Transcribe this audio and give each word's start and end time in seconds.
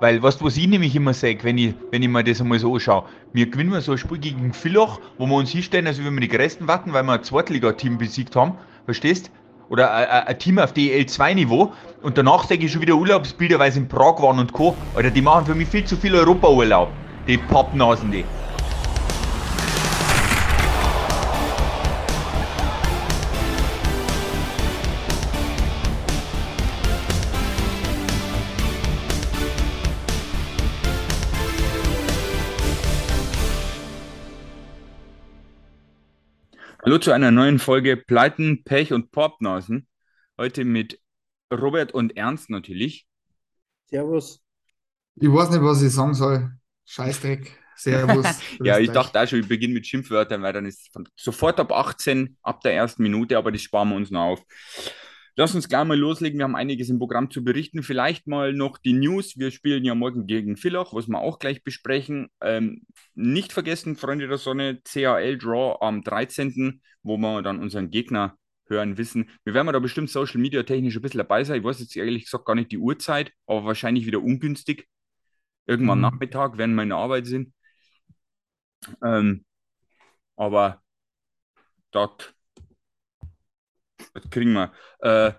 Weil 0.00 0.22
was, 0.22 0.42
was 0.42 0.56
ich 0.56 0.68
nämlich 0.68 0.94
immer 0.94 1.12
sage, 1.12 1.42
wenn 1.42 1.58
ich, 1.58 1.74
wenn 1.90 2.02
ich 2.02 2.08
mir 2.08 2.22
das 2.22 2.40
einmal 2.40 2.58
so 2.58 2.74
anschaue, 2.74 3.04
wir 3.32 3.50
gewinnen 3.50 3.72
wir 3.72 3.80
so 3.80 3.92
ein 3.92 3.98
Spiel 3.98 4.18
gegen 4.18 4.52
Villach, 4.52 5.00
wo 5.18 5.26
wir 5.26 5.34
uns 5.34 5.50
hinstellen, 5.50 5.86
als 5.88 5.98
wenn 6.02 6.14
wir 6.14 6.20
die 6.20 6.28
größten 6.28 6.68
warten, 6.68 6.92
weil 6.92 7.02
wir 7.02 7.14
ein 7.14 7.24
Zweitliga-Team 7.24 7.98
besiegt 7.98 8.36
haben, 8.36 8.58
verstehst? 8.84 9.30
Oder 9.68 10.26
ein 10.26 10.38
Team 10.38 10.58
auf 10.58 10.72
DL2-Niveau 10.72 11.72
und 12.00 12.16
danach 12.16 12.44
sage 12.44 12.64
ich 12.64 12.72
schon 12.72 12.80
wieder 12.80 12.94
Urlaubsbilder, 12.94 13.58
weil 13.58 13.70
sie 13.70 13.80
in 13.80 13.88
Prag 13.88 14.22
waren 14.22 14.38
und 14.38 14.52
Co. 14.52 14.78
Alter, 14.94 15.10
die 15.10 15.20
machen 15.20 15.44
für 15.44 15.54
mich 15.54 15.68
viel 15.68 15.84
zu 15.84 15.96
viel 15.96 16.14
Europa-Urlaub. 16.14 16.96
Die 17.26 17.36
Pappnasen, 17.36 18.10
die. 18.10 18.30
Hallo 36.88 36.96
zu 36.96 37.12
einer 37.12 37.30
neuen 37.30 37.58
Folge 37.58 37.98
Pleiten, 37.98 38.64
Pech 38.64 38.94
und 38.94 39.10
Popnasen. 39.10 39.86
Heute 40.38 40.64
mit 40.64 40.98
Robert 41.52 41.92
und 41.92 42.16
Ernst 42.16 42.48
natürlich. 42.48 43.06
Servus. 43.90 44.40
Ich 45.16 45.30
weiß 45.30 45.50
nicht, 45.50 45.62
was 45.62 45.82
ich 45.82 45.92
sagen 45.92 46.14
soll. 46.14 46.50
Scheißdreck. 46.86 47.60
Servus. 47.76 48.26
ja, 48.64 48.78
ich 48.78 48.90
dachte 48.90 49.20
auch 49.20 49.28
schon, 49.28 49.40
ich 49.40 49.48
beginne 49.48 49.74
mit 49.74 49.86
Schimpfwörtern, 49.86 50.40
weil 50.40 50.54
dann 50.54 50.64
ist 50.64 50.90
sofort 51.14 51.60
ab 51.60 51.72
18, 51.72 52.38
ab 52.40 52.62
der 52.62 52.72
ersten 52.72 53.02
Minute, 53.02 53.36
aber 53.36 53.52
das 53.52 53.60
sparen 53.60 53.90
wir 53.90 53.96
uns 53.96 54.10
noch 54.10 54.22
auf. 54.22 54.42
Lass 55.38 55.54
uns 55.54 55.68
gleich 55.68 55.84
mal 55.84 55.96
loslegen. 55.96 56.36
Wir 56.36 56.44
haben 56.46 56.56
einiges 56.56 56.90
im 56.90 56.98
Programm 56.98 57.30
zu 57.30 57.44
berichten. 57.44 57.84
Vielleicht 57.84 58.26
mal 58.26 58.52
noch 58.52 58.76
die 58.76 58.92
News. 58.92 59.38
Wir 59.38 59.52
spielen 59.52 59.84
ja 59.84 59.94
morgen 59.94 60.26
gegen 60.26 60.56
Villach, 60.56 60.92
was 60.92 61.06
wir 61.06 61.20
auch 61.20 61.38
gleich 61.38 61.62
besprechen. 61.62 62.28
Ähm, 62.40 62.82
nicht 63.14 63.52
vergessen, 63.52 63.94
Freunde 63.94 64.26
der 64.26 64.38
Sonne, 64.38 64.80
CAL-Draw 64.82 65.76
am 65.80 66.02
13., 66.02 66.82
wo 67.04 67.18
wir 67.18 67.42
dann 67.42 67.60
unseren 67.60 67.92
Gegner 67.92 68.36
hören 68.66 68.98
wissen. 68.98 69.30
Wir 69.44 69.54
werden 69.54 69.72
da 69.72 69.78
bestimmt 69.78 70.10
Social 70.10 70.40
Media 70.40 70.64
technisch 70.64 70.96
ein 70.96 71.02
bisschen 71.02 71.18
dabei 71.18 71.44
sein. 71.44 71.60
Ich 71.60 71.64
weiß 71.64 71.78
jetzt 71.78 71.94
ehrlich 71.94 72.24
gesagt 72.24 72.44
gar 72.44 72.56
nicht 72.56 72.72
die 72.72 72.78
Uhrzeit, 72.78 73.30
aber 73.46 73.64
wahrscheinlich 73.64 74.06
wieder 74.06 74.20
ungünstig. 74.20 74.88
Irgendwann 75.66 75.98
mhm. 75.98 76.02
Nachmittag, 76.02 76.58
wenn 76.58 76.74
wir 76.74 76.82
in 76.82 76.88
der 76.88 76.98
Arbeit 76.98 77.26
sind. 77.26 77.54
Ähm, 79.04 79.44
aber 80.34 80.82
dort 81.92 82.34
das 84.20 84.30
kriegen 84.30 84.52
wir. 84.52 84.72
Äh, 85.00 85.32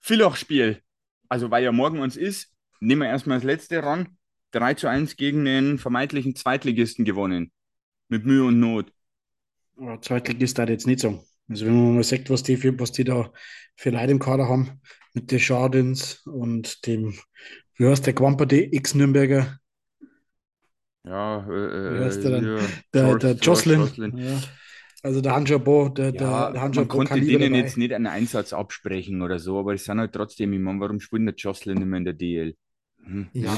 Villach-Spiel. 0.00 0.82
Also, 1.28 1.50
weil 1.50 1.64
ja 1.64 1.72
morgen 1.72 2.00
uns 2.00 2.16
ist, 2.16 2.52
nehmen 2.80 3.02
wir 3.02 3.08
erstmal 3.08 3.38
das 3.38 3.44
letzte 3.44 3.82
ran. 3.82 4.16
3 4.52 4.74
zu 4.74 4.88
1 4.88 5.16
gegen 5.16 5.44
den 5.44 5.78
vermeintlichen 5.78 6.36
Zweitligisten 6.36 7.04
gewonnen. 7.04 7.52
Mit 8.08 8.26
Mühe 8.26 8.44
und 8.44 8.60
Not. 8.60 8.92
Ja, 9.80 10.00
Zweitligist 10.00 10.58
hat 10.58 10.68
jetzt 10.68 10.86
nicht 10.86 11.00
so. 11.00 11.24
Also 11.48 11.66
wenn 11.66 11.74
man 11.74 11.94
mal 11.96 12.04
sieht, 12.04 12.28
was 12.30 12.42
die, 12.42 12.56
für, 12.56 12.78
was 12.78 12.92
die 12.92 13.04
da 13.04 13.32
für 13.76 13.90
Leute 13.90 14.12
im 14.12 14.18
Kader 14.18 14.48
haben, 14.48 14.80
mit 15.14 15.30
den 15.30 15.40
Schadens 15.40 16.26
und 16.26 16.86
dem, 16.86 17.14
wie 17.76 17.86
heißt 17.86 18.06
der 18.06 18.14
Quamper, 18.14 18.46
der 18.46 18.72
Ex-Nürnberger? 18.72 19.58
Ja, 21.04 21.44
äh, 21.46 21.98
wie 21.98 22.04
heißt 22.04 22.22
der 22.22 22.30
dann? 22.30 22.44
Ja, 22.44 22.58
der, 22.94 23.02
George, 23.02 23.18
der 23.18 23.34
Jocelyn. 23.34 23.80
Jocelyn. 23.80 24.18
Ja. 24.18 24.40
Also 25.02 25.20
der 25.20 25.34
Hanjabo, 25.34 25.88
der, 25.88 26.06
ja, 26.06 26.12
der, 26.12 26.52
der 26.52 26.62
Hanjabo 26.62 26.80
Man 26.80 26.88
konnte 26.88 27.20
denen 27.20 27.52
dabei. 27.52 27.56
jetzt 27.58 27.76
nicht 27.76 27.92
einen 27.92 28.06
Einsatz 28.06 28.52
absprechen 28.52 29.20
oder 29.22 29.38
so, 29.38 29.58
aber 29.58 29.74
es 29.74 29.84
sind 29.84 29.98
halt 29.98 30.12
trotzdem, 30.12 30.52
ich 30.52 30.60
meine, 30.60 30.80
warum 30.80 31.00
spielt 31.00 31.26
der 31.26 31.34
Jocelyn 31.34 31.78
nicht 31.78 31.86
mehr 31.86 31.98
in 31.98 32.04
der 32.04 32.14
DL? 32.14 32.54
Hm. 33.04 33.28
Ja, 33.32 33.56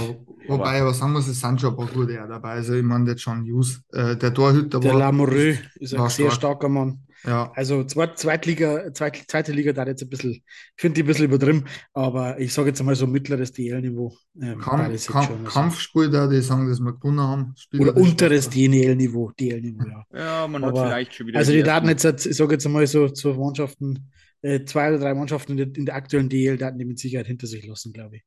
wobei, 0.49 0.81
aber 0.81 0.95
sagen 0.95 1.13
muss, 1.13 1.29
es 1.29 1.39
sind 1.39 1.61
schon 1.61 1.71
ein 1.71 1.77
paar 1.77 1.87
gute 1.87 2.15
dabei. 2.15 2.53
Also, 2.53 2.75
ich 2.75 2.83
meine, 2.83 3.05
der 3.05 3.17
John 3.17 3.45
Hughes, 3.45 3.83
äh, 3.93 4.17
der 4.17 4.33
Torhüter 4.33 4.81
der 4.81 4.91
war. 4.91 4.99
Der 4.99 5.07
Lamoureux 5.07 5.59
ist 5.77 5.95
ein 5.95 6.09
sehr 6.09 6.31
stark. 6.31 6.33
starker 6.33 6.69
Mann. 6.71 7.07
Ja. 7.27 7.53
Also 7.55 7.85
Zweit, 7.85 8.19
Zweitliga, 8.19 8.93
Zweit, 8.93 9.25
zweite 9.29 9.53
Liga 9.53 9.73
da 9.73 9.87
jetzt 9.87 10.03
ein 10.03 10.09
bisschen, 10.09 10.33
ich 10.33 10.45
finde 10.77 10.97
die 10.97 11.03
ein 11.03 11.07
bisschen 11.07 11.25
übertrieben, 11.27 11.65
aber 11.93 12.39
ich 12.39 12.53
sage 12.53 12.69
jetzt 12.69 12.83
mal 12.83 12.95
so 12.95 13.07
mittleres 13.07 13.53
DL-Niveau. 13.53 14.15
Ähm, 14.41 14.59
Kampf, 14.59 15.07
Kampf, 15.07 15.31
also. 15.31 15.45
Kampfspiel 15.45 16.11
da, 16.11 16.27
die 16.27 16.41
sagen, 16.41 16.69
dass 16.69 16.81
wir 16.81 16.93
gewonnen 16.93 17.21
haben. 17.21 17.55
Spieler 17.57 17.83
Oder 17.83 17.97
unteres 17.97 18.51
DL-Niveau, 18.51 19.33
DL-Niveau, 19.39 19.85
ja. 19.87 20.05
Ja, 20.13 20.49
man 20.49 20.65
aber, 20.65 20.81
hat 20.81 20.89
vielleicht 20.89 21.15
schon 21.15 21.27
wieder. 21.29 21.39
Also 21.39 21.53
die 21.53 21.63
Daten 21.63 21.89
jetzt, 21.89 22.05
ich 22.05 22.37
sage 22.37 22.53
jetzt 22.53 22.69
mal 22.69 22.87
so 22.87 23.09
zu 23.09 23.35
Mannschaften, 23.35 24.11
äh, 24.43 24.65
zwei 24.65 24.89
oder 24.89 24.99
drei 24.99 25.15
Mannschaften 25.15 25.53
in 25.53 25.57
der, 25.57 25.77
in 25.77 25.87
der 25.87 25.95
aktuellen 25.95 26.29
DL, 26.29 26.59
daten 26.59 26.79
die 26.79 26.85
mit 26.85 26.99
Sicherheit 26.99 27.27
hinter 27.27 27.47
sich 27.47 27.67
lassen, 27.67 27.93
glaube 27.93 28.17
ich. 28.17 28.23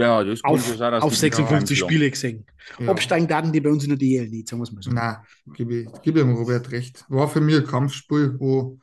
Ja, 0.00 0.24
das 0.24 0.42
auf, 0.42 0.62
so 0.62 0.74
sein, 0.76 0.94
auf 0.94 1.14
56 1.14 1.78
Spiele 1.78 2.10
gesehen. 2.10 2.46
Ja. 2.78 2.88
Absteigen 2.88 3.28
Daten 3.28 3.52
die 3.52 3.60
bei 3.60 3.68
uns 3.68 3.84
in 3.84 3.90
der 3.90 3.98
DL 3.98 4.28
nicht, 4.28 4.48
sagen 4.48 4.60
wir 4.60 4.64
es 4.64 4.72
mal 4.72 4.82
so. 4.82 4.90
Nein, 4.90 5.16
gebe 5.54 5.74
ich, 5.74 6.02
gebe 6.02 6.20
dem 6.20 6.34
Robert 6.34 6.70
recht. 6.70 7.04
War 7.08 7.28
für 7.28 7.42
mich 7.42 7.56
ein 7.56 7.66
Kampfspiel, 7.66 8.34
wo 8.38 8.78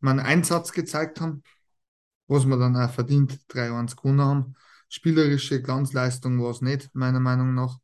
wir 0.00 0.10
einen 0.10 0.20
Einsatz 0.20 0.72
gezeigt 0.72 1.20
haben, 1.20 1.42
was 2.26 2.46
wir 2.46 2.56
dann 2.56 2.74
auch 2.74 2.90
verdient 2.90 3.38
3-1 3.50 3.96
gewonnen 3.96 4.22
haben. 4.22 4.54
Spielerische 4.88 5.60
Glanzleistung 5.60 6.42
war 6.42 6.50
es 6.50 6.62
nicht, 6.62 6.88
meiner 6.94 7.20
Meinung 7.20 7.54
nach. 7.54 7.78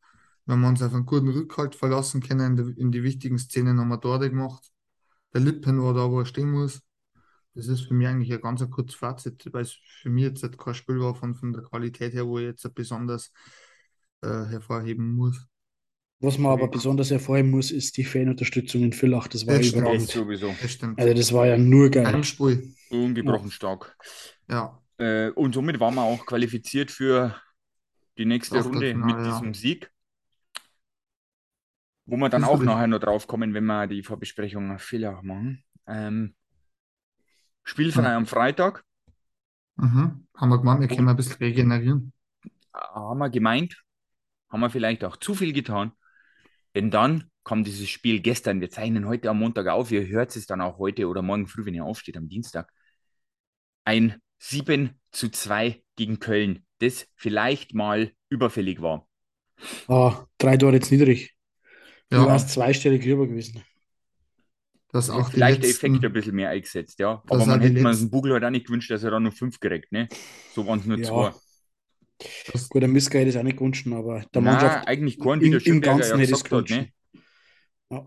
Wir 0.47 0.54
haben 0.54 0.65
uns 0.65 0.81
auf 0.81 0.94
einen 0.94 1.04
guten 1.04 1.28
Rückhalt 1.28 1.75
verlassen 1.75 2.22
können. 2.22 2.56
In 2.59 2.75
die, 2.75 2.81
in 2.81 2.91
die 2.91 3.03
wichtigen 3.03 3.38
Szenen 3.38 3.78
haben 3.78 3.88
wir 3.88 4.00
Tore 4.00 4.31
gemacht. 4.31 4.65
Der 5.34 5.43
Lippen 5.43 5.82
war 5.82 5.93
da, 5.93 6.10
wo 6.10 6.21
er 6.21 6.27
stehen 6.27 6.50
muss. 6.50 6.81
Das 7.59 7.67
ist 7.67 7.89
für 7.89 7.95
mich 7.95 8.07
eigentlich 8.07 8.33
ein 8.33 8.41
ganz 8.41 8.65
kurzes 8.71 8.95
Fazit, 8.95 9.45
weil 9.53 9.63
es 9.63 9.73
für 9.73 10.11
mich 10.11 10.23
jetzt 10.23 10.59
kein 10.59 10.75
Spiel 10.75 11.01
war 11.01 11.17
von, 11.17 11.35
von 11.35 11.53
der 11.53 11.65
Qualität 11.65 12.15
her, 12.15 12.25
wo 12.25 12.39
ich 12.39 12.45
jetzt 12.45 12.73
besonders 12.73 13.33
äh, 14.23 14.29
hervorheben 14.29 15.13
muss. 15.17 15.45
Was 16.21 16.39
man 16.39 16.53
aber 16.53 16.69
besonders 16.69 17.11
hervorheben 17.11 17.51
muss, 17.51 17.73
ist 17.73 17.97
die 17.97 18.05
Fanunterstützung 18.05 18.85
in 18.85 18.93
Villach. 18.93 19.27
Das 19.27 19.45
war 19.45 19.59
das 19.59 19.73
überragend. 19.73 20.09
Sowieso. 20.09 20.55
Das 20.63 20.71
stimmt. 20.71 21.01
Also 21.01 21.13
das 21.13 21.33
war 21.33 21.49
ja 21.49 21.59
nur 21.59 21.91
geil. 21.91 22.07
Ein 22.07 22.23
Spiel. 22.23 22.75
Ungebrochen 22.91 23.49
ja. 23.49 23.53
stark. 23.53 23.97
Ja. 24.49 24.81
Äh, 24.99 25.31
und 25.31 25.53
somit 25.53 25.81
waren 25.81 25.97
wir 25.97 26.03
auch 26.03 26.27
qualifiziert 26.27 26.93
für 26.93 27.35
die 28.19 28.25
nächste 28.25 28.63
Runde 28.63 28.95
mit 28.95 29.17
ja. 29.17 29.33
diesem 29.33 29.53
Sieg. 29.53 29.91
Wo 32.07 32.17
wir 32.17 32.29
dann 32.29 32.45
auch 32.45 32.63
nachher 32.63 32.87
noch 32.87 33.01
drauf 33.01 33.27
kommen, 33.27 33.53
wenn 33.53 33.65
wir 33.65 33.89
die 33.89 34.05
Vorbesprechung 34.05 34.69
nach 34.69 34.81
Villach 34.81 35.23
machen. 35.23 35.65
Ähm, 35.89 36.37
Spielfrei 37.69 38.15
am 38.15 38.25
Freitag. 38.25 38.83
Mhm. 39.77 40.27
Haben 40.34 40.49
wir 40.49 40.56
gemeint, 40.56 40.81
wir 40.81 40.89
können 40.89 41.06
ein 41.06 41.17
bisschen 41.17 41.37
regenerieren. 41.37 42.15
Haben 42.73 43.19
wir 43.19 43.29
gemeint, 43.29 43.84
haben 44.49 44.61
wir 44.61 44.71
vielleicht 44.71 45.05
auch 45.05 45.19
zu 45.19 45.34
viel 45.34 45.53
getan. 45.53 45.93
Denn 46.75 46.91
dann 46.91 47.25
kommt 47.43 47.67
dieses 47.67 47.91
Spiel 47.91 48.21
gestern. 48.21 48.62
Wir 48.62 48.71
zeichnen 48.71 49.07
heute 49.07 49.28
am 49.28 49.39
Montag 49.39 49.67
auf. 49.67 49.91
Ihr 49.93 50.07
hört 50.07 50.34
es 50.34 50.47
dann 50.47 50.62
auch 50.62 50.78
heute 50.78 51.09
oder 51.09 51.21
morgen 51.21 51.47
früh, 51.47 51.67
wenn 51.67 51.75
ihr 51.75 51.84
aufsteht, 51.84 52.17
am 52.17 52.31
Dienstag. 52.31 52.73
Ein 53.84 54.17
7 54.39 54.99
zu 55.12 55.28
2 55.28 55.83
gegen 55.95 56.21
Köln, 56.21 56.65
das 56.78 57.07
vielleicht 57.17 57.75
mal 57.75 58.12
überfällig 58.31 58.81
war. 58.81 59.07
Ah, 59.89 60.25
drei 60.39 60.57
Tore 60.57 60.77
jetzt 60.77 60.91
niedrig. 60.91 61.37
Ja. 62.11 62.23
Du 62.23 62.27
warst 62.28 62.49
zweistellig 62.49 63.05
rüber 63.05 63.27
gewesen 63.27 63.62
dass 64.93 65.10
auch 65.10 65.31
vielleicht 65.31 65.62
der 65.62 65.71
Effekt 65.71 66.04
ein 66.04 66.12
bisschen 66.12 66.34
mehr 66.34 66.50
eingesetzt, 66.50 66.99
ja. 66.99 67.22
Aber 67.28 67.47
man 67.47 67.60
hätte 67.60 67.81
man 67.81 67.97
den 67.97 68.10
Bugel 68.10 68.32
halt 68.32 68.44
auch 68.44 68.50
nicht 68.50 68.66
gewünscht, 68.66 68.91
dass 68.91 69.03
er 69.03 69.10
da 69.10 69.21
nur 69.21 69.32
fünf 69.32 69.60
kriegt, 69.60 69.93
ne? 69.93 70.09
So 70.54 70.66
waren 70.66 70.81
es 70.81 70.87
nur 70.87 70.99
ja. 70.99 71.04
zwei. 71.04 71.32
Das 72.53 72.69
Gut, 72.69 72.82
der 72.82 72.88
Miska 72.88 73.19
hätte 73.19 73.31
es 73.31 73.37
auch 73.37 73.43
nicht 73.43 73.59
gewünscht, 73.59 73.87
aber 73.87 74.25
der 74.34 74.43
Nein, 74.43 74.54
Mannschaft 74.54 74.88
eigentlich 74.88 75.19
kein, 75.21 75.41
wie 75.41 75.50
der 75.50 75.65
im, 75.66 75.75
im 75.75 75.81
Ganzen 75.81 76.19
ja 76.19 76.27
gesagt 76.27 76.50
hat, 76.50 76.71
ne? 76.71 76.88
Ja. 77.91 78.06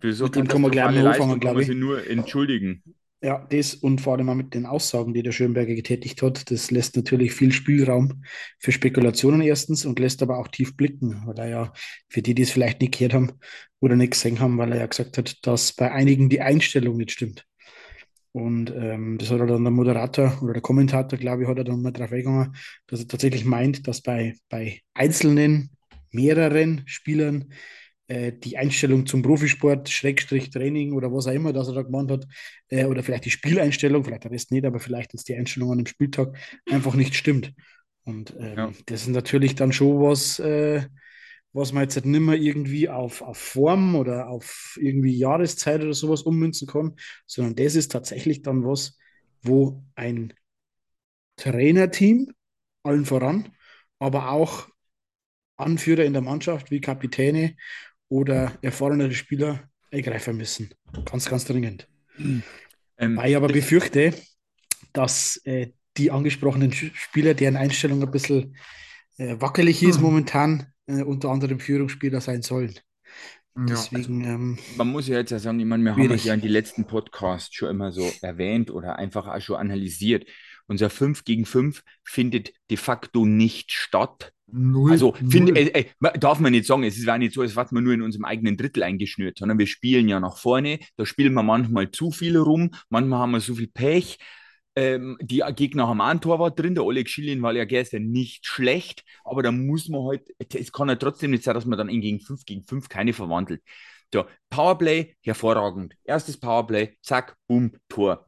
Für 0.00 0.12
so 0.12 0.24
Mit 0.24 0.36
dem 0.36 0.48
kann 0.48 0.60
man 0.60 0.70
gleich 0.70 0.94
mal 0.94 1.06
anfangen, 1.06 1.40
glaube 1.40 1.62
ich. 1.62 1.68
nur 1.68 2.06
entschuldigen. 2.06 2.82
Ja, 3.20 3.44
das 3.50 3.74
und 3.74 4.00
vor 4.00 4.14
allem 4.14 4.28
auch 4.28 4.34
mit 4.36 4.54
den 4.54 4.64
Aussagen, 4.64 5.12
die 5.12 5.24
der 5.24 5.32
Schönberger 5.32 5.74
getätigt 5.74 6.22
hat, 6.22 6.50
das 6.52 6.70
lässt 6.70 6.94
natürlich 6.94 7.32
viel 7.32 7.50
Spielraum 7.50 8.22
für 8.60 8.70
Spekulationen 8.70 9.40
erstens 9.40 9.84
und 9.84 9.98
lässt 9.98 10.22
aber 10.22 10.38
auch 10.38 10.46
tief 10.46 10.76
blicken, 10.76 11.22
weil 11.26 11.36
er 11.38 11.48
ja, 11.48 11.72
für 12.08 12.22
die, 12.22 12.34
die 12.34 12.42
es 12.42 12.52
vielleicht 12.52 12.80
nicht 12.80 12.96
gehört 12.96 13.14
haben 13.14 13.32
oder 13.80 13.96
nicht 13.96 14.12
gesehen 14.12 14.38
haben, 14.38 14.56
weil 14.56 14.70
er 14.70 14.78
ja 14.78 14.86
gesagt 14.86 15.18
hat, 15.18 15.36
dass 15.44 15.72
bei 15.72 15.90
einigen 15.90 16.28
die 16.28 16.40
Einstellung 16.40 16.96
nicht 16.96 17.10
stimmt. 17.10 17.44
Und 18.30 18.70
ähm, 18.76 19.18
das 19.18 19.30
hat 19.32 19.40
er 19.40 19.46
dann 19.46 19.64
der 19.64 19.72
Moderator 19.72 20.40
oder 20.42 20.52
der 20.52 20.62
Kommentator, 20.62 21.18
glaube 21.18 21.42
ich, 21.42 21.48
hat 21.48 21.58
er 21.58 21.64
dann 21.64 21.82
mal 21.82 21.90
drauf 21.90 22.12
eingegangen, 22.12 22.54
dass 22.86 23.00
er 23.00 23.08
tatsächlich 23.08 23.44
meint, 23.44 23.88
dass 23.88 24.00
bei, 24.00 24.36
bei 24.48 24.80
einzelnen, 24.94 25.70
mehreren 26.12 26.82
Spielern 26.86 27.52
die 28.08 28.56
Einstellung 28.56 29.06
zum 29.06 29.20
Profisport, 29.20 29.90
Schrägstrich 29.90 30.48
Training 30.50 30.92
oder 30.92 31.12
was 31.12 31.26
auch 31.26 31.32
immer, 31.32 31.52
das 31.52 31.68
er 31.68 31.74
da 31.74 31.82
gemacht 31.82 32.10
hat, 32.10 32.26
äh, 32.68 32.86
oder 32.86 33.02
vielleicht 33.02 33.26
die 33.26 33.30
Spieleinstellung, 33.30 34.04
vielleicht 34.04 34.24
der 34.24 34.30
Rest 34.30 34.50
nicht, 34.50 34.64
aber 34.64 34.80
vielleicht 34.80 35.12
ist 35.12 35.28
die 35.28 35.34
Einstellung 35.34 35.72
an 35.72 35.78
dem 35.78 35.86
Spieltag 35.86 36.36
einfach 36.70 36.94
nicht 36.94 37.14
stimmt. 37.14 37.52
Und 38.04 38.34
ähm, 38.38 38.56
ja. 38.56 38.72
das 38.86 39.02
ist 39.02 39.08
natürlich 39.08 39.54
dann 39.56 39.72
schon 39.72 40.00
was, 40.00 40.38
äh, 40.38 40.86
was 41.52 41.72
man 41.72 41.82
jetzt 41.82 42.02
nicht 42.02 42.20
mehr 42.20 42.36
irgendwie 42.36 42.88
auf, 42.88 43.20
auf 43.20 43.36
Form 43.36 43.94
oder 43.94 44.28
auf 44.28 44.78
irgendwie 44.80 45.16
Jahreszeit 45.16 45.82
oder 45.82 45.92
sowas 45.92 46.22
ummünzen 46.22 46.66
kann, 46.66 46.96
sondern 47.26 47.56
das 47.56 47.74
ist 47.74 47.92
tatsächlich 47.92 48.40
dann 48.42 48.64
was, 48.64 48.96
wo 49.42 49.84
ein 49.94 50.32
Trainerteam 51.36 52.32
allen 52.82 53.04
voran, 53.04 53.50
aber 53.98 54.30
auch 54.30 54.68
Anführer 55.56 56.04
in 56.04 56.12
der 56.12 56.22
Mannschaft 56.22 56.70
wie 56.70 56.80
Kapitäne 56.80 57.56
oder 58.08 58.52
erfahrenere 58.62 59.12
Spieler 59.12 59.68
eingreifen 59.90 60.36
müssen. 60.36 60.70
Ganz, 61.04 61.28
ganz 61.28 61.44
dringend. 61.44 61.88
Ähm, 62.18 63.16
Weil 63.16 63.30
ich 63.30 63.36
aber 63.36 63.48
befürchte, 63.48 64.12
dass 64.92 65.40
äh, 65.44 65.72
die 65.96 66.10
angesprochenen 66.10 66.72
Spieler, 66.72 67.34
deren 67.34 67.56
Einstellung 67.56 68.02
ein 68.02 68.10
bisschen 68.10 68.56
äh, 69.18 69.36
wackelig 69.38 69.82
ist 69.82 69.96
hm. 69.96 70.02
momentan, 70.02 70.66
äh, 70.86 71.02
unter 71.02 71.30
anderem 71.30 71.60
Führungsspieler 71.60 72.20
sein 72.20 72.42
sollen. 72.42 72.78
Deswegen, 73.66 74.24
also, 74.24 74.34
ähm, 74.34 74.58
man 74.76 74.88
muss 74.88 75.08
ja 75.08 75.16
jetzt 75.16 75.30
ja 75.30 75.38
sagen, 75.38 75.58
ich 75.58 75.66
meine, 75.66 75.82
wir 75.82 75.94
schwierig. 75.94 76.10
haben 76.10 76.16
es 76.16 76.24
ja 76.24 76.34
in 76.34 76.40
die 76.40 76.48
letzten 76.48 76.84
Podcasts 76.86 77.54
schon 77.54 77.70
immer 77.70 77.90
so 77.90 78.08
erwähnt 78.22 78.70
oder 78.70 78.96
einfach 78.96 79.26
auch 79.26 79.40
schon 79.40 79.56
analysiert. 79.56 80.26
Unser 80.66 80.90
5 80.90 81.24
gegen 81.24 81.44
5 81.44 81.82
findet 82.04 82.52
de 82.70 82.76
facto 82.76 83.24
nicht 83.24 83.72
statt. 83.72 84.32
Null, 84.50 84.92
also 84.92 85.12
find, 85.12 85.56
äh, 85.56 85.84
äh, 86.00 86.18
darf 86.18 86.40
man 86.40 86.52
nicht 86.52 86.66
sagen, 86.66 86.82
es 86.82 87.04
war 87.06 87.18
nicht 87.18 87.34
so, 87.34 87.42
als 87.42 87.54
wäre 87.54 87.68
man 87.70 87.84
nur 87.84 87.92
in 87.92 88.02
unserem 88.02 88.24
eigenen 88.24 88.56
Drittel 88.56 88.82
eingeschnürt, 88.82 89.38
sondern 89.38 89.58
wir 89.58 89.66
spielen 89.66 90.08
ja 90.08 90.20
nach 90.20 90.38
vorne. 90.38 90.78
Da 90.96 91.04
spielen 91.04 91.34
wir 91.34 91.42
manchmal 91.42 91.90
zu 91.90 92.10
viel 92.10 92.36
rum, 92.38 92.70
manchmal 92.88 93.20
haben 93.20 93.32
wir 93.32 93.40
so 93.40 93.54
viel 93.54 93.68
Pech. 93.68 94.18
Ähm, 94.74 95.18
die 95.20 95.42
Gegner 95.54 95.88
haben 95.88 96.00
auch 96.00 96.06
einen 96.06 96.20
Torwart 96.20 96.58
drin. 96.58 96.74
Der 96.74 96.84
Oleg 96.84 97.10
Schilin 97.10 97.42
war 97.42 97.52
ja 97.52 97.64
gestern 97.64 98.10
nicht 98.10 98.46
schlecht, 98.46 99.04
aber 99.24 99.42
da 99.42 99.52
muss 99.52 99.88
man 99.88 100.06
halt, 100.06 100.22
es 100.38 100.72
kann 100.72 100.88
ja 100.88 100.94
trotzdem 100.94 101.32
nicht 101.32 101.42
sein, 101.44 101.54
dass 101.54 101.66
man 101.66 101.76
dann 101.76 101.88
in 101.88 102.00
gegen 102.00 102.20
5 102.20 102.44
gegen 102.44 102.64
5 102.64 102.88
keine 102.88 103.12
verwandelt. 103.12 103.62
So, 104.14 104.24
Powerplay, 104.48 105.16
hervorragend. 105.20 105.94
Erstes 106.04 106.38
Powerplay, 106.38 106.96
zack, 107.02 107.36
boom, 107.46 107.72
Tor. 107.88 108.24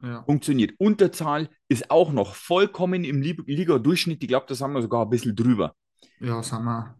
Ja. 0.00 0.22
Funktioniert. 0.24 0.74
Unterzahl 0.78 1.48
ist 1.68 1.90
auch 1.90 2.12
noch 2.12 2.34
vollkommen 2.34 3.04
im 3.04 3.20
Liga-Durchschnitt. 3.20 4.22
Ich 4.22 4.28
glaube, 4.28 4.46
das 4.48 4.60
haben 4.60 4.72
wir 4.72 4.82
sogar 4.82 5.04
ein 5.04 5.10
bisschen 5.10 5.34
drüber. 5.34 5.74
Ja, 6.20 6.36
das 6.36 6.52
haben 6.52 6.64
wir. 6.66 6.96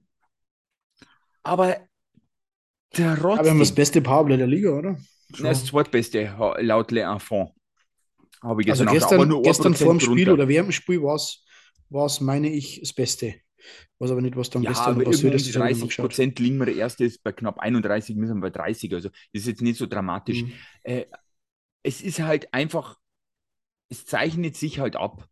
Aber 1.44 1.76
der 2.96 3.20
Rotz. 3.20 3.38
Aber 3.38 3.44
wir 3.44 3.50
haben 3.50 3.58
das 3.60 3.74
beste 3.74 4.00
Powerplay 4.00 4.36
der 4.36 4.46
Liga, 4.46 4.70
oder? 4.70 4.98
Das 5.40 5.64
zweitbeste 5.64 6.34
laut 6.60 6.90
Le 6.90 7.02
Enfant. 7.02 7.50
Habe 8.42 8.62
ich 8.62 8.70
also 8.70 8.84
gestern, 8.84 9.42
gestern 9.42 9.74
vor 9.74 9.92
dem 9.92 10.00
Spiel 10.00 10.30
oder 10.30 10.48
während 10.48 10.68
dem 10.68 10.72
Spiel 10.72 11.02
war 11.02 11.16
es, 11.16 12.20
meine 12.20 12.48
ich, 12.48 12.80
das 12.80 12.92
Beste. 12.92 13.34
Was 13.98 14.10
aber 14.10 14.20
nicht, 14.20 14.36
was 14.36 14.48
dann 14.50 14.62
ja, 14.62 14.70
gestern 14.70 14.94
aber 14.94 15.04
passiert 15.04 15.34
ist. 15.34 15.54
30 15.54 15.96
Prozent 15.96 16.38
liegen 16.38 16.58
wir. 16.58 16.66
Der 16.66 16.76
erste 16.76 17.04
ist 17.04 17.22
bei 17.22 17.32
knapp 17.32 17.58
31, 17.58 18.16
müssen 18.16 18.36
wir 18.36 18.42
bei 18.42 18.50
30. 18.50 18.94
Also, 18.94 19.08
das 19.08 19.42
ist 19.42 19.46
jetzt 19.46 19.62
nicht 19.62 19.76
so 19.76 19.86
dramatisch. 19.86 20.42
Mhm. 20.42 20.52
Äh, 20.84 21.06
es 21.88 22.02
ist 22.02 22.20
halt 22.20 22.52
einfach, 22.52 22.98
es 23.88 24.06
zeichnet 24.06 24.56
sich 24.56 24.78
halt 24.78 24.96
ab. 24.96 25.26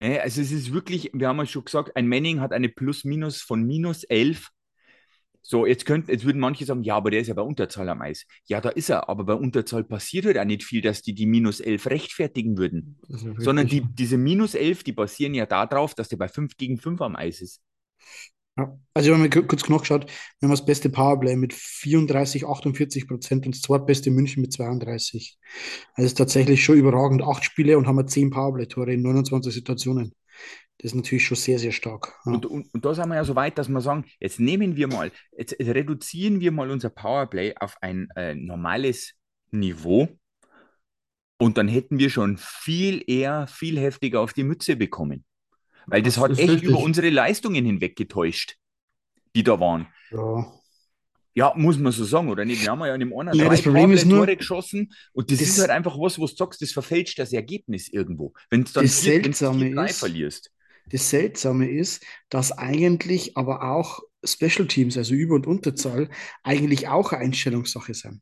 Äh, 0.00 0.18
also, 0.20 0.40
es 0.40 0.52
ist 0.52 0.72
wirklich, 0.72 1.10
wir 1.14 1.28
haben 1.28 1.38
ja 1.38 1.46
schon 1.46 1.64
gesagt, 1.64 1.96
ein 1.96 2.08
Manning 2.08 2.40
hat 2.40 2.52
eine 2.52 2.68
Plus-Minus 2.68 3.42
von 3.42 3.64
minus 3.64 4.04
11 4.04 4.50
so, 5.40 5.64
jetzt 5.64 5.86
könnten, 5.86 6.10
jetzt 6.10 6.26
würden 6.26 6.40
manche 6.40 6.66
sagen, 6.66 6.82
ja, 6.82 6.96
aber 6.96 7.10
der 7.10 7.20
ist 7.20 7.28
ja 7.28 7.32
bei 7.32 7.40
Unterzahl 7.40 7.88
am 7.88 8.02
Eis. 8.02 8.26
Ja, 8.48 8.60
da 8.60 8.68
ist 8.68 8.90
er, 8.90 9.08
aber 9.08 9.24
bei 9.24 9.32
Unterzahl 9.32 9.82
passiert 9.82 10.26
halt 10.26 10.36
auch 10.36 10.44
nicht 10.44 10.62
viel, 10.62 10.82
dass 10.82 11.00
die 11.00 11.14
die 11.14 11.24
minus 11.24 11.60
11 11.60 11.86
rechtfertigen 11.86 12.58
würden. 12.58 12.98
Sondern 13.38 13.66
die, 13.66 13.80
diese 13.80 14.18
minus 14.18 14.54
11, 14.54 14.84
die 14.84 14.92
basieren 14.92 15.32
ja 15.32 15.46
darauf, 15.46 15.94
dass 15.94 16.10
der 16.10 16.18
bei 16.18 16.28
5 16.28 16.58
gegen 16.58 16.76
5 16.76 17.00
am 17.00 17.16
Eis 17.16 17.40
ist. 17.40 17.62
Ja. 18.58 18.76
Also, 18.92 19.08
ich 19.08 19.14
habe 19.14 19.22
mir 19.22 19.46
kurz 19.46 19.68
nachgeschaut, 19.68 20.06
wir 20.06 20.46
haben 20.46 20.50
das 20.50 20.66
beste 20.66 20.90
Powerplay 20.90 21.36
mit 21.36 21.54
34, 21.54 22.44
48 22.44 23.06
Prozent 23.06 23.46
und 23.46 23.54
das 23.54 23.62
zweitbeste 23.62 24.10
München 24.10 24.42
mit 24.42 24.52
32. 24.52 25.38
Also, 25.94 26.06
ist 26.06 26.18
tatsächlich 26.18 26.64
schon 26.64 26.76
überragend. 26.76 27.22
Acht 27.22 27.44
Spiele 27.44 27.78
und 27.78 27.86
haben 27.86 27.96
wir 27.96 28.06
10 28.06 28.30
Powerplay-Tore 28.30 28.92
in 28.92 29.02
29 29.02 29.54
Situationen. 29.54 30.12
Das 30.78 30.92
ist 30.92 30.94
natürlich 30.94 31.24
schon 31.24 31.36
sehr, 31.36 31.58
sehr 31.58 31.72
stark. 31.72 32.14
Ja. 32.24 32.32
Und, 32.32 32.46
und, 32.46 32.72
und, 32.72 32.84
da 32.84 32.94
sind 32.94 33.08
wir 33.08 33.16
ja 33.16 33.24
so 33.24 33.36
weit, 33.36 33.58
dass 33.58 33.68
wir 33.68 33.80
sagen, 33.80 34.04
jetzt 34.20 34.40
nehmen 34.40 34.76
wir 34.76 34.88
mal, 34.88 35.12
jetzt, 35.36 35.56
jetzt 35.58 35.74
reduzieren 35.74 36.40
wir 36.40 36.52
mal 36.52 36.70
unser 36.70 36.90
Powerplay 36.90 37.54
auf 37.58 37.76
ein 37.80 38.08
äh, 38.16 38.34
normales 38.34 39.14
Niveau 39.50 40.08
und 41.38 41.56
dann 41.56 41.68
hätten 41.68 41.98
wir 41.98 42.10
schon 42.10 42.36
viel 42.38 43.02
eher, 43.06 43.46
viel 43.46 43.78
heftiger 43.78 44.20
auf 44.20 44.32
die 44.32 44.44
Mütze 44.44 44.76
bekommen. 44.76 45.24
Weil 45.90 46.02
das, 46.02 46.14
das 46.14 46.22
hat 46.22 46.30
echt 46.38 46.48
richtig. 46.48 46.68
über 46.68 46.78
unsere 46.78 47.10
Leistungen 47.10 47.64
hinweg 47.64 47.96
getäuscht, 47.96 48.56
die 49.34 49.42
da 49.42 49.58
waren. 49.58 49.86
Ja. 50.10 50.52
Ja, 51.34 51.52
muss 51.54 51.78
man 51.78 51.92
so 51.92 52.04
sagen, 52.04 52.30
oder 52.30 52.44
nicht? 52.44 52.62
Wir 52.62 52.72
haben 52.72 52.80
ja 52.80 52.92
in 52.94 52.98
dem 52.98 53.16
einen 53.16 53.32
ja, 53.32 53.48
das 53.48 53.62
Problem 53.62 53.92
ist 53.92 54.04
nur, 54.04 54.24
Tore 54.24 54.36
geschossen 54.36 54.92
und 55.12 55.30
das, 55.30 55.38
das, 55.38 55.50
ist 55.50 55.60
halt 55.60 55.70
einfach 55.70 55.96
was, 55.96 56.18
wo 56.18 56.26
du 56.26 56.34
sagst, 56.34 56.60
das 56.60 56.72
verfälscht 56.72 57.16
das 57.20 57.32
Ergebnis 57.32 57.88
irgendwo. 57.88 58.32
Wenn 58.50 58.64
du 58.64 58.72
dann 58.72 58.82
das 58.82 58.98
vier, 58.98 59.22
Seltsame 59.22 59.66
vier, 59.66 59.84
ist, 59.84 59.98
verlierst. 60.00 60.50
Das 60.86 61.10
Seltsame 61.10 61.70
ist, 61.70 62.04
dass 62.28 62.50
eigentlich 62.50 63.36
aber 63.36 63.70
auch 63.70 64.00
Special 64.24 64.66
Teams, 64.66 64.96
also 64.96 65.14
Über- 65.14 65.36
und 65.36 65.46
Unterzahl, 65.46 66.08
eigentlich 66.42 66.88
auch 66.88 67.12
eine 67.12 67.22
Einstellungssache 67.22 67.94
sind. 67.94 68.20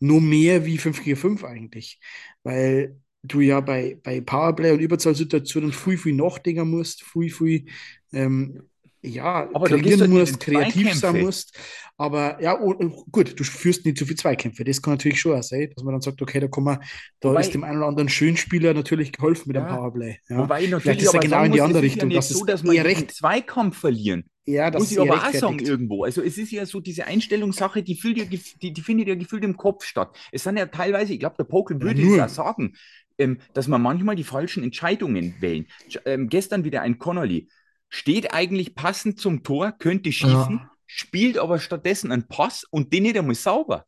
Nur 0.00 0.20
mehr 0.20 0.64
wie 0.64 0.78
5 0.78 1.04
gegen 1.04 1.16
5 1.16 1.44
eigentlich. 1.44 2.00
Weil 2.42 2.96
du 3.22 3.40
ja 3.40 3.60
bei, 3.60 3.98
bei 4.02 4.20
Powerplay 4.20 4.72
und 4.72 4.80
Überzahlsituationen 4.80 5.72
viel, 5.72 5.98
viel 5.98 6.14
nachdenken 6.14 6.70
musst, 6.70 7.02
viel, 7.02 7.30
viel 7.30 7.66
ähm, 8.12 8.62
ja, 9.02 9.48
aber 9.54 9.68
trainieren 9.68 10.10
musst, 10.10 10.40
kreativ 10.40 10.92
sein 10.94 11.22
musst. 11.22 11.56
Aber 11.96 12.40
ja, 12.42 12.58
oh, 12.60 12.74
oh, 12.78 13.04
gut, 13.10 13.38
du 13.38 13.44
führst 13.44 13.84
nicht 13.84 13.98
zu 13.98 14.06
viel 14.06 14.16
Zweikämpfe. 14.16 14.64
Das 14.64 14.80
kann 14.80 14.94
natürlich 14.94 15.20
schon 15.20 15.38
auch 15.38 15.42
sein, 15.42 15.70
dass 15.74 15.84
man 15.84 15.92
dann 15.92 16.02
sagt, 16.02 16.20
okay, 16.20 16.40
da 16.40 16.48
kann 16.48 16.64
man, 16.64 16.78
da 17.20 17.30
Wobei, 17.30 17.40
ist 17.40 17.54
dem 17.54 17.64
einen 17.64 17.78
oder 17.78 17.88
anderen 17.88 18.08
Schönspieler 18.08 18.74
natürlich 18.74 19.12
geholfen 19.12 19.44
mit 19.48 19.56
ja, 19.56 19.64
dem 19.64 19.76
Powerplay. 19.76 20.18
Ja. 20.28 20.38
Wobei 20.38 20.64
ich 20.64 20.70
natürlich 20.70 21.02
ist 21.02 21.14
ja 21.14 21.20
genau 21.20 21.44
in 21.44 21.52
die 21.52 21.60
andere 21.60 21.82
Richtung. 21.82 22.10
Ja 22.10 22.16
dass 22.16 22.28
so, 22.28 22.44
dass 22.44 22.62
man 22.62 22.76
eher 22.76 22.84
recht 22.84 23.10
Zweikampf 23.10 23.78
verlieren. 23.78 24.24
Ja, 24.46 24.70
das 24.70 24.80
muss 24.80 24.92
ich 24.92 25.00
aber 25.00 25.14
auch 25.14 25.32
sagen 25.32 25.58
irgendwo. 25.60 26.04
Also 26.04 26.22
es 26.22 26.36
ist 26.38 26.50
ja 26.50 26.66
so 26.66 26.80
diese 26.80 27.06
Einstellungssache, 27.06 27.82
die, 27.82 27.94
fühlt 27.94 28.18
ja, 28.18 28.24
die, 28.24 28.72
die 28.72 28.80
findet 28.82 29.08
ja 29.08 29.14
gefühlt 29.14 29.44
im 29.44 29.56
Kopf 29.56 29.84
statt. 29.84 30.16
Es 30.32 30.44
sind 30.44 30.56
ja 30.56 30.66
teilweise, 30.66 31.12
ich 31.12 31.20
glaube, 31.20 31.36
der 31.38 31.44
Poker 31.44 31.80
würde 31.80 32.00
ja, 32.00 32.24
es 32.24 32.32
auch 32.32 32.46
sagen, 32.46 32.74
ähm, 33.20 33.38
dass 33.52 33.68
man 33.68 33.82
manchmal 33.82 34.16
die 34.16 34.24
falschen 34.24 34.64
Entscheidungen 34.64 35.34
wählen. 35.40 35.66
Ähm, 36.06 36.28
gestern 36.28 36.64
wieder 36.64 36.82
ein 36.82 36.98
Connolly 36.98 37.48
steht 37.88 38.32
eigentlich 38.32 38.74
passend 38.74 39.20
zum 39.20 39.42
Tor, 39.42 39.72
könnte 39.78 40.10
schießen, 40.10 40.56
ja. 40.56 40.70
spielt 40.86 41.38
aber 41.38 41.58
stattdessen 41.58 42.10
einen 42.10 42.28
Pass 42.28 42.64
und 42.70 42.92
den 42.92 43.02
nicht 43.04 43.18
einmal 43.18 43.34
sauber. 43.34 43.84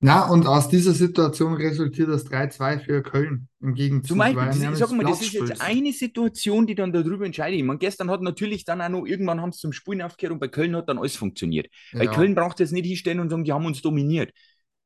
Na, 0.00 0.28
und 0.28 0.46
aus 0.46 0.68
dieser 0.68 0.92
Situation 0.92 1.54
resultiert 1.54 2.10
das 2.10 2.26
3-2 2.26 2.78
für 2.80 3.02
Köln 3.02 3.48
im 3.60 3.74
Gegenzug. 3.74 4.08
Zum 4.08 4.18
Beispiel, 4.18 4.74
sag 4.74 4.90
mal, 4.90 5.04
das 5.04 5.22
ist 5.22 5.32
jetzt 5.32 5.62
eine 5.62 5.92
Situation, 5.92 6.66
die 6.66 6.74
dann 6.74 6.92
darüber 6.92 7.24
entscheidet. 7.24 7.58
Ich 7.58 7.64
meine, 7.64 7.78
gestern 7.78 8.10
hat 8.10 8.20
natürlich 8.20 8.66
dann 8.66 8.82
auch 8.82 8.90
noch, 8.90 9.06
irgendwann 9.06 9.40
haben 9.40 9.52
sie 9.52 9.60
zum 9.60 9.72
Spielen 9.72 10.02
aufgehört 10.02 10.32
und 10.34 10.40
bei 10.40 10.48
Köln 10.48 10.76
hat 10.76 10.90
dann 10.90 10.98
alles 10.98 11.16
funktioniert. 11.16 11.68
Ja. 11.92 12.00
Bei 12.00 12.06
Köln 12.08 12.34
braucht 12.34 12.60
es 12.60 12.70
nicht 12.70 12.84
hinstellen 12.84 13.20
und 13.20 13.30
sagen, 13.30 13.44
die 13.44 13.52
haben 13.52 13.64
uns 13.64 13.80
dominiert. 13.80 14.30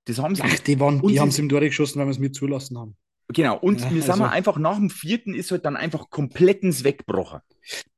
Das 0.05 0.19
haben 0.19 0.37
sie. 0.37 0.43
Ach, 0.45 0.59
die, 0.61 0.79
waren, 0.79 1.03
die 1.03 1.19
haben 1.19 1.31
es 1.31 1.39
im 1.39 1.49
Tor 1.49 1.61
geschossen, 1.61 1.99
weil 1.99 2.07
wir 2.07 2.13
es 2.13 2.21
mit 2.21 2.37
zulassen 2.37 2.79
haben. 2.79 2.97
Genau, 3.31 3.59
und 3.59 3.81
ja, 3.81 3.91
wir 3.91 3.97
also, 3.97 4.07
sagen 4.07 4.23
einfach, 4.23 4.57
nach 4.57 4.77
dem 4.77 4.89
vierten 4.89 5.35
ist 5.35 5.51
halt 5.51 5.67
dann 5.67 5.77
einfach 5.77 6.09
komplett 6.09 6.63
ins 6.63 6.83
Weggebrochen. 6.83 7.41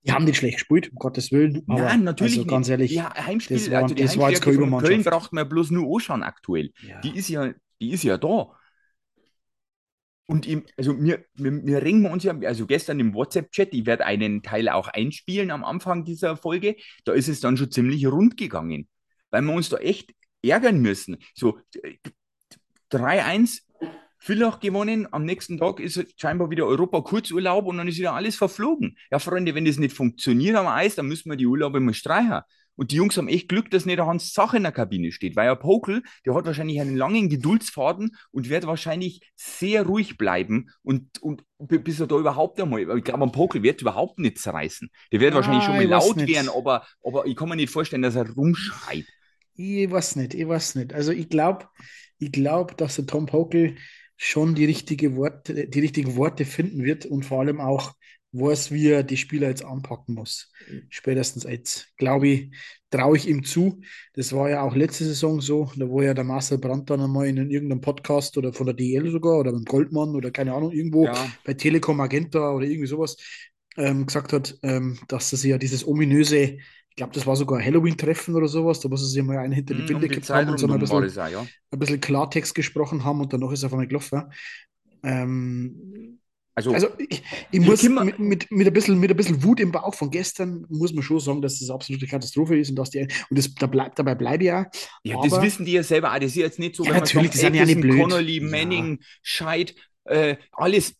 Die 0.04 0.10
haben 0.10 0.25
nicht 0.25 0.38
schlecht 0.38 0.56
gespielt, 0.56 0.90
um 0.90 0.96
Gottes 0.96 1.30
Willen. 1.30 1.62
Aber 1.68 1.82
Nein, 1.82 2.02
natürlich 2.02 2.38
also, 2.38 2.50
ganz 2.50 2.68
ehrlich. 2.68 2.90
Ja, 2.90 3.14
Heimspiel, 3.14 3.58
das 3.58 3.70
war, 3.70 3.82
also 3.82 3.94
die 3.94 4.02
das 4.02 4.18
war 4.18 4.30
jetzt 4.30 4.42
keine 4.42 4.56
Köln 4.78 5.04
braucht 5.04 5.32
man 5.32 5.49
bloß 5.49 5.70
nur 5.70 5.94
anschauen 5.94 6.25
aktuell. 6.25 6.72
Ja. 6.82 7.00
Die, 7.02 7.16
ist 7.16 7.28
ja, 7.28 7.52
die 7.80 7.90
ist 7.92 8.02
ja 8.02 8.18
da. 8.18 8.50
Und 10.26 10.49
im, 10.49 10.64
also 10.76 11.00
wir, 11.00 11.25
wir, 11.34 11.64
wir 11.64 11.82
ringen 11.82 12.06
uns 12.06 12.25
ja, 12.25 12.37
also 12.44 12.66
gestern 12.66 12.99
im 12.99 13.14
WhatsApp-Chat, 13.14 13.72
ich 13.72 13.87
werde 13.87 14.06
einen 14.06 14.42
Teil 14.42 14.68
auch 14.68 14.88
einspielen 14.88 15.52
am 15.52 15.64
Anfang 15.64 16.04
dieser 16.04 16.37
Folge, 16.37 16.76
da 17.04 17.12
ist 17.12 17.28
es 17.28 17.40
dann 17.40 17.56
schon 17.56 17.70
ziemlich 17.70 18.04
rund 18.06 18.37
gegangen, 18.37 18.88
weil 19.30 19.42
wir 19.42 19.54
uns 19.54 19.68
da 19.68 19.76
echt 19.78 20.12
ärgern 20.42 20.80
müssen. 20.80 21.18
So 21.34 21.58
3-1 22.92 23.62
Villach 24.20 24.60
gewonnen, 24.60 25.08
am 25.12 25.24
nächsten 25.24 25.56
Tag 25.56 25.80
ist 25.80 26.04
scheinbar 26.20 26.50
wieder 26.50 26.66
Europa 26.66 27.00
Kurzurlaub 27.00 27.66
und 27.66 27.78
dann 27.78 27.88
ist 27.88 27.98
wieder 27.98 28.12
alles 28.12 28.36
verflogen. 28.36 28.96
Ja, 29.10 29.18
Freunde, 29.18 29.54
wenn 29.54 29.64
das 29.64 29.78
nicht 29.78 29.96
funktioniert 29.96 30.56
am 30.56 30.66
Eis, 30.66 30.94
dann 30.94 31.06
müssen 31.06 31.30
wir 31.30 31.36
die 31.36 31.46
Urlaube 31.46 31.80
mal 31.80 31.94
streichen. 31.94 32.42
Und 32.76 32.92
die 32.92 32.96
Jungs 32.96 33.16
haben 33.16 33.28
echt 33.28 33.48
Glück, 33.48 33.70
dass 33.70 33.84
nicht 33.84 33.98
der 33.98 34.06
Hans 34.06 34.32
Sache 34.32 34.58
in 34.58 34.62
der 34.62 34.72
Kabine 34.72 35.12
steht, 35.12 35.36
weil 35.36 35.46
ja 35.46 35.54
Pokel, 35.54 36.02
der 36.24 36.34
hat 36.34 36.46
wahrscheinlich 36.46 36.80
einen 36.80 36.96
langen 36.96 37.28
Geduldsfaden 37.28 38.16
und 38.30 38.48
wird 38.48 38.66
wahrscheinlich 38.66 39.20
sehr 39.36 39.84
ruhig 39.84 40.16
bleiben 40.16 40.70
und, 40.82 41.20
und 41.20 41.44
bis 41.58 42.00
er 42.00 42.06
da 42.06 42.16
überhaupt 42.16 42.60
einmal, 42.60 42.80
ich 42.96 43.04
glaube, 43.04 43.22
ein 43.22 43.32
Pokel 43.32 43.62
wird 43.62 43.82
überhaupt 43.82 44.18
nicht 44.18 44.38
zerreißen. 44.38 44.90
Der 45.12 45.20
wird 45.20 45.32
ah, 45.32 45.36
wahrscheinlich 45.36 45.64
schon 45.64 45.76
mal 45.76 45.84
laut 45.84 46.16
werden, 46.16 46.48
aber, 46.48 46.86
aber 47.04 47.26
ich 47.26 47.36
kann 47.36 47.48
mir 47.48 47.56
nicht 47.56 47.70
vorstellen, 47.70 48.02
dass 48.02 48.16
er 48.16 48.30
rumschreit. 48.30 49.04
Ich 49.54 49.90
weiß 49.90 50.16
nicht, 50.16 50.32
ich 50.32 50.48
weiß 50.48 50.76
nicht. 50.76 50.94
Also 50.94 51.12
ich 51.12 51.28
glaube, 51.28 51.68
ich 52.18 52.32
glaube, 52.32 52.74
dass 52.76 52.96
der 52.96 53.06
Tom 53.06 53.26
Pokel 53.26 53.76
schon 54.22 54.54
die, 54.54 54.66
richtige 54.66 55.16
Worte, 55.16 55.66
die 55.66 55.80
richtigen 55.80 56.14
Worte 56.14 56.44
finden 56.44 56.84
wird 56.84 57.06
und 57.06 57.24
vor 57.24 57.40
allem 57.40 57.58
auch 57.58 57.94
weiß, 58.32 58.70
wie 58.70 58.88
er 58.88 59.02
die 59.02 59.16
Spieler 59.16 59.48
jetzt 59.48 59.64
anpacken 59.64 60.14
muss. 60.14 60.52
Spätestens 60.90 61.44
jetzt, 61.44 61.96
glaube 61.96 62.28
ich, 62.28 62.50
traue 62.90 63.16
ich 63.16 63.26
ihm 63.26 63.44
zu. 63.44 63.80
Das 64.12 64.34
war 64.34 64.50
ja 64.50 64.60
auch 64.60 64.76
letzte 64.76 65.06
Saison 65.06 65.40
so, 65.40 65.72
da 65.74 65.88
wo 65.88 66.02
ja 66.02 66.12
der 66.12 66.24
Marcel 66.24 66.58
Brandt 66.58 66.90
dann 66.90 67.00
einmal 67.00 67.28
in 67.28 67.50
irgendeinem 67.50 67.80
Podcast 67.80 68.36
oder 68.36 68.52
von 68.52 68.66
der 68.66 68.74
DL 68.74 69.10
sogar 69.10 69.38
oder 69.38 69.52
beim 69.52 69.64
Goldmann 69.64 70.14
oder 70.14 70.30
keine 70.30 70.52
Ahnung, 70.52 70.70
irgendwo 70.70 71.06
ja. 71.06 71.32
bei 71.46 71.54
Telekom 71.54 71.96
Magenta 71.96 72.52
oder 72.52 72.66
irgendwie 72.66 72.88
sowas 72.88 73.16
ähm, 73.78 74.04
gesagt 74.04 74.34
hat, 74.34 74.58
ähm, 74.62 74.98
dass 75.08 75.30
sie 75.30 75.48
ja 75.48 75.56
dieses 75.56 75.86
ominöse, 75.86 76.58
glaube, 77.00 77.14
das 77.14 77.26
war 77.26 77.37
sogar 77.37 77.59
ein 77.59 77.64
Halloween-Treffen 77.64 78.35
oder 78.35 78.49
sowas, 78.49 78.80
da 78.80 78.90
wo 78.90 78.97
sie 78.97 79.07
sich 79.07 79.23
mal 79.23 79.38
einen 79.38 79.52
hinter 79.52 79.75
die 79.75 79.83
Binde 79.83 79.95
Um 79.95 80.00
gekippt 80.09 80.26
Zeit 80.26 80.47
haben 80.47 80.52
und 80.52 80.59
so 80.59 80.69
ein 80.69 80.78
bisschen, 80.78 81.21
auch, 81.23 81.28
ja. 81.28 81.47
ein 81.73 81.78
bisschen 81.78 82.00
Klartext 82.00 82.54
gesprochen 82.54 83.04
haben 83.04 83.21
und 83.21 83.33
danach 83.33 83.52
ist 83.52 83.62
er 83.62 83.66
auf 83.66 83.73
einmal 83.73 83.88
gelaufen. 83.88 84.23
Ähm, 85.02 86.19
Also, 86.54 86.73
also 86.73 86.88
ich, 86.99 87.23
ich 87.50 87.61
Wir 87.61 87.61
muss 87.61 87.83
mit, 87.83 88.19
mit, 88.19 88.50
mit, 88.50 88.66
ein 88.66 88.73
bisschen, 88.73 88.99
mit 89.00 89.11
ein 89.11 89.16
bisschen 89.16 89.42
Wut 89.42 89.61
im 89.61 89.73
Bauch 89.73 89.95
von 89.95 90.11
gestern, 90.11 90.66
muss 90.69 90.92
man 90.92 91.02
schon 91.02 91.21
sagen, 91.21 91.42
dass 91.42 91.59
das 91.59 91.71
absolute 91.71 92.07
Katastrophe 92.07 92.59
ist 92.59 92.71
und 92.71 92.76
dass 92.76 92.90
die, 92.90 93.00
und 93.30 93.38
das, 93.38 93.54
da 93.54 93.66
bleib, 93.66 93.95
dabei 93.97 94.14
bleibe 94.14 94.45
ich 94.45 94.52
auch. 94.52 94.64
ja, 95.04 95.16
das 95.23 95.40
wissen 95.42 95.64
die 95.64 95.73
ja 95.73 95.83
selber 95.83 96.11
auch. 96.12 96.16
Das 96.19 96.26
ist 96.33 96.37
jetzt 96.37 96.59
nicht 96.59 96.76
so, 96.76 96.85
Ja, 96.85 96.90
wenn 96.90 96.97
man 96.97 97.04
natürlich, 97.04 97.33
sagt, 97.33 97.35
die 97.35 97.38
sind 97.38 97.54
ja 97.54 97.64
nicht 97.64 97.80
blöd. 97.80 98.00
Connolly, 98.00 98.40
Ja. 98.40 98.49
Manning, 98.49 98.99
Scheid, 99.23 99.75
äh, 100.04 100.37
alles 100.52 100.95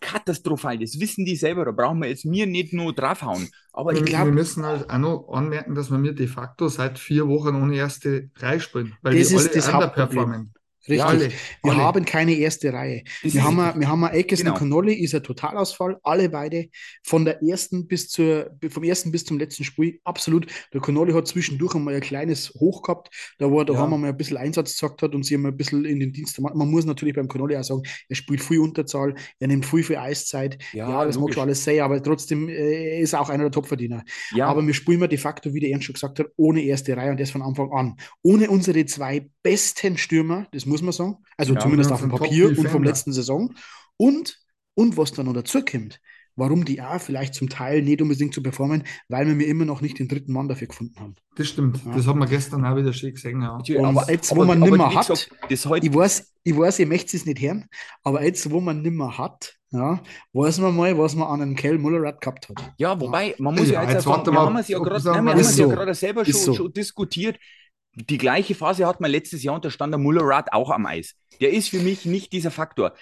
katastrophal. 0.00 0.78
Das 0.78 0.98
wissen 1.00 1.24
die 1.24 1.36
selber. 1.36 1.64
Da 1.64 1.72
brauchen 1.72 2.00
wir 2.00 2.08
jetzt 2.08 2.24
mir 2.24 2.46
nicht 2.46 2.72
nur 2.72 2.94
draufhauen. 2.94 3.48
Aber 3.72 3.92
Wir, 3.92 3.98
ich 4.00 4.04
glaub- 4.06 4.24
wir 4.26 4.32
müssen 4.32 4.64
halt 4.64 4.88
auch 4.90 4.98
noch 4.98 5.28
anmerken, 5.32 5.74
dass 5.74 5.90
wir 5.90 5.98
mir 5.98 6.14
de 6.14 6.26
facto 6.26 6.68
seit 6.68 6.98
vier 6.98 7.28
Wochen 7.28 7.54
ohne 7.54 7.76
erste 7.76 8.30
Reihe 8.36 8.60
spielen, 8.60 8.94
weil 9.02 9.18
Das 9.18 9.28
die 9.28 9.34
ist 9.34 9.46
alle 9.46 9.54
das 9.54 9.68
underperformen. 9.72 10.52
Richtig. 10.88 11.04
alle, 11.06 11.30
wir 11.62 11.72
alle. 11.72 11.82
haben 11.82 12.04
keine 12.04 12.32
erste 12.34 12.72
Reihe. 12.72 13.02
Wir 13.22 13.42
haben, 13.44 13.58
ein- 13.60 13.80
wir 13.80 13.88
haben 13.88 14.04
Aikison 14.04 14.44
Genau. 14.46 14.54
und 14.54 14.58
Connolly, 14.58 14.94
ist 14.94 15.14
ein 15.14 15.22
Totalausfall, 15.22 15.98
alle 16.02 16.28
beide 16.28 16.68
von 17.04 17.24
der 17.24 17.42
ersten 17.42 17.86
bis 17.86 18.08
zur, 18.08 18.50
vom 18.70 18.84
ersten 18.84 19.10
bis 19.12 19.24
zum 19.24 19.38
letzten 19.38 19.64
Spiel, 19.64 20.00
absolut. 20.04 20.46
Der 20.72 20.80
Connolly 20.80 21.12
hat 21.12 21.26
zwischendurch 21.26 21.74
einmal 21.74 21.94
ein 21.94 22.00
kleines 22.00 22.50
Hoch 22.58 22.82
gehabt, 22.82 23.10
da 23.38 23.50
wo 23.50 23.60
er 23.60 23.72
Ja. 23.72 23.86
mal 23.86 24.02
ein 24.08 24.16
bisschen 24.16 24.36
Einsatz 24.36 24.72
gesagt 24.72 25.02
hat 25.02 25.14
und 25.14 25.24
sie 25.24 25.34
haben 25.34 25.46
ein 25.46 25.56
bisschen 25.56 25.84
in 25.84 26.00
den 26.00 26.12
Dienst 26.12 26.36
gemacht. 26.36 26.54
Man 26.54 26.70
muss 26.70 26.84
natürlich 26.84 27.14
beim 27.14 27.28
Connolly 27.28 27.56
auch 27.56 27.64
sagen, 27.64 27.82
er 28.08 28.16
spielt 28.16 28.42
viel 28.42 28.60
Unterzahl, 28.60 29.14
er 29.38 29.48
nimmt 29.48 29.66
viel 29.66 29.82
für 29.82 30.00
Eiszeit. 30.00 30.58
Ja, 30.72 30.88
Ja, 30.88 31.04
das 31.04 31.16
mag 31.16 31.22
logisch. 31.22 31.34
schon 31.34 31.42
alles 31.44 31.64
sein, 31.64 31.80
aber 31.80 32.02
trotzdem 32.02 32.48
äh, 32.48 33.00
ist 33.00 33.12
er 33.12 33.20
auch 33.20 33.28
einer 33.30 33.44
der 33.44 33.52
Topverdiener. 33.52 34.04
ja, 34.34 34.46
Aber 34.46 34.66
wir 34.66 34.74
spielen 34.74 35.00
wir 35.00 35.08
de 35.08 35.18
facto, 35.18 35.52
wie 35.54 35.60
der 35.60 35.70
Ernst 35.70 35.84
schon 35.86 35.92
gesagt 35.94 36.18
hat, 36.18 36.26
ohne 36.36 36.62
erste 36.62 36.96
Reihe 36.96 37.10
und 37.10 37.20
das 37.20 37.30
von 37.30 37.42
Anfang 37.42 37.70
an. 37.72 37.96
Ohne 38.22 38.48
unsere 38.50 38.84
zwei 38.86 39.28
besten 39.42 39.96
Stürmer, 39.98 40.46
das 40.52 40.66
muss 40.66 40.77
man 40.82 40.92
sagen. 40.92 41.16
Also 41.36 41.54
Ja, 41.54 41.60
zumindest 41.60 41.92
auf 41.92 42.00
dem 42.00 42.10
Papier 42.10 42.48
und 42.48 42.68
vom 42.68 42.82
letzten 42.82 43.12
Saison. 43.12 43.54
Und, 43.96 44.38
und 44.74 44.96
was 44.96 45.12
dann 45.12 45.26
noch 45.26 45.34
dazu 45.34 45.62
kommt, 45.64 46.00
warum 46.38 46.64
die 46.64 46.80
auch 46.80 47.00
vielleicht 47.00 47.34
zum 47.34 47.48
Teil 47.48 47.82
nicht 47.82 48.00
unbedingt 48.00 48.32
zu 48.32 48.42
performen, 48.42 48.84
weil 49.08 49.26
wir 49.26 49.34
mir 49.34 49.46
immer 49.46 49.64
noch 49.64 49.80
nicht 49.80 49.98
den 49.98 50.08
dritten 50.08 50.32
Mann 50.32 50.48
dafür 50.48 50.68
gefunden 50.68 50.98
haben. 51.00 51.16
Das 51.36 51.48
stimmt. 51.48 51.84
Ja. 51.84 51.94
Das 51.96 52.06
haben 52.06 52.20
wir 52.20 52.26
gestern 52.26 52.64
auch 52.64 52.76
wieder 52.76 52.92
schön 52.92 53.12
gesehen. 53.12 53.42
Ja. 53.42 53.56
Und 53.56 53.84
aber, 53.84 54.10
jetzt, 54.10 54.30
aber, 54.30 54.42
wo 54.42 54.44
man 54.46 54.62
aber 54.62 54.70
nimmer 54.70 54.90
wie 54.90 54.96
hat, 54.96 55.08
gesagt, 55.08 55.30
das 55.50 55.66
heute 55.66 55.86
Ich 55.86 55.94
weiß, 55.94 56.32
ich 56.44 56.56
weiß, 56.56 56.78
ihr 56.78 56.86
möchtet 56.86 57.14
es 57.14 57.26
nicht 57.26 57.40
hören, 57.40 57.66
aber 58.04 58.22
jetzt, 58.22 58.50
wo 58.50 58.60
man 58.60 58.82
nimmer 58.82 59.18
hat, 59.18 59.58
ja, 59.70 60.00
weiß 60.32 60.60
man 60.60 60.76
mal, 60.76 60.96
was 60.96 61.14
man 61.14 61.28
an 61.28 61.42
einem 61.42 61.56
Kell 61.56 61.76
Mullerat 61.76 62.20
gehabt 62.20 62.48
hat. 62.48 62.72
Ja, 62.78 62.98
wobei, 62.98 63.34
man 63.38 63.54
muss 63.54 63.68
ja, 63.68 63.82
Ja, 63.82 63.82
jetzt, 63.82 63.94
jetzt 63.94 64.04
sagen, 64.04 64.26
wir 64.26 64.32
mal, 64.32 64.46
haben 64.46 64.56
es 64.56 64.68
ja 64.68 64.78
gerade 64.78 65.04
ja 65.04 65.42
so. 65.42 65.68
gerade 65.68 65.94
selber 65.94 66.24
schon, 66.24 66.34
so. 66.34 66.54
schon 66.54 66.72
diskutiert. 66.72 67.38
Die 68.08 68.18
gleiche 68.18 68.54
Phase 68.54 68.86
hat 68.86 69.00
man 69.00 69.10
letztes 69.10 69.42
Jahr 69.42 69.56
und 69.56 69.64
da 69.64 69.70
stand 69.70 69.92
der 69.92 69.98
Mullerat 69.98 70.52
auch 70.52 70.70
am 70.70 70.86
Eis. 70.86 71.14
Der 71.40 71.52
ist 71.52 71.68
für 71.68 71.80
mich 71.80 72.04
nicht 72.04 72.32
dieser 72.32 72.50
Faktor. 72.50 72.94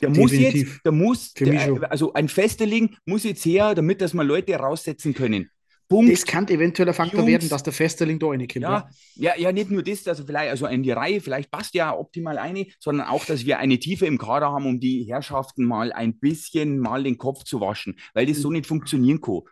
Der 0.00 0.10
muss 0.10 0.30
Definitiv. 0.30 0.74
jetzt, 0.74 0.84
der 0.84 0.92
muss, 0.92 1.32
der, 1.34 1.60
schon. 1.60 1.84
also 1.84 2.12
ein 2.12 2.28
Festeling 2.28 2.96
muss 3.06 3.24
jetzt 3.24 3.44
her, 3.44 3.74
damit 3.74 4.00
dass 4.00 4.14
wir 4.14 4.24
Leute 4.24 4.54
raussetzen 4.54 5.14
können. 5.14 5.50
Punkt. 5.88 6.12
Das 6.12 6.24
kann 6.24 6.48
eventuell 6.48 6.88
ein 6.88 6.94
Faktor 6.94 7.20
Jungs. 7.20 7.30
werden, 7.30 7.48
dass 7.48 7.62
der 7.62 7.72
Festerling 7.72 8.18
da 8.18 8.26
reinkommt. 8.26 8.56
Ja, 8.56 8.88
ja, 9.14 9.36
ja, 9.38 9.52
nicht 9.52 9.70
nur 9.70 9.82
das, 9.84 10.06
also 10.08 10.24
vielleicht, 10.24 10.50
also 10.50 10.66
in 10.66 10.82
die 10.82 10.90
Reihe, 10.90 11.20
vielleicht 11.20 11.50
passt 11.50 11.74
ja 11.74 11.96
optimal 11.96 12.38
eine, 12.38 12.66
sondern 12.80 13.06
auch, 13.06 13.24
dass 13.24 13.46
wir 13.46 13.58
eine 13.58 13.78
Tiefe 13.78 14.04
im 14.06 14.18
Kader 14.18 14.50
haben, 14.50 14.66
um 14.66 14.80
die 14.80 15.04
Herrschaften 15.04 15.64
mal 15.64 15.92
ein 15.92 16.18
bisschen 16.18 16.80
mal 16.80 17.04
den 17.04 17.18
Kopf 17.18 17.44
zu 17.44 17.60
waschen, 17.60 17.98
weil 18.14 18.26
das 18.26 18.38
so 18.38 18.50
nicht 18.50 18.66
funktionieren 18.66 19.20
kann. 19.20 19.42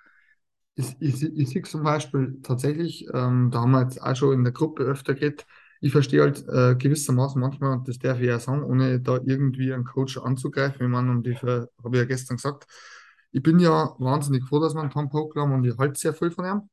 Ich, 0.76 0.97
ich, 0.99 1.23
ich 1.23 1.49
sehe 1.50 1.62
zum 1.62 1.85
Beispiel 1.85 2.40
tatsächlich, 2.43 3.07
ähm, 3.12 3.50
da 3.52 3.61
haben 3.61 3.71
wir 3.71 3.83
jetzt 3.83 4.02
auch 4.02 4.16
schon 4.16 4.35
in 4.35 4.45
der 4.45 4.52
Gruppe 4.52 4.83
öfter 4.83 5.14
geredet, 5.14 5.47
ich 5.81 5.93
verstehe 5.93 6.23
halt 6.23 6.49
äh, 6.49 6.75
gewissermaßen 6.76 7.40
manchmal, 7.40 7.76
und 7.76 7.87
das 7.87 7.99
darf 7.99 8.19
ich 8.19 8.26
ja 8.26 8.38
sagen, 8.38 8.62
ohne 8.64 9.00
da 9.00 9.21
irgendwie 9.25 9.73
einen 9.73 9.85
Coach 9.85 10.16
anzugreifen, 10.16 10.85
ich 10.85 10.88
meine, 10.88 11.11
und 11.11 11.26
ich 11.26 11.43
habe 11.43 11.69
ich 11.93 11.97
ja 11.97 12.04
gestern 12.04 12.37
gesagt, 12.37 12.66
ich 13.33 13.43
bin 13.43 13.59
ja 13.59 13.95
wahnsinnig 13.99 14.45
froh, 14.45 14.61
dass 14.61 14.75
wir 14.75 14.81
einen 14.81 14.90
Tom 14.90 15.11
Poker 15.11 15.43
haben 15.43 15.52
und 15.52 15.64
ich 15.64 15.76
halte 15.76 15.99
sehr 15.99 16.14
viel 16.14 16.31
von 16.31 16.45
ihm. 16.45 16.71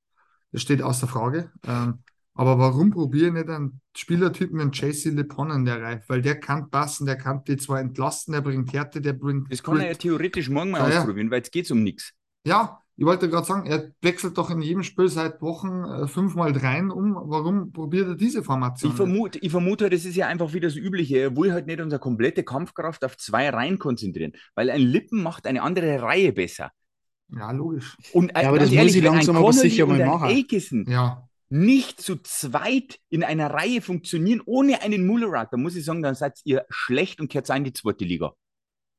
Das 0.52 0.62
steht 0.62 0.82
außer 0.82 1.08
Frage. 1.08 1.52
Ähm, 1.68 2.04
aber 2.34 2.58
warum 2.58 2.92
probiere 2.92 3.28
ich 3.28 3.34
nicht 3.34 3.50
einen 3.50 3.82
Spielertypen 3.98 4.62
einen 4.62 4.72
JC 4.72 5.06
LePon 5.06 5.52
in 5.52 5.66
der 5.66 5.82
Reihe? 5.82 6.02
Weil 6.08 6.22
der 6.22 6.40
kann 6.40 6.70
passen, 6.70 7.06
der 7.06 7.18
kann 7.18 7.44
die 7.44 7.58
zwar 7.58 7.80
entlasten, 7.80 8.34
der 8.34 8.42
bringt 8.42 8.72
Härte, 8.72 9.02
der 9.02 9.14
bringt 9.14 9.52
Das 9.52 9.64
kann 9.64 9.80
er 9.80 9.88
ja 9.88 9.94
theoretisch 9.96 10.50
morgen 10.50 10.72
mal 10.72 10.90
ja. 10.90 11.00
ausprobieren, 11.00 11.30
weil 11.32 11.40
jetzt 11.40 11.52
geht 11.52 11.66
es 11.66 11.72
um 11.72 11.84
nichts. 11.84 12.14
Ja, 12.46 12.81
ich 12.98 13.06
wollte 13.06 13.30
gerade 13.30 13.48
sagen, 13.48 13.66
er 13.66 13.92
wechselt 14.02 14.38
doch 14.38 14.50
in 14.50 14.62
jedem 14.62 14.84
Spiel 14.84 15.08
seit 15.08 15.42
Wochen 15.42 15.84
äh, 15.86 16.08
fünfmal 16.08 16.52
rein 16.52 16.92
um. 16.92 17.16
Warum 17.16 17.72
probiert 17.72 18.08
er 18.08 18.16
diese 18.16 18.44
Formation? 18.44 18.92
Ich 18.92 18.98
vermute, 18.98 19.40
ich 19.40 19.52
vermute, 19.52 19.90
das 19.90 20.06
ist 20.06 20.16
ja 20.16 20.28
einfach 20.28 20.54
wieder 20.54 20.68
das 20.68 20.76
Übliche. 20.76 21.18
Er 21.18 21.36
will 21.36 21.52
halt 21.52 21.68
nicht 21.68 21.82
unsere 21.82 22.00
komplette 22.00 22.44
Kampfkraft 22.44 23.04
auf 23.04 23.18
zwei 23.18 23.50
Reihen 23.50 23.80
konzentrieren, 23.80 24.34
weil 24.56 24.70
ein 24.70 24.82
Lippen 24.82 25.24
macht 25.24 25.48
eine 25.48 25.64
andere 25.64 26.02
Reihe 26.02 26.34
besser. 26.34 26.72
Ja, 27.34 27.52
logisch. 27.52 27.96
Und 28.14 28.30
äh, 28.36 28.44
Ja, 28.44 28.50
aber 28.50 28.60
das 28.60 28.72
muss 28.72 28.94
ich 28.94 29.04
langsam 29.04 29.38
aber 29.38 29.54
sicher 29.54 29.86
mal 29.86 29.96
und 29.96 30.02
ein 30.02 30.08
machen. 30.08 30.28
Aikison 30.28 30.86
Ja, 30.90 31.28
nicht 31.52 32.02
zu 32.02 32.16
zweit 32.18 33.00
in 33.10 33.24
einer 33.24 33.52
Reihe 33.52 33.82
funktionieren, 33.82 34.42
ohne 34.46 34.82
einen 34.82 35.06
Mullerat, 35.06 35.52
dann 35.52 35.62
muss 35.62 35.76
ich 35.76 35.84
sagen, 35.84 36.02
dann 36.02 36.16
seid 36.16 36.40
ihr 36.46 36.66
schlecht 36.70 37.20
und 37.20 37.30
kehrt 37.30 37.50
in 37.50 37.66
die 37.66 37.74
zweite 37.74 38.06
Liga. 38.06 38.34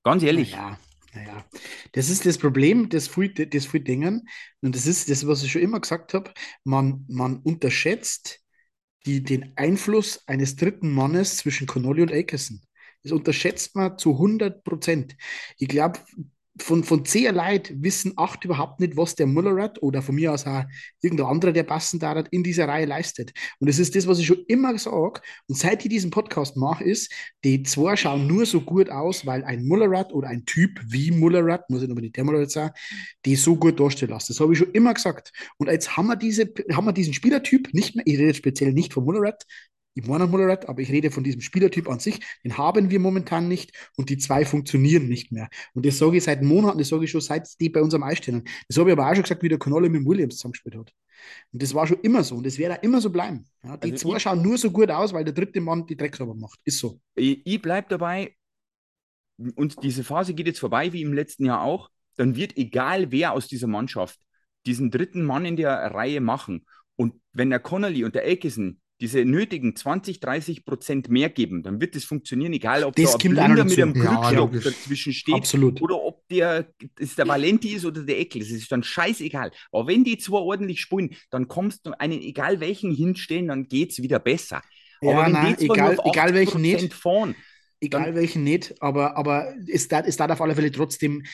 Ganz 0.02 0.22
ehrlich. 0.22 0.52
Naja, 0.52 0.76
naja. 1.12 1.44
Das 1.92 2.08
ist 2.08 2.24
das 2.26 2.38
Problem 2.38 2.88
des 2.88 3.08
viel, 3.08 3.32
des 3.32 3.66
viel 3.66 3.80
Dingen. 3.80 4.28
Und 4.60 4.74
das 4.74 4.86
ist 4.86 5.10
das, 5.10 5.26
was 5.26 5.42
ich 5.42 5.52
schon 5.52 5.62
immer 5.62 5.80
gesagt 5.80 6.14
habe. 6.14 6.32
Man, 6.64 7.04
man 7.08 7.38
unterschätzt 7.38 8.40
die, 9.06 9.22
den 9.22 9.52
Einfluss 9.56 10.22
eines 10.26 10.56
dritten 10.56 10.90
Mannes 10.92 11.38
zwischen 11.38 11.66
Connolly 11.66 12.02
und 12.02 12.12
Aikison. 12.12 12.62
Das 13.02 13.12
unterschätzt 13.12 13.74
man 13.76 13.98
zu 13.98 14.16
100 14.18 14.64
Prozent. 14.64 15.16
Ich 15.58 15.68
glaube, 15.68 15.98
von, 16.58 16.84
von 16.84 17.04
zehn 17.04 17.34
Leuten 17.34 17.82
wissen 17.82 18.12
acht 18.16 18.44
überhaupt 18.44 18.80
nicht, 18.80 18.96
was 18.96 19.14
der 19.14 19.26
Mullerat 19.26 19.82
oder 19.82 20.02
von 20.02 20.14
mir 20.14 20.32
aus 20.32 20.46
auch 20.46 20.64
irgendein 21.00 21.26
anderer, 21.26 21.52
der 21.52 21.62
passen 21.62 21.98
darf, 21.98 22.26
in 22.30 22.42
dieser 22.42 22.68
Reihe 22.68 22.86
leistet. 22.86 23.32
Und 23.58 23.68
das 23.68 23.78
ist 23.78 23.96
das, 23.96 24.06
was 24.06 24.18
ich 24.18 24.26
schon 24.26 24.44
immer 24.48 24.76
sage. 24.78 25.22
Und 25.48 25.56
seit 25.56 25.82
ich 25.84 25.88
diesen 25.88 26.10
Podcast 26.10 26.56
mache, 26.56 26.84
ist, 26.84 27.10
die 27.44 27.62
zwei 27.62 27.96
schauen 27.96 28.26
nur 28.26 28.44
so 28.44 28.60
gut 28.60 28.90
aus, 28.90 29.24
weil 29.24 29.44
ein 29.44 29.66
Mullerat 29.66 30.12
oder 30.12 30.28
ein 30.28 30.44
Typ 30.44 30.78
wie 30.86 31.10
Mullerat, 31.10 31.70
muss 31.70 31.80
ich 31.80 31.88
nicht 31.88 31.92
unbedingt 31.92 32.16
der 32.16 32.24
Mullerat 32.24 32.50
sein, 32.50 32.70
die 33.24 33.36
so 33.36 33.56
gut 33.56 33.80
darstellen 33.80 34.10
lassen. 34.10 34.32
Das 34.32 34.40
habe 34.40 34.52
ich 34.52 34.58
schon 34.58 34.72
immer 34.72 34.92
gesagt. 34.92 35.32
Und 35.56 35.68
jetzt 35.68 35.96
haben 35.96 36.06
wir, 36.06 36.16
diese, 36.16 36.52
haben 36.72 36.84
wir 36.84 36.92
diesen 36.92 37.14
Spielertyp 37.14 37.72
nicht 37.72 37.96
mehr, 37.96 38.06
ich 38.06 38.18
rede 38.18 38.34
speziell 38.34 38.72
nicht 38.72 38.92
von 38.92 39.04
Mullerat, 39.04 39.46
ich 39.94 40.06
meine 40.06 40.26
Mullerat, 40.26 40.68
aber 40.68 40.80
ich 40.80 40.90
rede 40.90 41.10
von 41.10 41.22
diesem 41.24 41.40
Spielertyp 41.40 41.88
an 41.88 41.98
sich, 41.98 42.20
den 42.44 42.56
haben 42.56 42.90
wir 42.90 42.98
momentan 43.00 43.48
nicht 43.48 43.72
und 43.96 44.08
die 44.10 44.18
zwei 44.18 44.44
funktionieren 44.44 45.08
nicht 45.08 45.32
mehr. 45.32 45.48
Und 45.74 45.84
das 45.86 45.98
sage 45.98 46.16
ich 46.16 46.24
seit 46.24 46.42
Monaten, 46.42 46.78
das 46.78 46.88
sage 46.88 47.04
ich 47.04 47.10
schon 47.10 47.20
seit 47.20 47.48
die 47.60 47.68
bei 47.68 47.82
uns 47.82 47.92
am 47.94 48.02
Eis 48.02 48.18
stehen. 48.18 48.44
Das 48.68 48.78
habe 48.78 48.90
ich 48.90 48.92
aber 48.98 49.08
auch 49.08 49.14
schon 49.14 49.22
gesagt, 49.22 49.42
wie 49.42 49.48
der 49.48 49.58
Connolly 49.58 49.88
mit 49.88 50.00
dem 50.00 50.06
Williams 50.06 50.36
zusammengespielt 50.36 50.76
hat. 50.76 50.92
Und 51.52 51.62
das 51.62 51.72
war 51.74 51.86
schon 51.86 52.00
immer 52.00 52.24
so 52.24 52.36
und 52.36 52.46
das 52.46 52.58
wird 52.58 52.72
auch 52.72 52.82
immer 52.82 53.00
so 53.00 53.10
bleiben. 53.10 53.44
Ja, 53.62 53.76
die 53.76 53.92
Also 53.92 54.08
zwei 54.08 54.16
ich- 54.16 54.22
schauen 54.22 54.42
nur 54.42 54.58
so 54.58 54.70
gut 54.70 54.90
aus, 54.90 55.12
weil 55.12 55.24
der 55.24 55.34
dritte 55.34 55.60
Mann 55.60 55.86
die 55.86 55.96
Drecksarbeit 55.96 56.36
macht. 56.36 56.58
Ist 56.64 56.78
so. 56.78 57.00
Ich, 57.14 57.40
ich 57.44 57.60
bleibe 57.62 57.88
dabei, 57.90 58.34
und 59.56 59.82
diese 59.82 60.04
Phase 60.04 60.34
geht 60.34 60.46
jetzt 60.46 60.60
vorbei, 60.60 60.92
wie 60.92 61.02
im 61.02 61.12
letzten 61.12 61.44
Jahr 61.46 61.62
auch, 61.62 61.90
dann 62.16 62.36
wird 62.36 62.56
egal 62.56 63.10
wer 63.10 63.32
aus 63.32 63.48
dieser 63.48 63.66
Mannschaft 63.66 64.18
diesen 64.66 64.90
dritten 64.90 65.24
Mann 65.24 65.44
in 65.44 65.56
der 65.56 65.72
Reihe 65.92 66.20
machen. 66.20 66.66
Und 66.96 67.14
wenn 67.32 67.50
der 67.50 67.58
Connolly 67.58 68.04
und 68.04 68.14
der 68.14 68.24
Aikison 68.24 68.80
diese 69.00 69.24
nötigen 69.24 69.74
20, 69.74 70.20
30 70.20 70.64
Prozent 70.64 71.08
mehr 71.08 71.28
geben, 71.28 71.62
dann 71.64 71.80
wird 71.80 71.96
das 71.96 72.04
funktionieren, 72.04 72.52
egal 72.52 72.84
ob 72.84 72.94
Das 72.94 73.12
da 73.12 73.18
ein 73.18 73.18
Blinder 73.34 73.64
mit 73.64 73.78
einem 73.80 73.94
Ja, 73.96 74.02
Krückstock 74.16 74.36
logisch. 74.36 74.64
dazwischen 74.64 75.12
steht 75.12 75.34
Absolut. 75.34 75.82
oder 75.82 76.00
ob 76.00 76.26
der 76.28 76.68
ist 76.98 77.18
der 77.18 77.26
Valenti 77.26 77.70
ist 77.70 77.84
oder 77.84 78.02
der 78.04 78.20
Eckel, 78.20 78.40
das 78.40 78.50
ist 78.50 78.70
dann 78.70 78.82
scheißegal. 78.84 79.50
Aber 79.72 79.88
wenn 79.88 80.04
die 80.04 80.18
zwei 80.18 80.38
ordentlich 80.38 80.80
spielen, 80.80 81.16
dann 81.30 81.48
kommst 81.48 81.84
du 81.86 81.90
einen, 81.98 82.20
egal 82.22 82.60
welchen 82.60 82.94
hinstellen, 82.94 83.48
dann 83.48 83.66
geht 83.66 83.90
es 83.90 84.02
wieder 84.02 84.20
besser. 84.20 84.62
Ja, 85.00 85.10
Aber 85.12 85.26
wenn 85.26 85.32
nein, 85.32 85.56
die 85.58 85.66
zwei 85.66 85.74
egal- 85.74 85.94
nur 85.96 86.06
auf 86.06 86.14
egal 86.14 86.34
welchen 86.34 86.60
80% 86.62 86.82
nicht. 86.82 86.94
fahren, 86.94 87.34
Egal 87.84 88.04
Dann- 88.04 88.14
welchen 88.14 88.44
nicht, 88.44 88.80
aber, 88.80 89.16
aber 89.16 89.52
es 89.66 89.88
darf 89.88 90.06
es 90.06 90.16
darf 90.16 90.30
auf 90.30 90.40
alle 90.40 90.54
Fälle 90.54 90.70
trotzdem 90.70 91.24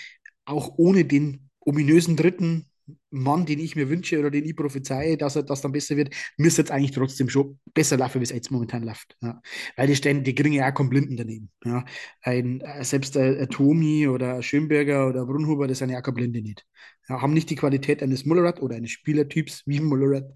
auch 0.47 0.73
ohne 0.79 1.05
den 1.05 1.50
ominösen 1.61 2.17
dritten 2.17 2.71
Mann, 3.11 3.47
den 3.47 3.59
ich 3.59 3.76
mir 3.76 3.88
wünsche 3.88 4.18
oder 4.18 4.30
den 4.30 4.45
ich 4.45 4.57
prophezeie, 4.57 5.16
dass 5.16 5.37
er 5.37 5.42
das 5.42 5.61
dann 5.61 5.73
besser 5.73 5.97
wird, 5.97 6.14
müsste 6.37 6.62
jetzt 6.62 6.71
eigentlich 6.71 6.92
trotzdem 6.92 7.28
schon 7.28 7.59
besser 7.75 7.97
laufen, 7.97 8.21
wie 8.21 8.25
es 8.25 8.30
jetzt 8.30 8.50
momentan 8.50 8.83
läuft. 8.83 9.16
Ja. 9.21 9.40
Weil 9.76 9.87
die 9.87 9.97
stehen, 9.97 10.25
die 10.25 10.35
kriegen 10.35 10.54
ja 10.54 10.71
auch 10.71 10.75
keinen 10.75 10.90
Blinden 10.90 11.16
daneben. 11.16 11.50
Ja. 11.64 11.85
Ein, 12.23 12.61
äh, 12.61 12.85
selbst 12.85 13.16
ein, 13.16 13.38
ein 13.38 13.49
Tomi 13.49 14.09
oder 14.09 14.35
ein 14.35 14.42
Schönberger 14.42 15.09
oder 15.09 15.23
ein 15.23 15.26
Brunhuber, 15.26 15.68
das 15.68 15.78
sind 15.78 15.90
ja 15.90 15.99
auch 15.99 16.02
keine 16.02 16.14
Blinde 16.14 16.42
nicht. 16.42 16.64
Ja, 17.09 17.23
haben 17.23 17.33
nicht 17.33 17.50
die 17.50 17.57
Qualität 17.57 18.02
eines 18.02 18.25
Mullerat 18.25 18.61
oder 18.61 18.76
eines 18.76 18.90
Spielertyps 18.90 19.62
wie 19.66 19.80
Mullerat, 19.80 20.26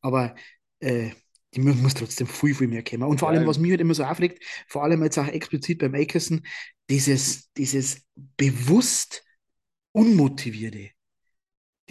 aber 0.00 0.34
äh, 0.80 1.10
die 1.54 1.60
mu- 1.60 1.74
muss 1.74 1.94
trotzdem 1.94 2.26
viel, 2.26 2.54
viel 2.54 2.68
mehr 2.68 2.82
kommen. 2.82 3.02
Und 3.02 3.18
vor 3.18 3.28
allem, 3.28 3.46
was 3.46 3.58
mich 3.58 3.70
halt 3.70 3.80
immer 3.82 3.94
so 3.94 4.04
aufregt, 4.04 4.42
vor 4.68 4.84
allem 4.84 5.02
jetzt 5.02 5.18
auch 5.18 5.28
explizit 5.28 5.78
beim 5.78 5.94
Akison, 5.94 6.40
dieses, 6.88 7.52
dieses 7.52 8.06
bewusst 8.36 9.24
Unmotivierte. 9.94 10.90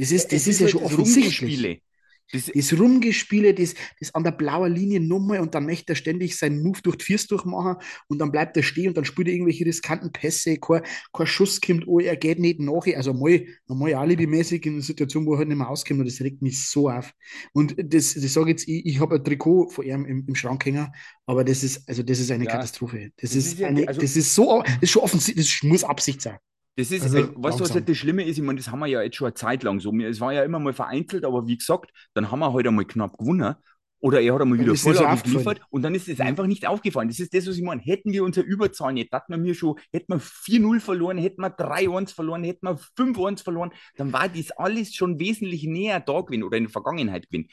Das 0.02 0.12
ist, 0.12 0.32
das 0.32 0.48
ist, 0.48 0.48
ist 0.48 0.60
ja 0.60 0.64
halt 0.64 0.72
schon 0.72 0.84
offensichtlich. 0.84 1.84
Das, 2.32 2.50
das 2.52 2.80
Rumgespiele, 2.80 3.54
das, 3.54 3.76
das 4.00 4.16
an 4.16 4.24
der 4.24 4.32
blauen 4.32 4.74
Linie 4.74 5.00
nochmal 5.00 5.42
und 5.42 5.54
dann 5.54 5.68
möchte 5.68 5.94
er 5.94 5.96
ständig 5.96 6.38
seinen 6.38 6.64
Move 6.64 6.80
durch 6.82 6.96
die 6.96 7.06
Viers 7.06 7.28
durchmachen 7.28 7.76
und 8.08 8.18
dann 8.18 8.32
bleibt 8.32 8.58
er 8.58 8.64
stehen 8.64 8.88
und 8.88 8.98
dann 8.98 9.06
spielt 9.06 9.28
er 9.28 9.36
irgendwelche 9.36 9.64
riskanten 9.64 10.12
Pässe, 10.12 10.58
kein, 10.58 10.82
kein 11.14 11.28
Schuss 11.28 11.62
kommt, 11.62 11.88
oh, 11.88 12.00
er 12.00 12.16
geht 12.16 12.40
nicht 12.40 12.60
nach. 12.60 12.88
Also 12.96 13.14
mal, 13.14 13.46
mal 13.68 13.94
alibimäßig 13.94 14.66
in 14.66 14.74
einer 14.74 14.82
Situation, 14.82 15.28
wo 15.28 15.34
er 15.34 15.40
halt 15.40 15.50
nicht 15.50 15.58
mehr 15.58 15.70
auskommt 15.70 16.00
und 16.00 16.08
das 16.08 16.20
regt 16.22 16.42
mich 16.42 16.68
so 16.68 16.90
auf. 16.90 17.14
Und 17.54 17.76
das, 17.78 18.16
das 18.16 18.34
sage 18.34 18.50
jetzt, 18.50 18.68
ich, 18.68 18.84
ich 18.84 19.00
habe 19.00 19.16
ein 19.16 19.24
Trikot 19.24 19.70
von 19.70 19.86
ihm 19.86 20.06
im, 20.06 20.26
im 20.28 20.36
Schrank 20.36 20.66
hängen, 20.66 20.88
aber 21.28 21.44
das 21.44 21.64
ist, 21.64 21.88
also 21.88 22.02
das 22.02 22.20
ist 22.20 22.32
eine 22.32 22.46
ja. 22.46 22.52
Katastrophe. 22.52 23.12
Das, 23.18 23.32
das 23.32 23.36
ist, 23.36 23.54
ist 23.54 23.64
eine, 23.64 23.88
also, 23.88 24.02
das 24.02 24.16
ist 24.16 24.34
so, 24.34 24.64
das 24.66 24.78
ist 24.82 24.92
schon 24.92 25.04
offensichtlich, 25.04 25.60
das 25.60 25.70
muss 25.70 25.84
Absicht 25.84 26.22
sein. 26.22 26.38
Das 26.76 26.92
ist, 26.92 27.04
also, 27.04 27.18
äh, 27.18 27.28
weißt 27.36 27.60
du, 27.60 27.64
was 27.64 27.74
halt 27.74 27.90
das 27.90 27.98
Schlimme 27.98 28.24
ist? 28.24 28.38
Ich 28.38 28.44
meine, 28.44 28.58
das 28.58 28.70
haben 28.70 28.80
wir 28.80 28.88
ja 28.88 29.02
jetzt 29.02 29.18
schon 29.18 29.28
eine 29.28 29.34
Zeit 29.34 29.64
lang 29.64 29.80
so. 29.80 29.94
Es 30.00 30.20
war 30.22 30.34
ja 30.34 30.44
immer 30.44 30.60
mal 30.60 30.74
vereinzelt, 30.74 31.26
aber 31.26 31.48
wie 31.48 31.58
gesagt, 31.58 31.92
dann 32.14 32.32
haben 32.32 32.40
wir 32.40 32.48
heute 32.48 32.56
halt 32.56 32.68
einmal 32.68 32.86
knapp 32.86 33.18
gewonnen. 33.18 33.56
Oder 34.04 34.20
er 34.20 34.34
hat 34.34 34.42
einmal 34.42 34.58
wieder 34.58 34.76
voll 34.76 34.96
geliefert 34.96 35.62
und 35.70 35.84
dann 35.84 35.94
ist 35.94 36.10
es 36.10 36.20
einfach 36.20 36.48
nicht 36.48 36.66
aufgefallen. 36.68 37.08
Das 37.08 37.20
ist 37.20 37.34
das, 37.36 37.46
was 37.46 37.56
ich 37.56 37.62
meine. 37.62 37.82
Hätten 37.82 38.12
wir 38.12 38.24
unsere 38.24 38.48
Überzahl 38.48 38.94
nicht, 38.94 39.14
hätten 39.14 39.32
wir 39.34 39.38
mir 39.38 39.54
schon, 39.54 39.76
hätten 39.94 40.14
wir 40.14 40.20
4-0 40.20 40.80
verloren, 40.80 41.20
hätten 41.20 41.42
wir 41.42 41.56
3-1 41.56 42.16
verloren, 42.16 42.44
hätten 42.44 42.66
wir 42.66 42.80
5-1 42.98 43.44
verloren, 43.44 43.72
dann 43.98 44.12
war 44.12 44.28
das 44.28 44.50
alles 44.52 44.96
schon 44.96 45.20
wesentlich 45.20 45.66
näher 45.66 46.00
da 46.00 46.22
gewesen 46.22 46.44
oder 46.44 46.58
in 46.58 46.64
der 46.64 46.72
Vergangenheit 46.72 47.30
gewesen. 47.30 47.50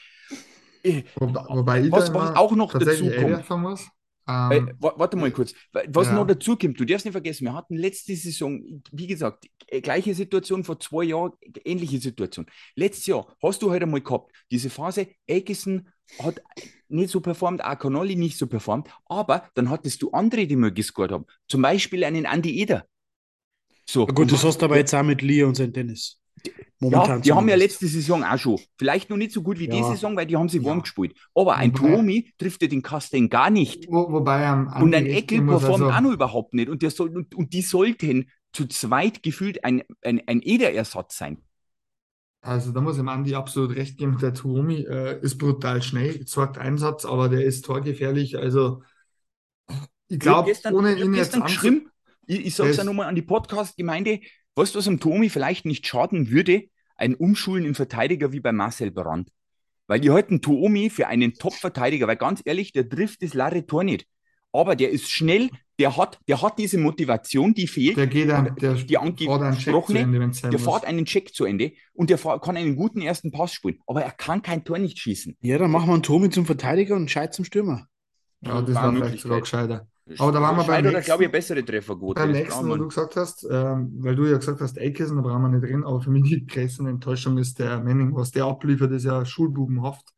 Äh, 0.83 1.03
wobei 1.17 1.91
was, 1.93 2.15
was 2.15 2.35
auch 2.35 2.53
noch 2.57 2.75
dazu 2.75 3.11
kommt. 3.11 3.45
Ähm, 4.29 4.73
warte 4.79 5.17
mal 5.17 5.31
kurz. 5.31 5.55
Was 5.73 6.09
ja. 6.09 6.15
noch 6.15 6.27
dazu 6.27 6.57
kommt, 6.57 6.79
du 6.79 6.85
darfst 6.85 7.07
nicht 7.07 7.13
vergessen, 7.13 7.45
wir 7.45 7.55
hatten 7.55 7.77
letzte 7.77 8.15
Saison, 8.15 8.83
wie 8.93 9.07
gesagt, 9.07 9.47
äh, 9.69 9.81
gleiche 9.81 10.15
Situation 10.15 10.65
vor 10.65 10.79
zwei 10.81 11.05
Jahren, 11.05 11.33
ähnliche 11.65 11.99
Situation. 11.99 12.45
Letztes 12.75 13.07
Jahr 13.07 13.35
hast 13.43 13.63
du 13.63 13.71
halt 13.71 13.83
einmal 13.83 14.03
gehabt, 14.03 14.31
diese 14.51 14.69
Phase, 14.69 15.09
Eggison 15.27 15.89
hat 16.23 16.43
nicht 16.89 17.11
so 17.11 17.21
performt, 17.21 17.65
auch 17.65 17.79
Canoli 17.79 18.17
nicht 18.17 18.37
so 18.37 18.47
performt, 18.47 18.89
aber 19.07 19.49
dann 19.55 19.71
hattest 19.71 20.03
du 20.03 20.11
andere, 20.11 20.47
die 20.47 20.57
mal 20.57 20.73
gescored 20.73 21.13
haben. 21.13 21.27
Zum 21.49 21.63
Beispiel 21.63 22.05
einen 22.05 22.27
Andy 22.27 22.61
Eder. 22.61 22.87
So, 23.89 24.07
ja 24.07 24.13
gut, 24.13 24.31
das 24.31 24.45
hast 24.45 24.61
du 24.61 24.67
aber 24.67 24.77
jetzt 24.77 24.95
auch 24.95 25.03
mit 25.03 25.23
Lee 25.23 25.43
und 25.43 25.55
St. 25.55 25.75
Dennis. 25.75 26.18
Momentan 26.81 27.17
ja, 27.17 27.19
die 27.19 27.33
haben 27.33 27.49
ja 27.49 27.57
letzte 27.57 27.89
Saison 27.89 28.23
auch 28.23 28.39
schon. 28.39 28.59
Vielleicht 28.77 29.11
noch 29.11 29.17
nicht 29.17 29.33
so 29.33 29.43
gut 29.43 29.59
wie 29.59 29.69
ja. 29.69 29.75
die 29.75 29.83
Saison, 29.83 30.17
weil 30.17 30.27
die 30.27 30.37
haben 30.37 30.49
sie 30.49 30.65
warm 30.65 30.83
gespielt. 30.83 31.17
Aber 31.35 31.57
ein 31.57 31.75
Tuomi 31.75 32.33
trifft 32.39 32.63
ja 32.63 32.69
den 32.69 32.83
Kasten 32.83 33.29
gar 33.29 33.51
nicht. 33.51 33.87
Wo, 33.89 34.13
wobei 34.13 34.53
um, 34.53 34.69
Und 34.81 34.95
ein 34.95 35.07
Eckel 35.07 35.43
performt 35.43 35.83
also 35.83 35.91
auch 35.91 36.01
noch 36.01 36.13
überhaupt 36.13 36.55
nicht. 36.55 36.69
Und, 36.69 36.83
der 36.83 36.91
soll, 36.91 37.17
und, 37.17 37.35
und, 37.35 37.53
die 37.53 37.63
sollten 37.63 38.31
zu 38.53 38.67
zweit 38.67 39.23
gefühlt 39.23 39.65
ein, 39.65 39.83
ein, 40.03 40.23
ein 40.27 40.41
Ederersatz 40.41 41.19
sein. 41.19 41.43
Also 42.41 42.71
da 42.71 42.81
muss 42.81 42.97
ich 42.97 43.05
Andi 43.05 43.35
absolut 43.35 43.75
recht 43.75 43.99
geben. 43.99 44.17
Der 44.19 44.33
Tuomi 44.33 44.87
äh, 44.89 45.21
ist 45.21 45.39
brutal 45.39 45.83
schnell, 45.83 46.27
sorgt 46.27 46.59
Einsatz, 46.59 47.05
aber 47.05 47.29
der 47.29 47.45
ist 47.45 47.65
torgefährlich. 47.65 48.39
Also 48.39 48.83
ich 50.07 50.21
glaube, 50.21 50.53
ohne 50.73 50.99
ihn 50.99 51.15
jetzt 51.15 51.41
geschrieben, 51.41 51.91
ich, 52.27 52.47
ich 52.47 52.55
sage 52.55 52.71
es 52.71 52.77
ja 52.77 52.85
nochmal 52.85 53.09
an 53.09 53.15
die 53.15 53.23
Podcast-Gemeinde, 53.23 54.21
Weißt 54.59 54.75
du, 54.75 54.81
was 54.81 54.89
am 54.89 54.99
Tomi 54.99 55.29
vielleicht 55.29 55.67
nicht 55.67 55.87
schaden 55.87 56.31
würde? 56.31 56.65
Ein 56.97 57.15
Umschulen 57.15 57.65
in 57.65 57.77
Verteidiger 57.77 58.33
wie 58.33 58.41
bei 58.41 58.51
Marcel 58.51 58.91
Brandt. 58.91 59.31
Weil 59.87 60.01
die 60.01 60.11
halten 60.11 60.43
Tuomi 60.43 60.91
für 60.91 61.07
einen 61.07 61.35
Top-Verteidiger, 61.35 62.09
weil 62.09 62.17
ganz 62.17 62.43
ehrlich, 62.45 62.73
der 62.73 62.89
trifft 62.89 63.23
das 63.23 63.35
Larre 63.35 63.67
Tor 63.67 63.85
nicht. 63.85 64.09
Aber 64.51 64.75
der 64.75 64.91
ist 64.91 65.13
schnell, 65.13 65.49
der 65.79 65.97
hat, 65.97 66.19
der 66.27 66.43
hat 66.43 66.59
diese 66.59 66.77
Motivation, 66.77 67.55
die 67.55 67.69
fehlt. 67.69 67.99
Der 67.99 68.09
geht 68.09 68.31
dann, 68.31 68.57
der 68.57 68.75
die 68.75 68.99
angesprochene, 68.99 70.01
Ende, 70.01 70.51
der 70.51 70.59
fährt 70.59 70.85
einen 70.85 71.05
Check 71.05 71.33
zu 71.33 71.45
Ende 71.45 71.75
und 71.93 72.11
der 72.11 72.19
kann 72.19 72.57
einen 72.57 72.75
guten 72.75 73.01
ersten 73.01 73.31
Pass 73.31 73.53
spielen. 73.53 73.79
Aber 73.87 74.03
er 74.03 74.11
kann 74.11 74.43
kein 74.43 74.65
Tor 74.65 74.79
nicht 74.79 74.99
schießen. 74.99 75.37
Ja, 75.41 75.59
dann 75.59 75.71
machen 75.71 75.87
wir 75.87 75.95
einen 75.95 76.03
Tomi 76.03 76.31
zum 76.31 76.47
Verteidiger 76.47 76.97
und 76.97 77.09
Scheid 77.09 77.33
zum 77.33 77.45
Stürmer. 77.45 77.87
Ja, 78.41 78.61
das 78.61 78.75
war, 78.75 78.87
war 78.87 78.95
vielleicht 78.95 79.23
sogar 79.23 79.41
gescheiter. 79.41 79.87
Aber 80.19 80.33
da 80.33 80.41
waren 80.41 80.57
wir 80.57 80.65
beim 80.65 80.85
nächsten, 80.85 81.05
glaube 81.05 81.25
ich, 81.25 81.31
bessere 81.31 81.65
Trefferquote. 81.65 82.21
Beim 82.21 82.33
nächsten, 82.33 82.69
wo 82.69 82.77
du 82.77 82.89
gesagt 82.89 83.17
hast, 83.17 83.47
ähm, 83.51 83.93
weil 83.99 84.17
du 84.17 84.27
ja 84.27 84.39
gesagt 84.39 84.61
hast, 84.61 84.79
Eikesen, 84.79 85.17
da 85.17 85.23
brauchen 85.23 85.43
wir 85.43 85.49
nicht 85.49 85.71
drin, 85.71 85.85
aber 85.85 86.01
für 86.01 86.11
mich 86.11 86.25
die 86.25 86.47
größte 86.47 86.89
Enttäuschung 86.89 87.39
ist 87.39 87.59
der 87.59 87.83
Manning, 87.83 88.15
was 88.15 88.31
der 88.31 88.45
abliefert, 88.47 88.93
ist 88.93 89.05
ja 89.05 89.25
schulbubenhaft. 89.25 90.15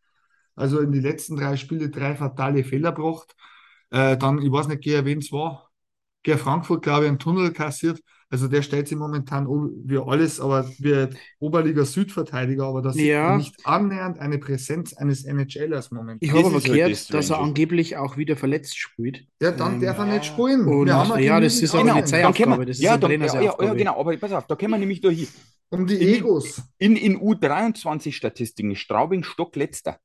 Also 0.54 0.80
in 0.80 0.92
die 0.92 1.00
letzten 1.00 1.36
drei 1.36 1.56
Spiele 1.56 1.90
drei 1.90 2.14
fatale 2.14 2.64
Fehler 2.64 2.92
gebracht. 2.92 3.34
Äh, 3.90 4.16
dann, 4.16 4.40
ich 4.40 4.52
weiß 4.52 4.68
nicht, 4.68 4.84
wer 4.86 5.04
wen 5.04 5.18
es 5.18 5.32
war, 5.32 5.70
Ger 6.22 6.38
Frankfurt, 6.38 6.82
glaube 6.82 7.04
ich, 7.04 7.08
einen 7.08 7.18
Tunnel 7.18 7.52
kassiert. 7.52 8.00
Also 8.32 8.46
der 8.46 8.62
stellt 8.62 8.86
sich 8.86 8.96
momentan 8.96 9.48
wie 9.48 9.98
alles, 9.98 10.40
aber 10.40 10.70
wird 10.78 11.16
Oberliga 11.40 11.84
Südverteidiger, 11.84 12.64
aber 12.64 12.80
das 12.80 12.96
ja. 12.96 13.32
ist 13.32 13.38
nicht 13.38 13.66
annähernd 13.66 14.20
eine 14.20 14.38
Präsenz 14.38 14.92
eines 14.94 15.24
NHLers 15.24 15.90
momentan. 15.90 16.18
Ich 16.20 16.30
habe 16.32 16.46
aber 16.46 16.60
gehört, 16.60 16.90
halt 16.90 17.12
dass 17.12 17.30
er 17.30 17.40
angeblich 17.40 17.96
auch 17.96 18.16
wieder 18.16 18.36
verletzt 18.36 18.78
spielt. 18.78 19.26
Ja, 19.42 19.50
dann 19.50 19.74
ähm, 19.74 19.80
darf 19.80 19.98
er 19.98 20.06
nicht 20.06 20.26
spielen. 20.26 20.68
Und 20.68 20.86
ja, 20.86 21.18
ja 21.18 21.40
das 21.40 21.60
ist 21.60 21.74
auch 21.74 21.80
genau, 21.80 21.94
eine 21.94 22.04
Zeitaufgabe. 22.04 22.66
Das 22.66 22.76
ist 22.76 22.84
ja, 22.84 22.96
dann, 22.96 23.10
ja, 23.10 23.42
ja, 23.42 23.54
ja, 23.60 23.74
genau, 23.74 23.98
aber 23.98 24.16
pass 24.16 24.30
auf, 24.30 24.46
da 24.46 24.54
können 24.54 24.70
wir 24.70 24.78
nämlich 24.78 25.00
durch. 25.00 25.26
Um 25.70 25.88
die 25.88 25.98
Egos. 25.98 26.62
In, 26.78 26.94
in, 26.94 27.14
in 27.14 27.20
U23-Statistiken 27.20 28.70
ist 28.70 28.78
Straubing 28.78 29.24
stockletzter. 29.24 29.98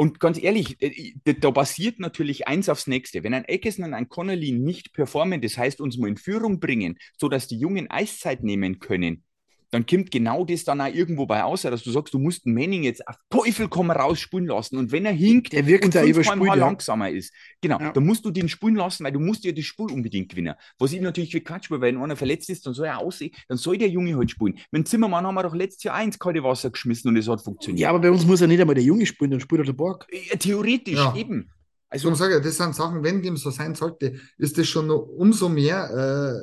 Und 0.00 0.18
ganz 0.18 0.42
ehrlich, 0.42 0.80
äh, 0.80 1.12
da 1.40 1.50
basiert 1.50 2.00
natürlich 2.00 2.48
eins 2.48 2.70
aufs 2.70 2.86
nächste. 2.86 3.22
Wenn 3.22 3.34
ein 3.34 3.44
Eckesen 3.44 3.84
und 3.84 3.92
ein 3.92 4.08
Connolly 4.08 4.52
nicht 4.52 4.94
performen, 4.94 5.42
das 5.42 5.58
heißt 5.58 5.78
uns 5.78 5.98
mal 5.98 6.08
in 6.08 6.16
Führung 6.16 6.58
bringen, 6.58 6.98
sodass 7.18 7.48
die 7.48 7.58
Jungen 7.58 7.90
Eiszeit 7.90 8.42
nehmen 8.42 8.78
können, 8.78 9.24
dann 9.70 9.86
kommt 9.86 10.10
genau 10.10 10.44
das 10.44 10.64
dann 10.64 10.80
auch 10.80 10.92
irgendwo 10.92 11.26
bei 11.26 11.42
aus, 11.42 11.62
dass 11.62 11.82
du 11.82 11.90
sagst, 11.90 12.12
du 12.12 12.18
musst 12.18 12.44
den 12.44 12.54
Manning 12.54 12.82
jetzt 12.82 13.06
auf 13.06 13.16
Teufel 13.30 13.68
komm 13.68 13.90
raus 13.90 14.18
spulen 14.18 14.46
lassen. 14.46 14.76
Und 14.76 14.92
wenn 14.92 15.06
er 15.06 15.12
hinkt, 15.12 15.52
der 15.52 15.66
wirkt 15.66 15.84
und 15.84 15.94
da 15.94 16.02
fünfmal 16.02 16.46
ja. 16.46 16.54
langsamer 16.54 17.10
ist, 17.10 17.32
genau, 17.60 17.78
ja. 17.78 17.92
dann 17.92 18.04
musst 18.04 18.24
du 18.24 18.30
den 18.30 18.48
spulen 18.48 18.76
lassen, 18.76 19.04
weil 19.04 19.12
du 19.12 19.20
musst 19.20 19.44
ja 19.44 19.52
das 19.52 19.64
Spul 19.64 19.92
unbedingt 19.92 20.30
gewinnen. 20.30 20.54
Was 20.78 20.92
ich 20.92 21.00
natürlich 21.00 21.32
wie 21.34 21.40
Quatsch 21.40 21.70
weil 21.70 21.80
wenn 21.80 21.96
einer 21.96 22.16
verletzt 22.16 22.50
ist, 22.50 22.66
dann 22.66 22.74
soll 22.74 22.86
er 22.86 22.98
aussehen, 22.98 23.32
dann 23.48 23.58
soll 23.58 23.78
der 23.78 23.88
Junge 23.88 24.16
halt 24.16 24.30
spulen. 24.30 24.58
Mit 24.70 24.88
Zimmermann 24.88 25.26
haben 25.26 25.34
wir 25.34 25.42
doch 25.42 25.54
letztes 25.54 25.84
Jahr 25.84 25.94
eins 25.94 26.18
kalte 26.18 26.42
Wasser 26.42 26.70
geschmissen 26.70 27.08
und 27.08 27.16
es 27.16 27.28
hat 27.28 27.42
funktioniert. 27.42 27.80
Ja, 27.80 27.90
aber 27.90 28.00
bei 28.00 28.10
uns 28.10 28.26
muss 28.26 28.40
ja 28.40 28.46
nicht 28.46 28.60
einmal 28.60 28.74
der 28.74 28.84
Junge 28.84 29.06
spielen, 29.06 29.30
dann 29.30 29.40
spielt 29.40 29.60
er 29.60 29.64
der 29.64 29.72
Borg. 29.72 30.06
Ja, 30.10 30.36
theoretisch, 30.36 30.94
ja. 30.94 31.14
eben. 31.14 31.50
Also, 31.88 32.10
ich 32.10 32.16
sage, 32.16 32.40
das 32.40 32.56
sind 32.56 32.74
Sachen, 32.74 33.02
wenn 33.02 33.20
dem 33.20 33.36
so 33.36 33.50
sein 33.50 33.74
sollte, 33.74 34.14
ist 34.38 34.56
das 34.56 34.68
schon 34.68 34.86
noch 34.86 35.00
umso 35.00 35.48
mehr 35.48 35.90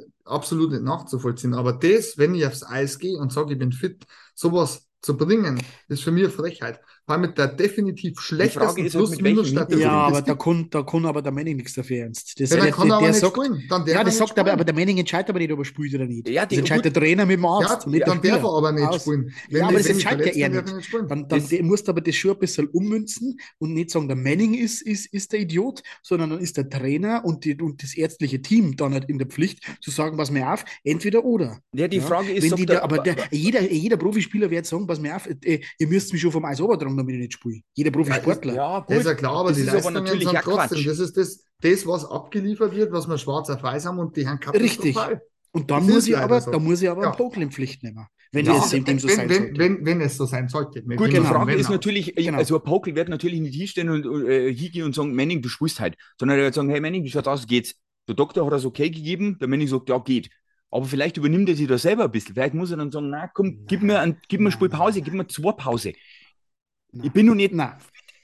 äh, 0.03 0.09
absolut 0.27 0.71
nicht 0.71 0.83
nachzuvollziehen. 0.83 1.53
Aber 1.53 1.73
das, 1.73 2.17
wenn 2.17 2.35
ich 2.35 2.45
aufs 2.45 2.63
Eis 2.63 2.99
gehe 2.99 3.17
und 3.17 3.31
sage, 3.31 3.53
ich 3.53 3.59
bin 3.59 3.71
fit, 3.71 4.05
sowas 4.35 4.87
zu 5.01 5.17
bringen, 5.17 5.61
ist 5.87 6.03
für 6.03 6.11
mich 6.11 6.31
Frechheit. 6.31 6.79
Allem 7.07 7.21
mit 7.21 7.37
der 7.37 7.47
definitiv 7.47 8.19
schlechtesten 8.19 8.83
halt 8.83 8.91
Plus-Minus-Statistik. 8.91 9.85
Ja, 9.85 9.91
aber 9.91 10.21
da 10.21 10.35
kann, 10.35 10.69
da 10.69 10.83
kann 10.83 11.05
aber 11.05 11.21
der 11.21 11.31
Manning 11.31 11.55
nichts 11.55 11.73
dafür 11.73 11.99
ernst. 12.03 12.37
Das 12.37 12.49
ja, 12.49 12.57
der 12.57 12.71
kann 12.71 12.89
der, 12.89 12.97
aber 12.97 13.05
der 13.05 13.11
nicht 13.13 13.21
sagt, 13.21 13.37
spielen. 13.37 13.63
Dann 13.69 13.87
ja, 13.87 14.03
das 14.03 14.17
sagt 14.17 14.37
aber, 14.37 14.51
aber 14.51 14.65
der 14.65 14.75
Manning 14.75 14.97
entscheidet 14.97 15.29
aber 15.29 15.39
nicht, 15.39 15.51
ob 15.53 15.59
er 15.59 15.65
spielt 15.65 15.95
oder 15.95 16.05
nicht. 16.05 16.27
Ja, 16.27 16.45
das 16.45 16.57
entscheidet 16.57 16.83
der 16.83 16.93
Trainer 16.93 17.25
mit 17.25 17.37
dem 17.37 17.45
Arzt. 17.45 17.87
Ja, 17.89 18.05
dann 18.05 18.21
darf 18.21 18.43
er 18.43 18.57
aber 18.57 18.73
nicht 18.73 18.87
Aus. 18.87 19.03
spielen. 19.03 19.33
Wenn 19.49 19.59
ja, 19.61 19.67
aber 19.69 19.77
das 19.77 19.87
entscheidet 19.87 20.35
er 20.35 20.49
nicht. 20.49 20.75
nicht 20.75 20.93
dann, 20.93 21.07
dann 21.07 21.27
das, 21.29 21.51
musst 21.61 21.87
du 21.87 21.91
aber 21.93 22.01
das 22.01 22.13
schon 22.13 22.31
ein 22.31 22.39
bisschen 22.39 22.67
ummünzen 22.67 23.39
und 23.59 23.73
nicht 23.73 23.89
sagen, 23.89 24.09
der 24.09 24.17
Manning 24.17 24.55
ist, 24.55 24.81
ist, 24.81 25.05
ist 25.13 25.31
der 25.31 25.39
Idiot, 25.39 25.83
sondern 26.03 26.31
dann 26.31 26.39
ist 26.39 26.57
der 26.57 26.69
Trainer 26.69 27.23
und, 27.23 27.45
die, 27.45 27.55
und 27.55 27.83
das 27.83 27.95
ärztliche 27.95 28.41
Team 28.41 28.75
dann 28.75 28.91
halt 28.91 29.05
in 29.07 29.17
der 29.17 29.27
Pflicht 29.27 29.61
zu 29.79 29.91
sagen, 29.91 30.17
pass 30.17 30.29
mir 30.29 30.51
auf, 30.51 30.65
entweder 30.83 31.23
oder. 31.23 31.59
Ja, 31.73 31.87
die 31.87 32.01
Frage 32.01 32.33
ist, 32.33 32.43
Wenn 32.43 32.57
die 32.57 32.65
da, 32.65 32.81
aber 32.81 32.97
der, 32.99 33.15
jeder, 33.31 33.61
jeder 33.61 33.95
Profispieler 33.95 34.49
wird 34.49 34.65
sagen, 34.65 34.85
pass 34.85 34.99
mir 34.99 35.15
auf, 35.15 35.25
äh, 35.25 35.61
ihr 35.79 35.87
müsst 35.87 36.11
mich 36.11 36.21
schon 36.21 36.33
vom 36.33 36.43
Eis 36.43 36.59
runtertragen, 36.59 36.96
damit 36.97 37.15
ich 37.15 37.21
nicht 37.21 37.33
spiele. 37.33 37.62
Jeder 37.73 37.91
Profisportler. 37.91 38.53
Ja, 38.53 38.79
gut. 38.79 38.89
Das 38.89 38.99
ist 38.99 39.05
ja 39.05 39.13
klar, 39.13 39.36
aber 39.38 39.49
das 39.49 39.57
die 39.57 39.63
Leistungen 39.63 39.97
aber 39.97 40.07
sind 40.07 40.21
trotzdem, 40.21 40.43
Quatsch. 40.43 40.88
das 40.88 40.99
ist 40.99 41.17
das, 41.17 41.45
das, 41.62 41.88
was 41.88 42.05
abgeliefert 42.05 42.75
wird, 42.75 42.91
was 42.91 43.07
wir 43.07 43.17
schwarz 43.17 43.49
auf 43.49 43.63
weiß 43.63 43.86
haben 43.86 43.99
und 43.99 44.15
die 44.15 44.27
haben 44.27 44.39
Richtig. 44.53 44.97
Und 45.51 45.71
dann 45.71 45.86
muss, 45.88 46.07
ich 46.07 46.17
aber, 46.17 46.39
so. 46.39 46.51
da 46.51 46.60
muss 46.60 46.81
ich 46.81 46.89
aber 46.89 47.01
ja. 47.01 47.07
einen 47.10 47.17
Pokel 47.17 47.43
in 47.43 47.51
Pflicht 47.51 47.81
nehmen. 47.81 48.05
Wenn, 48.31 48.45
ja, 48.45 48.57
es, 48.57 48.73
wenn, 48.73 48.99
so 48.99 49.07
wenn, 49.07 49.29
wenn, 49.29 49.57
wenn, 49.57 49.86
wenn, 49.86 50.01
es 50.01 50.17
so 50.17 50.25
sein 50.25 50.49
sollte. 50.49 50.83
Gut, 50.83 51.13
die 51.13 51.17
Frage 51.17 51.53
ist 51.53 51.69
natürlich, 51.69 52.13
genau. 52.15 52.38
also 52.38 52.57
ein 52.57 52.63
Pokel 52.63 52.95
wird 52.95 53.10
natürlich 53.10 53.39
nicht 53.39 53.55
hinstellen 53.55 53.89
und 53.89 54.27
äh, 54.27 54.53
hingehen 54.53 54.83
und 54.83 54.93
sagen, 54.93 55.15
Manning, 55.15 55.41
du 55.41 55.49
spielst 55.49 55.79
halt. 55.79 55.95
Sondern 56.19 56.38
er 56.38 56.43
wird 56.43 56.53
sagen, 56.53 56.69
hey 56.69 56.81
Manning, 56.81 57.03
wie 57.03 57.10
schaut 57.10 57.27
aus, 57.27 57.47
geht's? 57.47 57.75
Der 58.07 58.15
Doktor 58.15 58.45
hat 58.45 58.53
das 58.53 58.65
okay 58.65 58.89
gegeben, 58.89 59.38
der 59.39 59.47
Manning 59.47 59.67
sagt, 59.67 59.89
ja, 59.89 59.97
geht. 59.97 60.29
Aber 60.69 60.86
vielleicht 60.86 61.17
übernimmt 61.17 61.47
er 61.49 61.55
sich 61.55 61.67
da 61.67 61.77
selber 61.77 62.05
ein 62.05 62.12
bisschen. 62.12 62.36
Vielleicht 62.36 62.53
muss 62.53 62.71
er 62.71 62.77
dann 62.77 62.91
sagen, 62.91 63.10
na 63.10 63.27
komm, 63.27 63.65
gib 63.65 63.81
mir, 63.81 63.99
ein, 63.99 64.17
gib 64.27 64.41
mir 64.41 64.47
eine 64.47 64.51
Spielpause, 64.51 65.01
gib 65.01 65.13
mir 65.13 65.27
zwei 65.27 65.53
Pause. 65.53 65.93
Nein. 66.91 67.06
Ich 67.06 67.12
bin 67.12 67.26
noch 67.26 67.36
nicht. 67.36 67.54
Nein. 67.54 67.76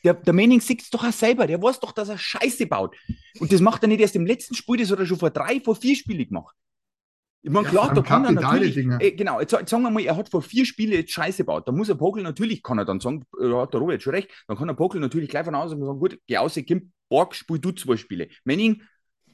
Der, 0.03 0.13
der 0.13 0.33
Manning 0.33 0.59
sieht 0.59 0.81
es 0.81 0.89
doch 0.89 1.03
auch 1.03 1.13
selber. 1.13 1.47
Der 1.47 1.61
weiß 1.61 1.79
doch, 1.79 1.91
dass 1.91 2.09
er 2.09 2.17
Scheiße 2.17 2.67
baut. 2.67 2.95
Und 3.39 3.51
das 3.51 3.61
macht 3.61 3.83
er 3.83 3.87
nicht 3.87 4.01
erst 4.01 4.15
im 4.15 4.25
letzten 4.25 4.55
Spiel, 4.55 4.77
das 4.77 4.91
hat 4.91 4.99
er 4.99 5.05
schon 5.05 5.19
vor 5.19 5.29
drei, 5.29 5.61
vor 5.61 5.75
vier 5.75 5.95
Spielen 5.95 6.27
gemacht. 6.27 6.55
Ich 7.45 7.51
meine, 7.51 7.67
klar, 7.67 7.87
ja, 7.87 7.93
da 7.93 8.01
kann 8.01 8.23
er 8.23 8.31
natürlich. 8.31 8.77
Äh, 8.77 9.11
genau, 9.11 9.41
jetzt, 9.41 9.51
jetzt, 9.51 9.69
sagen 9.69 9.83
wir 9.83 9.89
mal, 9.89 10.01
er 10.01 10.15
hat 10.15 10.29
vor 10.29 10.41
vier 10.41 10.65
Spielen 10.65 10.93
jetzt 10.93 11.11
Scheiße 11.11 11.43
baut. 11.43 11.67
Da 11.67 11.73
muss 11.73 11.89
er 11.89 11.95
Pogel 11.95 12.23
natürlich, 12.23 12.63
kann 12.63 12.77
er 12.77 12.85
dann 12.85 13.01
sagen, 13.01 13.25
da 13.37 13.45
äh, 13.45 13.61
hat 13.61 13.73
der 13.73 13.81
Robert 13.81 14.01
schon 14.01 14.13
recht, 14.13 14.29
dann 14.47 14.55
kann 14.55 14.69
er 14.69 14.75
Pogel 14.75 15.01
natürlich 15.01 15.29
gleich 15.29 15.43
von 15.43 15.53
außen 15.53 15.77
sagen, 15.77 15.99
gut, 15.99 16.19
geh 16.25 16.37
aus, 16.37 16.55
Kim, 16.55 16.93
Borg, 17.09 17.35
spiel 17.35 17.59
du 17.59 17.71
zwei 17.73 17.97
Spiele. 17.97 18.29
Manning, 18.45 18.81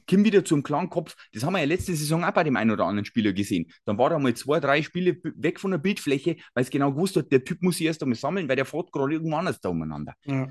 komm 0.09 0.23
wieder 0.23 0.43
zum 0.43 0.63
klaren 0.63 0.89
Kopf. 0.89 1.15
Das 1.33 1.43
haben 1.43 1.53
wir 1.53 1.59
ja 1.59 1.65
letzte 1.65 1.95
Saison 1.95 2.23
auch 2.23 2.31
bei 2.31 2.43
dem 2.43 2.55
einen 2.55 2.71
oder 2.71 2.85
anderen 2.85 3.05
Spieler 3.05 3.33
gesehen. 3.33 3.71
Dann 3.85 3.97
war 3.97 4.11
er 4.11 4.19
mal 4.19 4.33
zwei, 4.33 4.59
drei 4.59 4.81
Spiele 4.81 5.17
weg 5.35 5.59
von 5.59 5.71
der 5.71 5.77
Bildfläche, 5.77 6.37
weil 6.53 6.63
es 6.63 6.69
genau 6.69 6.91
gewusst 6.91 7.15
hat, 7.15 7.31
der 7.31 7.43
Typ 7.43 7.61
muss 7.61 7.77
sich 7.77 7.87
erst 7.87 8.01
einmal 8.01 8.17
sammeln, 8.17 8.49
weil 8.49 8.55
der 8.55 8.65
fährt 8.65 8.91
gerade 8.91 9.13
irgendwo 9.13 9.35
anders 9.35 9.61
da 9.61 9.69
umeinander. 9.69 10.13
Ja. 10.25 10.49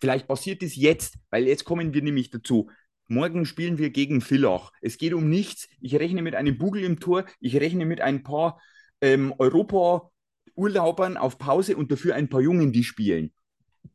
Vielleicht 0.00 0.26
passiert 0.26 0.62
es 0.62 0.76
jetzt, 0.76 1.16
weil 1.30 1.46
jetzt 1.46 1.64
kommen 1.64 1.94
wir 1.94 2.02
nämlich 2.02 2.30
dazu. 2.30 2.70
Morgen 3.06 3.44
spielen 3.44 3.78
wir 3.78 3.90
gegen 3.90 4.20
Villach. 4.20 4.70
Es 4.80 4.96
geht 4.98 5.12
um 5.12 5.28
nichts. 5.28 5.68
Ich 5.80 5.94
rechne 5.96 6.22
mit 6.22 6.34
einem 6.34 6.56
Bugel 6.56 6.84
im 6.84 7.00
Tor. 7.00 7.24
Ich 7.40 7.56
rechne 7.56 7.84
mit 7.84 8.00
ein 8.00 8.22
paar 8.22 8.60
ähm, 9.00 9.34
Europa-Urlaubern 9.38 11.16
auf 11.16 11.38
Pause 11.38 11.76
und 11.76 11.92
dafür 11.92 12.14
ein 12.14 12.28
paar 12.28 12.40
Jungen, 12.40 12.72
die 12.72 12.84
spielen. 12.84 13.32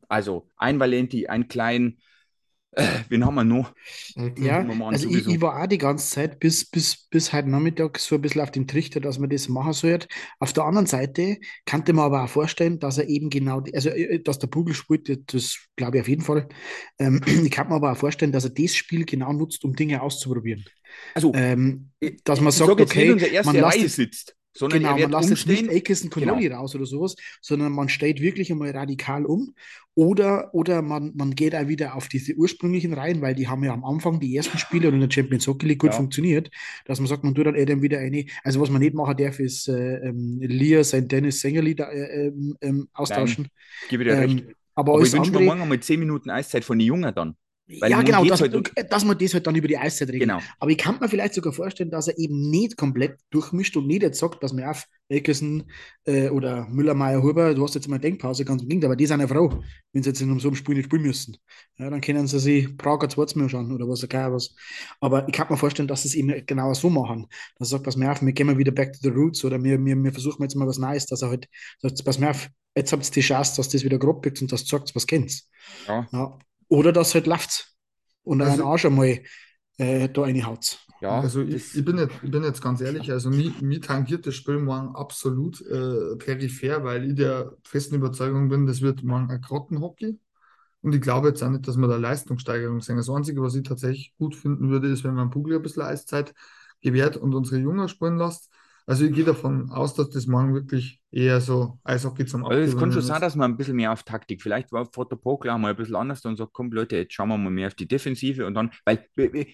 Also 0.08 0.48
ein 0.58 0.80
Valenti, 0.80 1.28
ein 1.28 1.48
Klein, 1.48 1.98
äh, 2.71 2.86
wen 3.10 3.25
haben 3.25 3.36
wir 3.36 3.43
noch? 3.43 3.73
Ja, 4.38 4.63
also 4.63 5.10
ich, 5.10 5.27
ich, 5.27 5.41
war 5.41 5.62
auch 5.62 5.67
die 5.67 5.79
ganze 5.79 6.08
Zeit 6.08 6.39
bis, 6.39 6.69
bis, 6.69 7.08
bis 7.10 7.34
heute 7.34 7.49
Nachmittag 7.49 7.97
so 7.97 8.15
ein 8.15 8.21
bisschen 8.21 8.41
auf 8.41 8.51
dem 8.51 8.67
Trichter, 8.67 8.99
dass 8.99 9.17
man 9.17 9.29
das 9.29 9.49
machen 9.49 9.73
sollte. 9.73 10.08
Auf 10.39 10.53
der 10.53 10.65
anderen 10.65 10.86
Seite 10.86 11.38
kannte 11.65 11.93
man 11.93 12.05
aber 12.05 12.23
auch 12.23 12.29
vorstellen, 12.29 12.79
dass 12.79 12.99
er 12.99 13.10
eben 13.10 13.29
genau, 13.29 13.63
also 13.73 13.89
äh, 13.89 14.21
dass 14.21 14.38
der 14.38 14.47
Bugel 14.47 14.75
spielt, 14.75 15.34
das 15.34 15.58
glaube 15.75 15.97
ich 15.97 16.01
auf 16.01 16.08
jeden 16.08 16.21
Fall. 16.21 16.47
Ähm, 16.99 17.21
ich 17.43 17.51
kann 17.51 17.69
mir 17.69 17.75
aber 17.75 17.91
auch 17.91 17.97
vorstellen, 17.97 18.32
dass 18.32 18.43
er 18.43 18.51
das 18.51 18.75
Spiel 18.75 19.05
genau 19.05 19.34
nutzt, 19.34 19.63
um 19.65 19.75
Dinge 19.75 20.01
auszuprobieren. 20.01 20.63
Also, 21.15 21.34
ähm, 21.36 21.89
dass 22.23 22.39
man 22.39 22.51
sagt, 22.51 22.79
okay, 22.79 23.41
man 23.43 23.55
lässt, 23.55 23.95
sitzt 23.95 24.36
sondern 24.60 24.80
genau, 24.80 24.98
man 24.98 25.12
lässt 25.12 25.30
jetzt 25.30 25.48
nicht 25.48 25.69
Aikison 25.69 26.10
Connolly 26.10 26.43
genau. 26.43 26.60
raus 26.60 26.76
oder 26.76 26.86
sowas, 26.86 27.15
sondern 27.39 27.72
man 27.72 27.88
steht 27.88 28.19
wirklich 28.19 28.52
einmal 28.52 28.72
radikal 28.72 29.26
um. 29.26 29.56
Oder, 29.95 30.54
oder 30.54 30.82
man, 30.82 31.13
man 31.15 31.34
geht 31.34 31.56
auch 31.56 31.67
wieder 31.69 31.95
auf 31.95 32.10
diese 32.10 32.34
ursprünglichen 32.34 32.93
Reihen, 32.93 33.22
weil 33.22 33.36
die 33.36 33.48
haben 33.48 33.63
ja 33.63 33.74
am 33.74 33.86
Anfang 33.86 34.19
die 34.19 34.36
ersten 34.36 34.58
Spiele 34.58 34.89
und 34.89 34.95
in 34.95 35.00
der 35.00 35.10
Champions 35.10 35.48
Hockey 35.48 35.65
League 35.65 35.80
gut 35.80 35.91
ja. 35.91 35.95
funktioniert, 35.95 36.52
dass 36.86 37.00
man 37.00 37.08
sagt, 37.08 37.24
man 37.24 37.36
tut 37.36 37.45
dann 37.45 37.56
eben 37.56 37.82
wieder 37.82 38.00
eine, 38.00 38.26
also 38.43 38.60
was 38.60 38.69
man 38.69 38.82
nicht 38.82 38.93
machen 38.93 39.15
darf, 39.15 39.39
ist 39.39 39.69
äh, 39.69 39.98
ähm, 40.00 40.39
Lia 40.41 40.84
sein 40.84 41.08
Dennis 41.08 41.39
Sängerli 41.39 41.76
da, 41.76 41.89
äh, 41.89 42.28
ähm, 42.28 42.58
ähm 42.60 42.88
austauschen. 42.93 43.45
Nein, 43.45 43.89
gebe 43.89 44.04
dir 44.04 44.12
ähm, 44.12 44.19
recht. 44.19 44.45
Aber, 44.76 44.93
aber 44.93 45.04
ich 45.04 45.13
wünsche 45.13 45.32
mir 45.32 45.39
morgen 45.41 45.67
mal 45.67 45.80
10 45.80 46.00
Minuten 46.00 46.30
Eiszeit 46.30 46.65
von 46.65 46.78
den 46.78 46.88
Jungen 46.88 47.13
dann. 47.15 47.36
Weil 47.79 47.91
ja, 47.91 48.01
genau, 48.01 48.25
dass, 48.25 48.41
halt 48.41 48.91
dass 48.91 49.05
man 49.05 49.17
das 49.17 49.34
halt 49.34 49.45
dann 49.45 49.55
über 49.55 49.67
die 49.67 49.77
Eiszeit 49.77 50.10
regelt. 50.10 50.29
Genau. 50.29 50.39
Aber 50.60 50.71
ich 50.71 50.77
kann 50.77 50.97
mir 50.99 51.08
vielleicht 51.08 51.36
sogar 51.36 51.53
vorstellen, 51.53 51.91
dass 51.91 52.08
er 52.08 52.17
eben 52.17 52.49
nicht 52.49 52.77
komplett 52.77 53.19
durchmischt 53.29 53.77
und 53.77 53.86
nicht 53.86 54.01
jetzt 54.01 54.19
sagt, 54.19 54.41
dass 54.41 54.53
man 54.53 54.65
auf 54.65 54.86
Eckerson 55.08 55.63
äh, 56.05 56.29
oder 56.29 56.67
Müller, 56.69 56.95
Meier, 56.95 57.21
Huber, 57.21 57.53
du 57.53 57.63
hast 57.63 57.75
jetzt 57.75 57.88
mal 57.88 57.95
eine 57.95 58.01
Denkpause, 58.01 58.43
ganz 58.43 58.63
im 58.63 58.69
Gegenteil, 58.69 58.89
aber 58.89 58.95
die 58.95 59.05
sind 59.05 59.19
ja 59.19 59.27
froh, 59.27 59.62
wenn 59.93 60.01
sie 60.01 60.10
jetzt 60.10 60.21
in 60.21 60.39
so 60.39 60.47
einem 60.47 60.55
Spiel 60.55 60.75
nicht 60.75 60.86
spielen 60.86 61.03
müssen. 61.03 61.38
Ja, 61.77 61.89
dann 61.91 62.01
können 62.01 62.27
sie 62.27 62.39
sich 62.39 62.75
Prager 62.75 63.08
zweites 63.08 63.36
Mal 63.36 63.49
schauen 63.49 63.71
oder 63.71 63.88
was, 63.88 64.01
egal 64.03 64.34
was. 64.34 64.55
Aber 64.99 65.27
ich 65.27 65.34
kann 65.34 65.47
mir 65.49 65.58
vorstellen, 65.58 65.88
dass 65.88 66.01
sie 66.01 66.08
es 66.10 66.15
eben 66.15 66.43
genau 66.47 66.73
so 66.73 66.89
machen. 66.89 67.27
Dass 67.58 67.67
er 67.69 67.77
sagt, 67.77 67.84
pass 67.84 67.97
mir 67.97 68.12
auf, 68.12 68.21
wir 68.21 68.34
gehen 68.34 68.47
mal 68.47 68.58
wieder 68.58 68.71
back 68.71 68.93
to 68.93 68.99
the 69.01 69.10
roots 69.10 69.45
oder 69.45 69.62
wir, 69.63 69.84
wir, 69.84 69.95
wir 69.95 70.12
versuchen 70.12 70.41
jetzt 70.41 70.55
mal 70.55 70.67
was 70.67 70.79
Neues, 70.79 71.05
dass 71.05 71.21
er 71.21 71.29
halt 71.29 71.47
sagt, 71.79 72.03
pass 72.03 72.17
mir 72.17 72.32
auf, 72.32 72.49
jetzt 72.75 72.91
habt 72.91 73.05
ihr 73.05 73.12
die 73.12 73.21
Chance, 73.21 73.58
dass 73.58 73.69
das 73.69 73.84
wieder 73.84 73.99
grob 73.99 74.25
wird 74.25 74.41
und 74.41 74.51
das 74.51 74.67
sagt, 74.67 74.95
was 74.95 75.05
kennt. 75.05 75.43
Ja. 75.88 76.08
ja. 76.12 76.39
Oder 76.69 76.93
das 76.93 77.13
halt 77.13 77.27
läuft 77.27 77.73
und 78.23 78.41
also, 78.41 78.53
einen 78.53 78.62
Arsch 78.62 78.86
einmal 78.86 79.19
äh, 79.77 80.08
da 80.08 80.21
reinhaut. 80.21 80.79
Ja, 81.01 81.21
also 81.21 81.41
ich, 81.41 81.75
ich, 81.75 81.86
bin 81.86 81.97
jetzt, 81.97 82.15
ich 82.21 82.29
bin 82.29 82.43
jetzt 82.43 82.62
ganz 82.62 82.82
ehrlich, 82.82 83.12
also 83.12 83.29
mich, 83.29 83.62
mich 83.62 83.79
tangiert 83.82 84.27
das 84.27 84.36
Spiel 84.36 84.60
morgen 84.60 84.95
absolut 84.95 85.62
äh, 85.62 86.15
peripher, 86.17 86.84
weil 86.84 87.10
ich 87.10 87.15
der 87.15 87.53
festen 87.63 87.95
Überzeugung 87.95 88.49
bin, 88.49 88.67
das 88.67 88.82
wird 88.82 89.03
morgen 89.03 89.29
ein 89.32 89.41
Grottenhockey. 89.41 90.19
Und 90.82 90.95
ich 90.95 91.01
glaube 91.01 91.29
jetzt 91.29 91.43
auch 91.43 91.49
nicht, 91.49 91.67
dass 91.67 91.77
wir 91.77 91.88
da 91.88 91.97
Leistungssteigerung 91.97 92.82
sehen. 92.82 92.97
Das 92.97 93.10
Einzige, 93.10 93.41
was 93.41 93.55
ich 93.55 93.63
tatsächlich 93.63 94.13
gut 94.17 94.36
finden 94.36 94.69
würde, 94.69 94.89
ist, 94.89 95.03
wenn 95.03 95.13
man 95.13 95.29
Pugel 95.29 95.55
ein 95.55 95.62
bisschen 95.62 95.84
Eiszeit 95.84 96.34
gewährt 96.82 97.17
und 97.17 97.34
unsere 97.34 97.62
Jungen 97.62 97.89
spielen 97.89 98.17
lässt. 98.17 98.49
Also 98.89 99.06
ich 99.06 99.13
gehe 99.13 99.23
davon 99.23 99.69
aus, 99.69 99.93
dass 99.93 100.10
das 100.10 100.25
morgen 100.25 100.56
wirklich 100.56 100.99
eher 101.12 101.41
so 101.41 101.78
Eishockey 101.84 102.25
zum 102.25 102.43
Abgewöhnen 102.43 102.63
Also 102.63 102.75
es 102.75 102.82
kann 102.82 102.91
schon 102.91 103.04
sein, 103.04 103.21
dass 103.21 103.36
man 103.36 103.52
ein 103.52 103.56
bisschen 103.56 103.75
mehr 103.75 103.93
auf 103.93 104.02
Taktik, 104.02 104.41
vielleicht 104.41 104.71
war 104.71 104.88
Fotopokler 104.91 105.60
mal 105.60 105.69
ein 105.69 105.75
bisschen 105.75 105.95
anders 105.95 106.25
und 106.25 106.38
sagt, 106.38 106.54
komm 106.54 106.71
Leute, 106.71 106.97
jetzt 106.97 107.13
schauen 107.13 107.30
wir 107.30 107.38
mal 107.38 107.52
mehr 107.52 107.67
auf 107.67 107.75
die 107.75 107.88
Defensive 107.88 108.47
und 108.47 108.56
dann, 108.56 108.71
weil, 108.86 109.06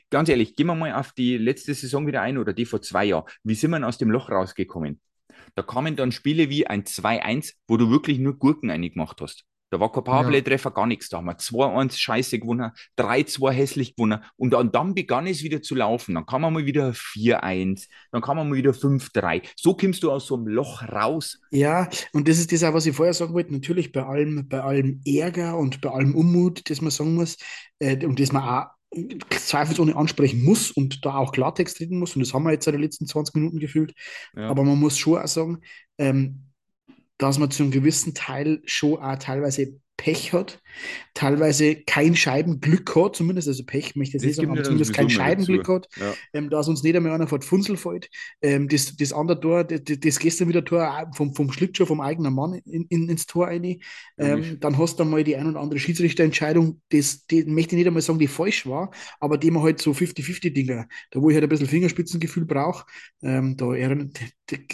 ganz 0.10 0.30
ehrlich, 0.30 0.56
gehen 0.56 0.68
wir 0.68 0.76
mal 0.76 0.94
auf 0.94 1.12
die 1.12 1.38
letzte 1.38 1.74
Saison 1.74 2.08
wieder 2.08 2.22
ein 2.22 2.38
oder 2.38 2.54
die 2.54 2.64
vor 2.64 2.82
zwei 2.82 3.04
Jahren. 3.04 3.26
Wie 3.44 3.56
sind 3.56 3.72
wir 3.72 3.86
aus 3.86 3.98
dem 3.98 4.10
Loch 4.10 4.30
rausgekommen? 4.30 5.02
Da 5.56 5.64
kamen 5.64 5.98
dann 5.98 6.14
Spiele 6.14 6.50
wie 6.50 6.68
ein 6.68 6.86
2-1, 6.86 7.56
wo 7.68 7.76
du 7.76 7.90
wirklich 7.90 8.20
nur 8.20 8.40
Gurken 8.40 8.72
eingemacht 8.72 9.20
hast. 9.20 9.44
Da 9.72 9.80
war 9.80 9.92
kein 9.92 10.04
Powerplay-Treffer, 10.04 10.72
gar 10.72 10.86
nichts. 10.86 11.10
Da 11.10 11.18
haben 11.18 11.26
wir 11.26 11.38
2-1 11.38 11.98
scheiße 11.98 12.40
gewonnen, 12.40 12.72
3-2 12.98 13.52
hässlich 13.52 13.96
gewonnen. 13.96 14.24
Und 14.38 14.52
dann, 14.52 14.72
dann 14.72 14.94
begann 14.94 15.28
es 15.28 15.44
wieder 15.44 15.62
zu 15.62 15.76
laufen. 15.76 16.16
Dann 16.16 16.26
kam 16.26 16.42
man 16.42 16.54
mal 16.54 16.66
wieder 16.66 16.92
4-1, 16.92 17.88
dann 18.12 18.22
kam 18.22 18.38
man 18.38 18.50
mal 18.50 18.56
wieder 18.56 18.74
5-3. 18.74 19.42
So 19.56 19.76
kommst 19.76 20.04
du 20.04 20.12
aus 20.12 20.28
so 20.28 20.36
einem 20.36 20.48
Loch 20.48 20.84
raus. 20.84 21.40
Ja, 21.52 21.90
und 22.14 22.28
das 22.28 22.38
ist 22.38 22.52
das 22.52 22.64
auch, 22.64 22.74
was 22.74 22.86
ich 22.86 22.96
vorher 22.96 23.14
sagen 23.14 23.34
wollte. 23.34 23.54
Natürlich 23.54 23.92
bei 23.92 24.06
allem, 24.06 24.48
bei 24.48 24.62
allem 24.62 25.02
Ärger 25.06 25.58
und 25.58 25.82
bei 25.82 25.90
allem 25.90 26.16
Unmut, 26.16 26.70
das 26.70 26.82
man 26.82 26.92
sagen 26.92 27.16
muss, 27.16 27.38
äh, 27.80 28.06
und 28.06 28.20
das 28.20 28.32
man 28.32 28.44
auch 28.44 28.76
zweifelsohne 29.30 29.96
ansprechen 29.96 30.44
muss 30.44 30.72
und 30.72 31.06
da 31.06 31.16
auch 31.16 31.32
Klartext 31.32 31.80
reden 31.80 32.00
muss. 32.00 32.16
Und 32.16 32.22
das 32.22 32.34
haben 32.34 32.44
wir 32.44 32.52
jetzt 32.52 32.68
in 32.68 32.74
den 32.74 32.82
letzten 32.82 33.08
20 33.08 33.36
Minuten 33.36 33.60
gefühlt. 33.60 33.94
Ja. 34.36 34.50
Aber 34.50 34.64
man 34.64 34.80
muss 34.80 34.98
schon 34.98 35.18
auch 35.18 35.28
sagen, 35.28 35.60
ähm, 35.98 36.46
dass 37.18 37.40
man 37.40 37.52
zu 37.52 37.64
einem 37.64 37.72
gewissen 37.72 38.14
Teil 38.14 38.62
schon 38.66 39.00
auch 39.00 39.18
teilweise 39.18 39.80
Pech 39.98 40.34
hat, 40.34 40.60
teilweise 41.14 41.76
kein 41.76 42.16
Scheibenglück 42.16 42.96
hat, 42.96 43.16
zumindest, 43.16 43.48
also 43.48 43.64
Pech 43.64 43.96
möchte 43.96 44.18
ich 44.18 44.24
jetzt 44.24 44.26
nicht 44.26 44.36
sagen, 44.36 44.52
aber 44.52 44.64
zumindest 44.64 44.94
kein 44.94 45.10
Scheibenglück 45.10 45.68
hat, 45.68 45.88
ja. 45.98 46.14
ähm, 46.34 46.50
dass 46.50 46.68
uns 46.68 46.84
nicht 46.84 46.96
einmal 46.96 47.14
einer 47.14 47.28
vor 47.28 47.42
Funzel 47.42 47.78
fällt. 47.78 48.10
Ähm, 48.42 48.68
das, 48.68 48.96
das 48.96 49.14
andere 49.14 49.40
Tor, 49.40 49.64
das, 49.64 49.82
das 49.86 50.20
gestern 50.20 50.50
wieder 50.50 50.66
Tor 50.66 51.12
vom, 51.16 51.34
vom 51.34 51.52
Schlittschuh 51.52 51.86
vom 51.86 52.02
eigenen 52.02 52.34
Mann 52.34 52.56
in, 52.66 52.86
in, 52.90 53.10
ins 53.10 53.26
Tor 53.26 53.48
rein. 53.48 53.80
Ähm, 54.18 54.60
dann 54.60 54.78
hast 54.78 55.00
du 55.00 55.06
mal 55.06 55.24
die 55.24 55.36
ein 55.36 55.48
oder 55.48 55.60
andere 55.60 55.80
Schiedsrichterentscheidung, 55.80 56.82
das, 56.90 57.26
die 57.28 57.46
möchte 57.46 57.76
ich 57.76 57.80
nicht 57.80 57.88
einmal 57.88 58.02
sagen, 58.02 58.20
die 58.20 58.28
falsch 58.28 58.68
war, 58.68 58.92
aber 59.20 59.38
die 59.38 59.52
man 59.52 59.64
halt 59.64 59.82
so 59.82 59.92
50-50-Dinger, 59.92 60.88
da 61.12 61.22
wo 61.22 61.30
ich 61.30 61.36
halt 61.36 61.44
ein 61.44 61.50
bisschen 61.50 61.68
Fingerspitzengefühl 61.68 62.46
brauche, 62.46 62.86
ähm, 63.22 63.56
da 63.58 63.74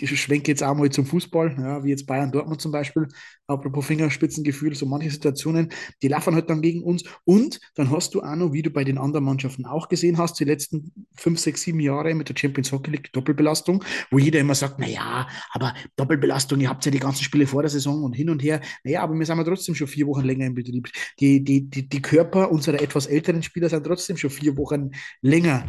schwenke 0.03 0.51
jetzt 0.51 0.63
auch 0.63 0.75
mal 0.75 0.89
zum 0.89 1.05
Fußball, 1.05 1.55
ja, 1.57 1.83
wie 1.83 1.89
jetzt 1.89 2.05
Bayern 2.05 2.31
Dortmund 2.31 2.61
zum 2.61 2.71
Beispiel, 2.71 3.07
apropos 3.47 3.85
Fingerspitzengefühl, 3.85 4.75
so 4.75 4.85
manche 4.85 5.11
Situationen, 5.11 5.69
die 6.01 6.07
laufen 6.07 6.35
halt 6.35 6.49
dann 6.49 6.61
gegen 6.61 6.83
uns. 6.83 7.03
Und 7.23 7.59
dann 7.75 7.89
hast 7.91 8.13
du 8.13 8.21
auch 8.21 8.35
noch, 8.35 8.53
wie 8.53 8.61
du 8.61 8.69
bei 8.69 8.83
den 8.83 8.97
anderen 8.97 9.25
Mannschaften 9.25 9.65
auch 9.65 9.89
gesehen 9.89 10.17
hast, 10.17 10.39
die 10.39 10.45
letzten 10.45 10.91
fünf, 11.15 11.39
sechs, 11.39 11.61
sieben 11.61 11.79
Jahre 11.79 12.13
mit 12.13 12.29
der 12.29 12.35
Champions 12.37 12.71
Hockey 12.71 12.91
League 12.91 13.11
Doppelbelastung, 13.13 13.83
wo 14.09 14.19
jeder 14.19 14.39
immer 14.39 14.55
sagt, 14.55 14.79
naja, 14.79 15.27
aber 15.51 15.73
Doppelbelastung, 15.95 16.59
ihr 16.59 16.69
habt 16.69 16.85
ja 16.85 16.91
die 16.91 16.99
ganzen 16.99 17.23
Spiele 17.23 17.47
vor 17.47 17.61
der 17.61 17.69
Saison 17.69 18.03
und 18.03 18.13
hin 18.13 18.29
und 18.29 18.43
her. 18.43 18.61
Naja, 18.83 19.01
aber 19.01 19.13
wir 19.13 19.25
sind 19.25 19.37
ja 19.37 19.43
trotzdem 19.43 19.75
schon 19.75 19.87
vier 19.87 20.07
Wochen 20.07 20.25
länger 20.25 20.45
im 20.45 20.55
Betrieb. 20.55 20.89
Die, 21.19 21.43
die, 21.43 21.69
die, 21.69 21.87
die 21.87 22.01
Körper 22.01 22.51
unserer 22.51 22.81
etwas 22.81 23.05
älteren 23.07 23.43
Spieler 23.43 23.69
sind 23.69 23.85
trotzdem 23.85 24.17
schon 24.17 24.29
vier 24.29 24.57
Wochen 24.57 24.91
länger 25.21 25.65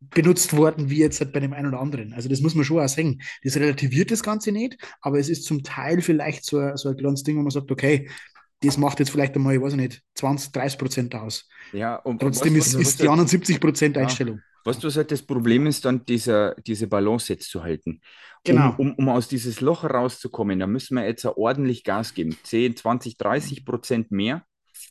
benutzt 0.00 0.56
worden, 0.56 0.88
wie 0.88 0.98
jetzt 0.98 1.20
halt 1.20 1.32
bei 1.32 1.40
dem 1.40 1.52
einen 1.52 1.68
oder 1.68 1.80
anderen. 1.80 2.14
Also 2.14 2.28
das 2.28 2.40
muss 2.40 2.54
man 2.54 2.64
schon 2.64 2.80
auch 2.80 2.88
sagen. 2.88 3.20
Das 3.44 3.56
relativiert 3.56 4.10
das 4.10 4.22
Ganze 4.22 4.50
nicht, 4.50 4.78
aber 5.02 5.18
es 5.18 5.28
ist 5.28 5.44
zum 5.44 5.62
Teil 5.62 6.00
vielleicht 6.00 6.44
so, 6.44 6.74
so 6.76 6.88
ein 6.88 6.96
kleines 6.96 7.22
Ding, 7.22 7.36
wo 7.36 7.42
man 7.42 7.50
sagt, 7.50 7.70
okay, 7.70 8.08
das 8.62 8.76
macht 8.76 8.98
jetzt 8.98 9.10
vielleicht 9.10 9.34
einmal, 9.34 9.54
ich 9.54 9.60
weiß 9.60 9.74
nicht, 9.74 10.02
20, 10.14 10.52
30 10.52 10.78
Prozent 10.78 11.14
aus. 11.14 11.48
Ja, 11.72 11.96
und 11.96 12.20
trotzdem 12.20 12.56
was, 12.56 12.68
ist, 12.68 12.74
was, 12.74 12.82
ist 12.82 13.02
die 13.02 13.08
anderen 13.08 13.28
70 13.28 13.60
Prozent 13.60 13.96
ja. 13.96 14.02
Einstellung. 14.02 14.40
Was 14.64 14.78
du 14.78 14.90
halt 14.90 15.10
das 15.10 15.22
Problem 15.22 15.66
ist, 15.66 15.86
dann 15.86 16.04
dieser, 16.04 16.54
diese 16.66 16.86
Balance 16.86 17.32
jetzt 17.32 17.50
zu 17.50 17.62
halten. 17.62 18.00
Genau. 18.44 18.74
Um, 18.76 18.90
um, 18.90 18.94
um 18.94 19.08
aus 19.08 19.28
dieses 19.28 19.62
Loch 19.62 19.84
rauszukommen, 19.84 20.58
da 20.58 20.66
müssen 20.66 20.96
wir 20.96 21.06
jetzt 21.06 21.24
ordentlich 21.24 21.82
Gas 21.84 22.12
geben. 22.12 22.36
10, 22.42 22.76
20, 22.76 23.16
30 23.16 23.64
Prozent 23.64 24.10
mehr. 24.10 24.44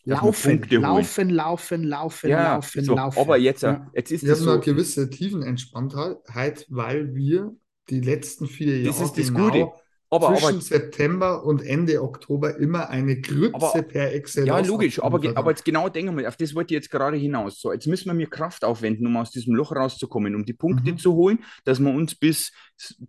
Laufen, 0.06 0.62
laufen, 0.70 1.30
laufen, 1.30 1.84
laufen, 1.84 2.30
ja, 2.30 2.56
laufen, 2.56 2.84
so, 2.84 2.96
laufen. 2.96 3.20
Aber 3.20 3.38
jetzt, 3.38 3.64
ja. 3.64 3.88
jetzt 3.94 4.12
ist 4.12 4.24
wir 4.24 4.30
das 4.30 4.40
so. 4.40 4.52
eine 4.52 4.60
gewisse 4.60 5.10
Tiefenentspanntheit, 5.10 6.66
weil 6.70 7.14
wir 7.14 7.56
die 7.90 8.02
letzten 8.02 8.48
vier 8.48 8.80
Jahre 8.80 8.88
das 8.88 9.02
ist 9.02 9.18
das 9.18 9.28
genau 9.28 9.50
Gute 9.50 9.72
aber, 10.12 10.30
zwischen 10.30 10.46
aber, 10.46 10.62
September 10.62 11.46
und 11.46 11.62
Ende 11.62 12.02
Oktober 12.02 12.58
immer 12.58 12.90
eine 12.90 13.22
Grütze 13.22 13.54
aber, 13.54 13.82
per 13.84 14.14
Excel. 14.14 14.48
Ja, 14.48 14.60
logisch, 14.60 15.02
aber, 15.02 15.22
aber 15.36 15.52
jetzt 15.52 15.66
genau 15.66 15.88
denken 15.90 16.18
wir, 16.18 16.28
auf 16.28 16.36
das 16.36 16.56
wollte 16.56 16.74
ich 16.74 16.80
jetzt 16.80 16.90
gerade 16.90 17.18
hinaus. 17.18 17.60
So, 17.60 17.72
jetzt 17.72 17.88
müssen 17.88 18.08
wir 18.08 18.14
mir 18.14 18.28
Kraft 18.28 18.64
aufwenden, 18.64 19.06
um 19.06 19.18
aus 19.18 19.32
diesem 19.32 19.54
Loch 19.56 19.72
rauszukommen, 19.72 20.36
um 20.36 20.46
die 20.46 20.54
Punkte 20.54 20.92
mhm. 20.92 20.98
zu 20.98 21.14
holen, 21.14 21.40
dass 21.64 21.80
wir 21.80 21.94
uns 21.94 22.16
bis 22.16 22.52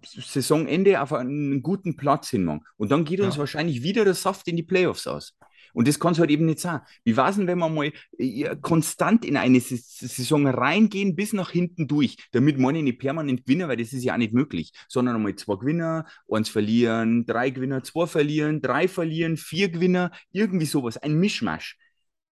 Saisonende 0.02 1.00
auf 1.00 1.12
einen 1.12 1.62
guten 1.62 1.96
Platz 1.96 2.30
hinmachen. 2.30 2.64
Und 2.76 2.90
dann 2.90 3.04
geht 3.04 3.20
uns 3.20 3.36
ja. 3.36 3.40
wahrscheinlich 3.40 3.82
wieder 3.82 4.04
der 4.04 4.14
Saft 4.14 4.46
in 4.48 4.56
die 4.56 4.62
Playoffs 4.62 5.06
aus. 5.06 5.34
Und 5.74 5.88
das 5.88 5.98
kann 5.98 6.12
es 6.12 6.18
halt 6.18 6.30
eben 6.30 6.46
nicht 6.46 6.61
sein. 6.61 6.80
Wie 7.04 7.16
war 7.16 7.30
es 7.30 7.37
denn, 7.37 7.46
wenn 7.46 7.59
wir 7.59 7.68
mal 7.68 7.92
äh, 8.18 8.56
konstant 8.61 9.24
in 9.24 9.37
eine 9.37 9.61
Saison 9.61 10.46
reingehen, 10.46 11.16
bis 11.16 11.33
nach 11.33 11.50
hinten 11.50 11.88
durch, 11.88 12.16
damit 12.33 12.59
man 12.59 12.74
nicht 12.74 12.98
permanent 12.98 13.44
gewinnen, 13.44 13.68
weil 13.68 13.76
das 13.76 13.92
ist 13.92 14.04
ja 14.04 14.14
auch 14.14 14.18
nicht 14.18 14.33
möglich, 14.33 14.72
sondern 14.88 15.16
einmal 15.16 15.35
zwei 15.37 15.56
Gewinner, 15.56 16.06
eins 16.30 16.48
verlieren, 16.48 17.26
drei 17.26 17.50
Gewinner, 17.50 17.83
zwei 17.83 18.06
verlieren, 18.06 18.61
drei 18.61 18.88
verlieren, 18.88 19.37
vier 19.37 19.68
Gewinner, 19.70 20.11
irgendwie 20.33 20.66
sowas, 20.66 20.96
ein 20.96 21.18
Mischmasch. 21.18 21.76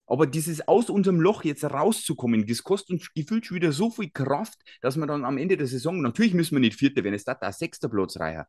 Aber 0.09 0.27
dieses 0.27 0.67
aus 0.67 0.89
unserem 0.89 1.21
Loch 1.21 1.45
jetzt 1.45 1.65
rauszukommen, 1.65 2.47
das 2.47 2.63
kostet 2.63 2.91
uns 2.91 3.13
gefühlt 3.13 3.45
schon 3.45 3.57
wieder 3.57 3.73
so 3.73 3.91
viel 3.91 4.11
Kraft, 4.11 4.59
dass 4.81 4.97
wir 4.97 5.07
dann 5.07 5.25
am 5.25 5.37
Ende 5.37 5.59
der 5.59 5.67
Saison, 5.67 6.01
natürlich 6.01 6.33
müssen 6.33 6.57
wir 6.57 6.61
nicht 6.61 6.79
Vierter 6.79 7.05
werden, 7.05 7.15
es 7.15 7.25
darf 7.25 7.39
da 7.41 7.53
sechster 7.53 7.91
Platz 7.91 8.19
reichen. 8.19 8.45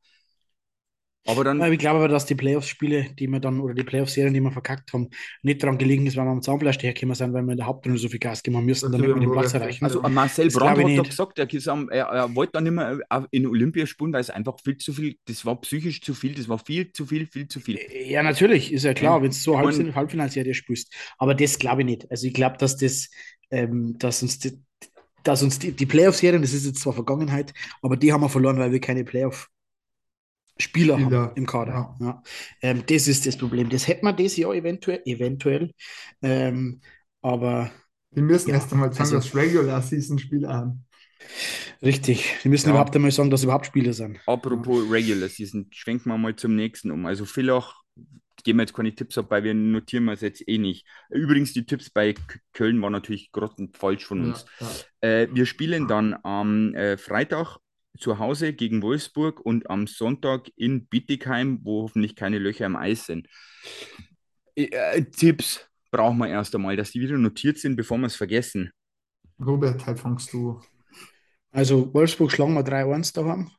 Aber 1.29 1.43
dann. 1.43 1.61
Ich 1.71 1.79
glaube 1.79 1.99
aber, 1.99 2.07
dass 2.07 2.25
die 2.25 2.35
Playoffs-Spiele, 2.35 3.07
die 3.17 3.27
wir 3.27 3.39
dann, 3.39 3.59
oder 3.59 3.73
die 3.73 3.83
Playoff-Serien, 3.83 4.33
die 4.33 4.41
wir 4.41 4.51
verkackt 4.51 4.91
haben, 4.93 5.09
nicht 5.43 5.61
daran 5.61 5.77
gelegen 5.77 6.07
ist, 6.07 6.17
weil 6.17 6.25
wir 6.25 6.31
am 6.31 6.41
Zahnfleisch 6.41 6.81
hergekommen 6.81 7.15
sind, 7.15 7.33
weil 7.33 7.43
wir 7.43 7.51
in 7.51 7.57
der 7.57 7.67
Hauptrunde 7.67 7.99
so 7.99 8.09
viel 8.09 8.19
Gas 8.19 8.41
geben 8.41 8.65
müssen, 8.65 8.91
damit 8.91 9.07
wir 9.07 9.15
den 9.15 9.31
Platz 9.31 9.53
erreichen. 9.53 9.85
Also 9.85 10.01
Marcel 10.01 10.49
Brandt 10.49 10.79
hat 10.79 10.97
doch 10.97 11.07
gesagt, 11.07 11.39
er, 11.39 11.47
er, 11.91 12.05
er, 12.05 12.35
wollte 12.35 12.53
dann 12.53 12.63
nicht 12.63 12.73
mehr 12.73 12.99
in 13.31 13.47
Olympia 13.47 13.85
spielen, 13.85 14.11
weil 14.13 14.21
es 14.21 14.29
einfach 14.29 14.57
viel 14.63 14.77
zu 14.77 14.93
viel, 14.93 15.15
das 15.25 15.45
war 15.45 15.59
psychisch 15.61 16.01
zu 16.01 16.13
viel, 16.13 16.33
das 16.33 16.49
war 16.49 16.59
viel 16.59 16.91
zu 16.91 17.05
viel, 17.05 17.27
viel 17.27 17.47
zu 17.47 17.59
viel. 17.59 17.79
Ja, 18.05 18.23
natürlich, 18.23 18.73
ist 18.73 18.85
ja 18.85 18.93
klar, 18.93 19.21
wenn 19.21 19.29
es 19.29 19.43
so 19.43 19.57
Halb 19.57 19.95
Halbfinalserie 19.95 20.53
spielst. 20.53 20.93
Aber 21.17 21.35
das 21.35 21.59
glaube 21.59 21.81
ich 21.81 21.85
nicht. 21.85 22.11
Also 22.11 22.27
ich 22.27 22.33
glaube, 22.33 22.57
dass 22.57 22.77
das, 22.77 23.09
ähm, 23.51 23.95
dass 23.99 24.21
uns 24.21 24.39
die, 24.39 24.59
dass 25.23 25.43
uns 25.43 25.59
die, 25.59 25.71
die 25.71 25.85
Playoff-Serien, 25.85 26.41
das 26.41 26.53
ist 26.53 26.65
jetzt 26.65 26.81
zwar 26.81 26.93
Vergangenheit, 26.93 27.53
aber 27.81 27.97
die 27.97 28.11
haben 28.11 28.21
wir 28.21 28.29
verloren, 28.29 28.57
weil 28.57 28.71
wir 28.71 28.79
keine 28.79 29.03
Playoff 29.03 29.49
Spieler, 30.61 30.99
Spieler. 30.99 31.21
haben 31.21 31.35
im 31.35 31.45
Kader. 31.45 31.95
Ja. 31.99 32.05
ja. 32.05 32.23
Ähm, 32.61 32.83
das 32.85 33.07
ist 33.07 33.25
das 33.25 33.37
Problem. 33.37 33.69
Das 33.69 33.87
hätte 33.87 34.03
man 34.03 34.15
dieses 34.15 34.37
Jahr 34.37 34.53
eventuell, 34.53 35.01
eventuell. 35.05 35.71
Ähm, 36.21 36.81
aber. 37.21 37.71
Wir 38.11 38.23
müssen 38.23 38.49
ja, 38.49 38.55
erst 38.55 38.71
einmal 38.73 38.91
sagen, 38.91 39.01
also, 39.01 39.15
dass 39.15 39.35
Regular 39.35 39.81
Season 39.81 40.19
Spieler 40.19 40.53
haben. 40.53 40.85
Richtig. 41.81 42.35
Wir 42.43 42.49
müssen 42.49 42.67
ja. 42.67 42.71
überhaupt 42.71 42.95
einmal 42.95 43.11
sagen, 43.11 43.29
dass 43.29 43.43
überhaupt 43.43 43.67
Spieler 43.67 43.93
sind. 43.93 44.19
Apropos 44.25 44.83
ja. 44.85 44.91
Regular 44.91 45.29
Season, 45.29 45.67
schwenken 45.71 46.09
wir 46.09 46.17
mal 46.17 46.35
zum 46.35 46.55
nächsten 46.55 46.91
um. 46.91 47.05
Also 47.05 47.25
Villach, 47.25 47.75
geben 48.43 48.59
wir 48.59 48.63
jetzt 48.63 48.73
keine 48.73 48.93
Tipps 48.93 49.17
ab, 49.17 49.27
weil 49.29 49.43
wir 49.43 49.53
notieren 49.53 50.05
wir 50.05 50.13
es 50.13 50.21
jetzt 50.21 50.47
eh 50.47 50.57
nicht. 50.57 50.85
Übrigens, 51.09 51.53
die 51.53 51.65
Tipps 51.65 51.89
bei 51.89 52.15
Köln 52.53 52.81
waren 52.81 52.93
natürlich 52.93 53.31
falsch 53.73 54.05
von 54.05 54.23
uns. 54.23 54.45
Äh, 55.01 55.27
wir 55.31 55.45
spielen 55.45 55.87
dann 55.87 56.17
am 56.23 56.73
äh, 56.73 56.97
Freitag 56.97 57.57
zu 57.99 58.19
Hause 58.19 58.53
gegen 58.53 58.81
Wolfsburg 58.81 59.39
und 59.39 59.69
am 59.69 59.87
Sonntag 59.87 60.51
in 60.55 60.87
Bittigheim, 60.87 61.59
wo 61.63 61.83
hoffentlich 61.83 62.15
keine 62.15 62.39
Löcher 62.39 62.65
im 62.65 62.75
Eis 62.75 63.05
sind. 63.05 63.27
Äh, 64.55 65.03
Tipps 65.03 65.69
brauchen 65.91 66.17
wir 66.17 66.27
erst 66.27 66.55
einmal, 66.55 66.75
dass 66.75 66.91
die 66.91 67.01
wieder 67.01 67.17
notiert 67.17 67.57
sind, 67.57 67.75
bevor 67.75 67.97
wir 67.97 68.07
es 68.07 68.15
vergessen. 68.15 68.71
Robert, 69.39 69.85
halt 69.85 69.99
fangst 69.99 70.33
du. 70.33 70.61
Also 71.51 71.93
Wolfsburg 71.93 72.31
schlagen 72.31 72.53
wir 72.53 72.63
3-1 72.63 73.13
da 73.13 73.25
haben. 73.25 73.51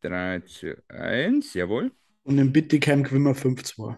3 0.00 0.40
zu 0.40 0.82
1, 0.88 1.54
jawohl. 1.54 1.92
Und 2.22 2.38
in 2.38 2.52
Bittigheim 2.52 3.02
gewinnen 3.02 3.24
wir 3.24 3.34
5-2. 3.34 3.96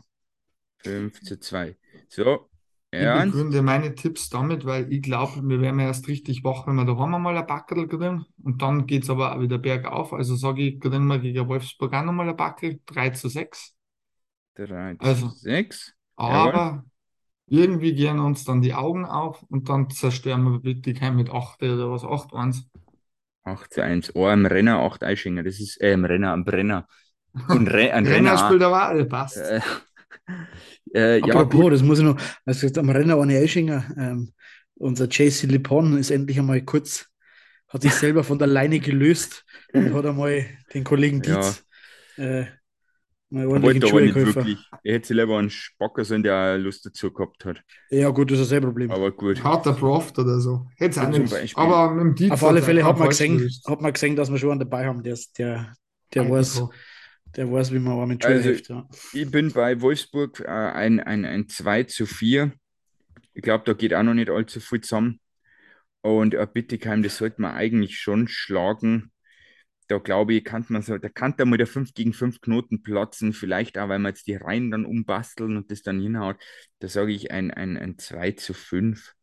5 0.79 1.21
zu 1.21 1.39
2. 1.39 1.77
So, 2.09 2.50
ja. 2.93 3.25
Ich 3.25 3.31
begründe 3.31 3.63
meine 3.63 3.95
Tipps 3.95 4.29
damit, 4.31 4.65
weil 4.65 4.93
ich 4.93 5.03
glaube, 5.03 5.49
wir 5.49 5.61
werden 5.61 5.79
erst 5.79 6.09
richtig 6.09 6.43
wach, 6.43 6.67
wenn 6.67 6.75
wir 6.75 6.85
daheim 6.85 7.15
einmal 7.15 7.37
ein 7.37 7.47
Backel 7.47 7.87
kriegen. 7.87 8.27
Und 8.43 8.63
dann 8.63 8.87
geht 8.87 9.05
es 9.05 9.11
aber 9.11 9.35
auch 9.35 9.41
wieder 9.41 9.59
bergauf. 9.59 10.13
Also 10.13 10.35
sage 10.35 10.63
ich, 10.63 10.81
kriegen 10.81 11.07
wir 11.07 11.19
gegen 11.19 11.49
Wolfsburg 11.49 11.95
auch 11.95 12.05
nochmal 12.05 12.29
ein 12.29 12.37
Backel. 12.37 12.81
3 12.87 13.11
zu 13.11 13.29
6. 13.29 13.77
3 14.57 14.95
zu 14.95 15.01
also, 15.05 15.29
6. 15.29 15.95
Aber 16.17 16.53
Jawohl. 16.53 16.83
irgendwie 17.47 17.95
gehen 17.95 18.19
uns 18.19 18.45
dann 18.45 18.61
die 18.61 18.75
Augen 18.75 19.05
auf 19.05 19.45
und 19.45 19.69
dann 19.69 19.89
zerstören 19.91 20.43
wir 20.43 20.59
Bittigheim 20.59 21.17
mit 21.17 21.31
8 21.31 21.63
oder 21.63 21.91
was, 21.93 22.03
8-1. 22.03 22.65
8 23.45 23.73
zu 23.73 23.85
1. 23.85 24.17
Oh, 24.17 24.29
im 24.29 24.47
Renner 24.47 24.81
8 24.81 25.05
Eischinger. 25.05 25.45
Das 25.45 25.61
ist, 25.61 25.81
äh, 25.81 25.93
im 25.93 26.05
Renner, 26.05 26.33
am 26.33 26.45
Brenner. 26.45 26.87
Und 27.49 27.69
Re 27.69 27.93
ein 27.93 28.07
Renner, 28.07 28.33
Renner 28.33 28.39
spielt 28.39 28.63
aber 28.63 28.91
auch, 28.91 29.09
passt. 29.09 29.37
Äh, 29.37 29.61
äh, 30.95 31.21
Apropos, 31.23 31.65
ja, 31.65 31.71
das 31.71 31.83
muss 31.83 31.99
ich 31.99 32.05
noch, 32.05 32.21
also 32.45 32.67
jetzt 32.67 32.79
am 32.79 32.91
Renner 32.91 33.17
Arne 33.17 33.39
Eischinger, 33.39 33.85
ähm, 33.97 34.33
unser 34.75 35.07
JC 35.07 35.43
Lippon 35.45 35.99
ist 35.99 36.11
endlich 36.11 36.39
einmal 36.39 36.63
kurz, 36.63 37.07
hat 37.69 37.83
sich 37.83 37.93
selber 37.93 38.25
von 38.25 38.39
der 38.39 38.49
Leine 38.49 38.81
gelöst 38.81 39.45
und 39.73 39.95
hat 39.95 40.07
einmal 40.07 40.47
den 40.75 40.85
Kollegen 40.85 41.23
Dietz 41.23 41.65
ja. 42.17 42.25
äh, 42.25 42.47
mal 43.31 43.47
ordentlich 43.47 43.93
aber 43.93 44.01
nicht 44.01 44.15
wirklich. 44.15 44.59
Er 44.83 44.95
hätte 44.95 45.15
lieber 45.15 45.39
einen 45.39 45.51
Spacker 45.51 46.05
sein, 46.05 46.23
der 46.23 46.59
Lust 46.59 46.85
dazu 46.85 47.13
gehabt 47.13 47.45
hat. 47.45 47.63
Ja, 47.91 48.09
gut, 48.11 48.31
das 48.31 48.41
ist 48.41 48.53
ein 48.53 48.63
Problem. 48.63 48.91
Aber 48.91 49.13
gut. 49.13 49.43
Harter 49.45 49.73
Proft 49.73 50.19
oder 50.19 50.41
so. 50.41 50.67
Hätte 50.77 50.99
es 51.01 51.07
auch 51.07 51.09
nicht. 51.09 51.57
Aber 51.57 51.91
mit 51.93 52.01
dem 52.01 52.15
Dietz 52.15 52.33
Auf 52.33 52.45
alle 52.45 52.63
Fälle 52.63 52.85
hat 52.85 52.99
man, 52.99 53.09
gesehen, 53.09 53.49
hat 53.67 53.81
man 53.81 53.93
gesehen, 53.93 54.17
dass 54.17 54.31
wir 54.31 54.39
schon 54.39 54.53
einen 54.53 54.61
dabei 54.61 54.87
haben, 54.87 55.03
der, 55.03 55.19
der, 55.39 55.75
der 56.15 56.29
weiß. 56.29 56.65
Der 57.37 57.51
weiß, 57.51 57.73
wie 57.73 57.79
man 57.79 57.93
aber 57.95 58.07
mit 58.07 58.25
also, 58.25 58.43
hilft, 58.43 58.69
ja. 58.69 58.89
Ich 59.13 59.31
bin 59.31 59.53
bei 59.53 59.81
Wolfsburg 59.81 60.41
äh, 60.41 60.49
ein, 60.49 61.01
ein, 61.01 61.25
ein 61.25 61.49
2 61.49 61.85
zu 61.85 62.07
4. 62.07 62.53
Ich 63.35 63.43
glaube, 63.43 63.65
da 63.65 63.73
geht 63.73 63.95
auch 63.95 64.03
noch 64.03 64.15
nicht 64.15 64.31
allzu 64.31 64.61
viel 64.61 64.81
zusammen. 64.81 65.21
Und 66.03 66.35
äh, 66.35 66.47
Bittigheim, 66.53 67.03
das 67.03 67.19
sollte 67.19 67.41
man 67.41 67.55
eigentlich 67.55 67.99
schon 67.99 68.27
schlagen. 68.27 69.13
Da 69.87 69.99
glaube 69.99 70.35
ich, 70.35 70.45
kann 70.45 70.65
man 70.69 70.83
so, 70.83 70.99
da 70.99 71.09
kann 71.09 71.35
da 71.37 71.45
mal 71.45 71.57
der 71.57 71.67
5 71.67 71.95
gegen 71.95 72.13
5 72.13 72.41
Knoten 72.41 72.83
platzen. 72.83 73.33
Vielleicht 73.33 73.79
auch, 73.79 73.89
weil 73.89 73.99
man 73.99 74.11
jetzt 74.11 74.27
die 74.27 74.37
Reihen 74.37 74.71
dann 74.71 74.85
umbasteln 74.85 75.57
und 75.57 75.71
das 75.71 75.83
dann 75.83 76.01
hinhaut. 76.01 76.37
Da 76.79 76.89
sage 76.89 77.13
ich 77.13 77.31
ein, 77.31 77.51
ein, 77.51 77.77
ein 77.77 77.99
2 77.99 78.33
zu 78.33 78.55
5. 78.55 79.15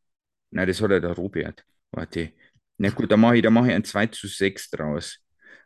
Nein, 0.52 0.68
das 0.68 0.82
hat 0.82 0.92
ja 0.92 1.00
der 1.00 1.12
Robert. 1.12 1.66
Warte. 1.92 2.32
Na 2.78 2.90
gut, 2.90 3.12
da 3.12 3.18
mache 3.18 3.38
ich, 3.38 3.50
mach 3.50 3.66
ich 3.66 3.74
ein 3.74 3.84
2 3.84 4.08
zu 4.08 4.28
6 4.28 4.70
draus. 4.70 5.20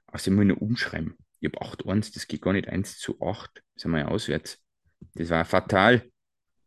Also 0.07 0.31
ich 0.31 0.37
muss 0.37 0.45
nur 0.45 0.61
umschreiben. 0.61 1.17
Ich 1.41 1.51
habe 1.51 1.65
8-1, 1.65 2.13
das 2.13 2.27
geht 2.27 2.41
gar 2.41 2.53
nicht 2.53 2.69
1 2.69 2.99
zu 2.99 3.19
8. 3.19 3.63
Sind 3.75 3.91
wir 3.91 3.99
ja 3.99 4.07
auswärts. 4.07 4.59
Das 5.15 5.29
war 5.31 5.43
fatal. 5.43 6.03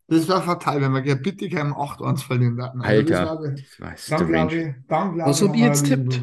Das 0.09 0.29
war 0.29 0.43
fatal, 0.43 0.83
wenn 0.83 0.93
wir 0.93 1.01
gegen 1.01 1.23
Bittigheim 1.23 1.73
8-1 1.73 2.27
verlieren 2.27 2.63
hatten. 2.63 2.83
Also 2.83 3.15
Alter, 3.15 3.55
das 3.55 3.81
war, 3.81 3.91
das 3.93 4.11
war 4.11 4.19
dann 4.19 4.29
glaube 4.29 4.55
ich, 4.55 4.75
dann 4.89 5.15
glaube 5.15 5.31
Was 5.31 5.43
habt 5.43 5.57
ihr 5.57 5.67
jetzt 5.67 5.87
tippt? 5.87 6.21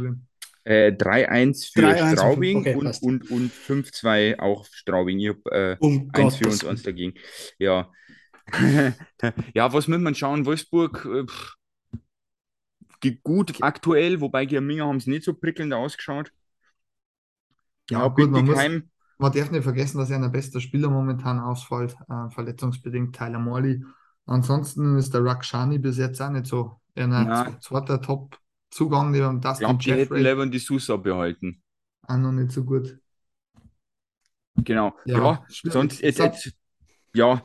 Äh, 0.63 0.91
3-1 0.91 1.73
für 1.73 1.81
3 1.81 2.11
Straubing 2.11 2.59
okay, 2.59 2.75
und, 2.75 3.01
und, 3.01 3.31
und 3.31 3.51
5-2 3.51 4.37
auch 4.37 4.65
Straubing. 4.65 5.19
Ich 5.19 5.29
habe 5.29 5.51
äh, 5.51 5.77
um 5.79 6.11
1 6.13 6.35
für 6.35 6.45
uns, 6.45 6.63
uns 6.63 6.83
dagegen. 6.83 7.13
Ja. 7.57 7.89
ja, 9.53 9.73
was 9.73 9.87
muss 9.87 9.99
man 9.99 10.13
schauen? 10.13 10.45
Wolfsburg 10.45 11.05
äh, 11.05 11.25
gut 13.23 13.55
aktuell, 13.61 14.21
wobei 14.21 14.45
Germinger 14.45 14.85
haben 14.85 14.97
es 14.97 15.07
nicht 15.07 15.23
so 15.23 15.33
prickelnd 15.33 15.73
ausgeschaut. 15.73 16.31
Ja, 17.89 18.07
gut, 18.07 18.31
man, 18.31 18.45
muss, 18.45 18.57
man 19.17 19.31
darf 19.31 19.51
nicht 19.51 19.63
vergessen, 19.63 19.97
dass 19.97 20.09
er 20.09 20.21
ein 20.21 20.31
bester 20.31 20.61
Spieler 20.61 20.89
momentan 20.89 21.39
ausfällt, 21.39 21.95
äh, 22.09 22.29
verletzungsbedingt 22.29 23.15
Tyler 23.15 23.39
Morley. 23.39 23.83
Ansonsten 24.25 24.97
ist 24.97 25.13
der 25.13 25.25
Rakshani 25.25 25.79
bis 25.79 25.97
jetzt 25.97 26.21
auch 26.21 26.29
nicht 26.29 26.45
so. 26.45 26.79
Er 26.95 27.09
hat 27.09 27.63
zweiter 27.63 28.01
Top-Zugang 28.01 29.11
neben 29.11 29.41
Dustin 29.41 29.67
glaub, 29.67 29.81
Jeffrey. 29.81 30.21
Die 30.21 30.27
hätten 30.27 30.51
die 30.51 30.59
Sousa 30.59 30.97
behalten. 30.97 31.61
Auch 32.03 32.17
noch 32.17 32.31
nicht 32.31 32.51
so 32.51 32.63
gut. 32.63 32.97
Genau. 34.55 34.95
Ja, 35.05 35.17
ja 35.17 35.45
sonst 35.49 36.01
jetzt, 36.01 36.19
jetzt, 36.19 36.53
ja. 37.13 37.41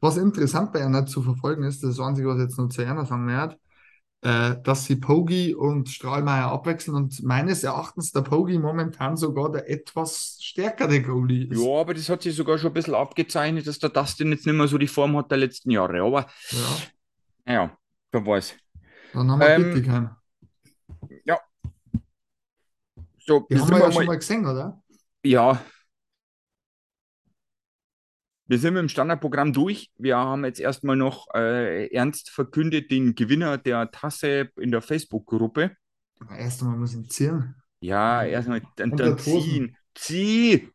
Was 0.00 0.16
interessant 0.16 0.72
bei 0.72 0.84
einer 0.84 1.04
zu 1.06 1.22
verfolgen 1.22 1.64
ist, 1.64 1.84
das 1.84 2.00
Einzige, 2.00 2.28
was 2.28 2.38
jetzt 2.38 2.58
noch 2.58 2.68
zu 2.68 2.82
Erna 2.82 3.04
sagen 3.04 3.26
werde, 3.26 3.58
äh, 4.22 4.56
dass 4.62 4.84
sie 4.84 4.96
Pogi 4.96 5.54
und 5.54 5.88
Strahlmeier 5.88 6.50
abwechseln 6.50 6.94
und 6.94 7.22
meines 7.22 7.64
Erachtens 7.64 8.12
der 8.12 8.20
Pogi 8.20 8.58
momentan 8.58 9.16
sogar 9.16 9.50
der 9.50 9.70
etwas 9.70 10.36
stärkere 10.40 11.00
Goalie 11.00 11.48
ist. 11.48 11.62
Ja, 11.62 11.80
aber 11.80 11.94
das 11.94 12.08
hat 12.08 12.22
sich 12.22 12.36
sogar 12.36 12.58
schon 12.58 12.70
ein 12.70 12.74
bisschen 12.74 12.94
abgezeichnet, 12.94 13.66
dass 13.66 13.78
der 13.78 13.88
Dustin 13.88 14.30
jetzt 14.32 14.44
nicht 14.44 14.54
mehr 14.54 14.68
so 14.68 14.76
die 14.76 14.88
Form 14.88 15.16
hat 15.16 15.30
der 15.30 15.38
letzten 15.38 15.70
Jahre. 15.70 16.02
Aber 16.02 16.26
ja, 16.50 17.52
ja 17.54 17.78
wer 18.12 18.26
weiß. 18.26 18.56
Dann 19.14 19.30
haben 19.30 19.40
wir 19.40 19.48
ähm, 19.48 19.62
Bittigheim. 19.62 20.10
Ja. 21.24 21.38
So, 23.18 23.46
die 23.50 23.58
haben 23.58 23.70
wir 23.70 23.78
ja 23.78 23.84
mal... 23.84 23.92
schon 23.92 24.06
mal 24.06 24.18
gesehen, 24.18 24.46
oder? 24.46 24.82
Ja, 25.22 25.62
wir 28.50 28.58
sind 28.58 28.74
mit 28.74 28.80
dem 28.80 28.88
Standardprogramm 28.88 29.52
durch. 29.52 29.92
Wir 29.96 30.16
haben 30.16 30.44
jetzt 30.44 30.58
erstmal 30.58 30.96
noch 30.96 31.28
äh, 31.32 31.86
ernst 31.94 32.30
verkündet 32.30 32.90
den 32.90 33.14
Gewinner 33.14 33.58
der 33.58 33.92
Tasse 33.92 34.50
in 34.58 34.72
der 34.72 34.82
Facebook-Gruppe. 34.82 35.76
Erst 36.36 36.60
einmal 36.60 36.76
muss 36.76 36.92
ich 36.96 37.08
ziehen. 37.10 37.54
Ja, 37.78 38.24
erstmal 38.24 38.60
dann, 38.74 38.96
dann 38.96 39.16
ziehen. 39.18 39.76
Zieh! 39.94 40.68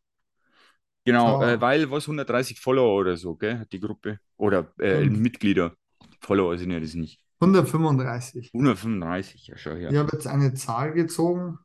Genau, 1.03 1.43
äh, 1.43 1.59
weil 1.59 1.91
was 1.91 2.05
130 2.05 2.61
Follower 2.61 2.95
oder 2.95 3.17
so, 3.17 3.35
gell, 3.35 3.59
hat 3.59 3.73
die 3.73 3.81
Gruppe. 3.81 4.19
Oder 4.37 4.71
äh, 4.79 5.03
Mitglieder. 5.03 5.73
Follower 6.21 6.57
sind 6.57 6.71
ja 6.71 6.79
das 6.79 6.93
nicht. 6.93 7.19
135. 7.41 8.51
135, 8.53 9.47
ja, 9.47 9.57
schau 9.57 9.71
her. 9.71 9.91
Ich 9.91 9.97
habe 9.97 10.11
jetzt 10.13 10.27
eine 10.27 10.53
Zahl 10.53 10.93
gezogen 10.93 11.59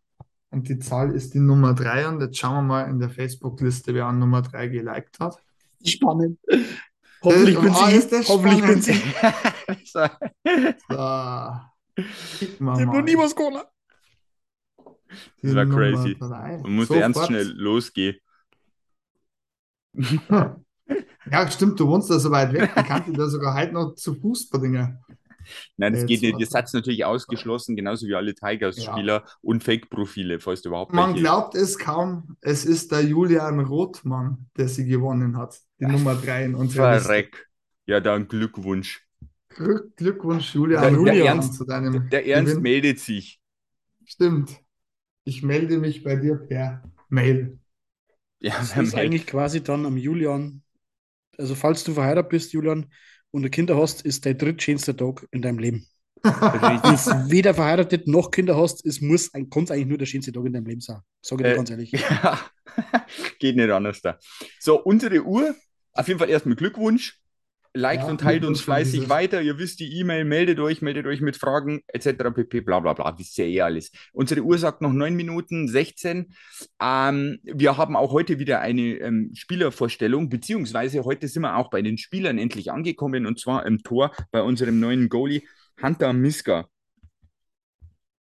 und 0.51 0.69
die 0.69 0.81
Zahl 0.81 1.15
ist 1.15 1.35
die 1.35 1.39
Nummer 1.39 1.73
3 1.73 2.09
und 2.09 2.21
jetzt 2.21 2.37
schauen 2.37 2.55
wir 2.55 2.63
mal 2.63 2.91
in 2.91 2.99
der 2.99 3.11
Facebook-Liste, 3.11 3.95
wer 3.95 4.07
an 4.07 4.19
Nummer 4.19 4.43
3 4.43 4.67
geliked 4.67 5.21
hat. 5.21 5.37
Spannend. 5.85 6.39
Hoffentlich 7.23 7.59
bin 7.59 7.71
oh, 7.71 7.89
ich. 7.89 8.29
Hoffentlich 8.29 8.63
bin 8.63 8.79
ich. 9.79 9.93
so. 9.93 10.05
Ich 12.41 12.61
habe 12.61 12.87
noch 12.87 13.03
nie 13.03 13.17
was 13.17 13.35
gewonnen. 13.37 13.63
Das 15.43 15.55
war 15.55 15.67
crazy. 15.67 16.17
Man 16.21 16.73
muss 16.77 16.91
ernst 16.91 17.27
schnell 17.27 17.49
losgehen. 17.57 18.17
Ja, 21.31 21.49
stimmt, 21.49 21.79
du 21.79 21.87
wohnst 21.87 22.11
da 22.11 22.19
so 22.19 22.31
weit 22.33 22.53
weg. 22.53 22.71
Ich 22.75 22.85
kannte 22.85 23.13
da 23.13 23.29
sogar 23.29 23.55
heute 23.55 23.73
noch 23.75 23.95
zu 23.95 24.15
Fuß 24.15 24.49
verdingen. 24.51 24.99
Nein, 25.77 25.93
das 25.93 26.03
Äh, 26.03 26.07
geht 26.07 26.23
nicht. 26.23 26.31
jetzt 26.33 26.41
Ihr 26.41 26.47
seid 26.47 26.69
natürlich 26.73 27.05
ausgeschlossen, 27.05 27.77
genauso 27.77 28.07
wie 28.09 28.15
alle 28.15 28.35
Tigers-Spieler 28.35 29.25
und 29.43 29.63
Fake-Profile, 29.63 30.41
falls 30.41 30.63
du 30.63 30.71
überhaupt 30.71 30.93
Man 30.93 31.11
welche- 31.11 31.21
glaubt 31.23 31.55
es 31.55 31.79
kaum, 31.79 32.37
es 32.41 32.65
ist 32.65 32.91
der 32.91 33.05
Julian 33.05 33.61
Rothmann, 33.61 34.47
der 34.57 34.69
sie 34.69 34.87
gewonnen 34.87 35.37
hat. 35.37 35.61
Die 35.81 35.87
Nummer 35.87 36.15
3 36.15 36.45
in 36.45 36.55
unserer 36.55 36.93
Liste. 36.95 37.07
Verreck. 37.09 37.47
Ja, 37.87 38.01
dann 38.01 38.29
Glückwunsch. 38.29 39.07
Glück- 39.49 39.97
Glückwunsch, 39.97 40.55
Julian, 40.55 41.05
Der- 41.05 41.15
der 41.15 41.25
Ernst- 41.25 41.55
zu 41.55 41.65
deinem 41.65 42.09
Der 42.11 42.27
Ernst 42.27 42.51
Gewinn. 42.53 42.63
meldet 42.63 43.01
sich. 43.01 43.41
Stimmt. 44.05 44.57
Ich 45.25 45.43
melde 45.43 45.79
mich 45.79 46.03
bei 46.05 46.17
dir 46.17 46.37
per 46.37 46.83
Mail. 47.09 47.59
Ja, 48.41 48.55
Das 48.59 48.77
ist 48.77 48.95
eigentlich 48.95 49.27
quasi 49.27 49.63
dann 49.63 49.85
am 49.87 49.97
Julian. 49.97 50.63
Also, 51.39 51.55
falls 51.55 51.85
du 51.85 51.93
verheiratet 51.95 52.31
bist, 52.31 52.53
Julian, 52.53 52.87
und 53.31 53.43
du 53.43 53.51
Kinder 53.51 53.77
hast, 53.77 54.03
ist 54.03 54.25
der 54.25 54.35
drittschönste 54.35 54.97
Tag 54.97 55.27
in 55.31 55.43
deinem 55.43 55.59
Leben. 55.59 55.87
Du 56.23 56.31
weder 56.31 57.55
verheiratet 57.55 58.07
noch 58.07 58.31
Kinder 58.31 58.57
hast, 58.57 58.85
es 58.85 59.01
muss 59.01 59.33
ein, 59.35 59.49
kann 59.49 59.69
eigentlich 59.71 59.87
nur 59.87 59.99
der 59.99 60.07
schönste 60.07 60.33
Tag 60.33 60.45
in 60.45 60.53
deinem 60.53 60.67
Leben 60.67 60.81
sein. 60.81 61.01
Sag 61.23 61.41
ich 61.41 61.45
dir 61.47 61.53
Äh, 61.53 61.57
ganz 61.57 61.71
ehrlich. 61.71 61.93
Ja, 62.23 62.41
geht 63.39 63.57
nicht 63.57 63.71
anders 63.71 64.01
da. 64.01 64.19
So, 64.61 64.81
unsere 64.83 65.23
Uhr, 65.25 65.55
auf 65.93 66.09
jeden 66.09 66.19
Fall 66.19 66.31
erstmal 66.31 66.57
Glückwunsch. 66.57 67.21
Liked 67.73 68.03
Ja, 68.05 68.11
und 68.11 68.21
teilt 68.21 68.45
uns 68.45 68.61
fleißig 68.61 69.09
weiter. 69.09 69.43
Ihr 69.43 69.59
wisst 69.59 69.79
die 69.79 70.01
E-Mail, 70.01 70.25
meldet 70.25 70.59
euch, 70.59 70.83
meldet 70.83 71.07
euch 71.07 71.21
mit 71.21 71.37
Fragen 71.37 71.83
etc. 71.87 72.33
pp. 72.35 72.63
Bla 72.63 72.81
bla 72.81 72.95
bla. 72.95 73.17
Wisst 73.17 73.39
ihr 73.39 73.47
eh 73.47 73.61
alles. 73.61 73.93
Unsere 74.13 74.41
Uhr 74.41 74.59
sagt 74.59 74.83
noch 74.83 74.93
9 74.93 75.15
Minuten 75.15 75.69
16. 75.69 76.35
Ähm, 76.83 77.39
wir 77.45 77.77
haben 77.77 77.95
auch 77.95 78.11
heute 78.11 78.41
wieder 78.41 78.61
eine 78.61 78.97
ähm, 78.97 79.31
Spielervorstellung, 79.35 80.29
beziehungsweise 80.29 81.05
heute 81.05 81.29
sind 81.29 81.43
wir 81.43 81.57
auch 81.57 81.71
bei 81.71 81.81
den 81.81 81.97
Spielern 81.97 82.39
endlich 82.39 82.73
angekommen 82.73 83.25
und 83.25 83.39
zwar 83.39 83.65
im 83.67 83.85
Tor 83.85 84.11
bei 84.33 84.43
unserem 84.43 84.81
neuen 84.81 85.09
Goalie 85.09 85.43
Hunter 85.81 86.13
Miska, 86.13 86.69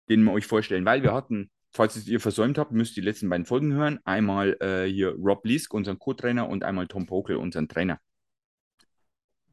den 0.09 0.23
wir 0.23 0.31
euch 0.31 0.47
vorstellen, 0.47 0.85
weil 0.85 1.03
wir 1.03 1.13
hatten 1.13 1.51
Falls 1.75 1.97
es 1.97 2.07
ihr 2.07 2.21
versäumt 2.21 2.57
habt, 2.57 2.71
müsst 2.71 2.95
ihr 2.95 3.03
die 3.03 3.09
letzten 3.09 3.27
beiden 3.27 3.45
Folgen 3.45 3.73
hören. 3.73 3.99
Einmal 4.05 4.55
äh, 4.61 4.85
hier 4.89 5.09
Rob 5.15 5.45
Lisk, 5.45 5.73
unseren 5.73 5.99
Co-Trainer, 5.99 6.47
und 6.47 6.63
einmal 6.63 6.87
Tom 6.87 7.05
Pokel, 7.05 7.35
unseren 7.35 7.67
Trainer. 7.67 7.99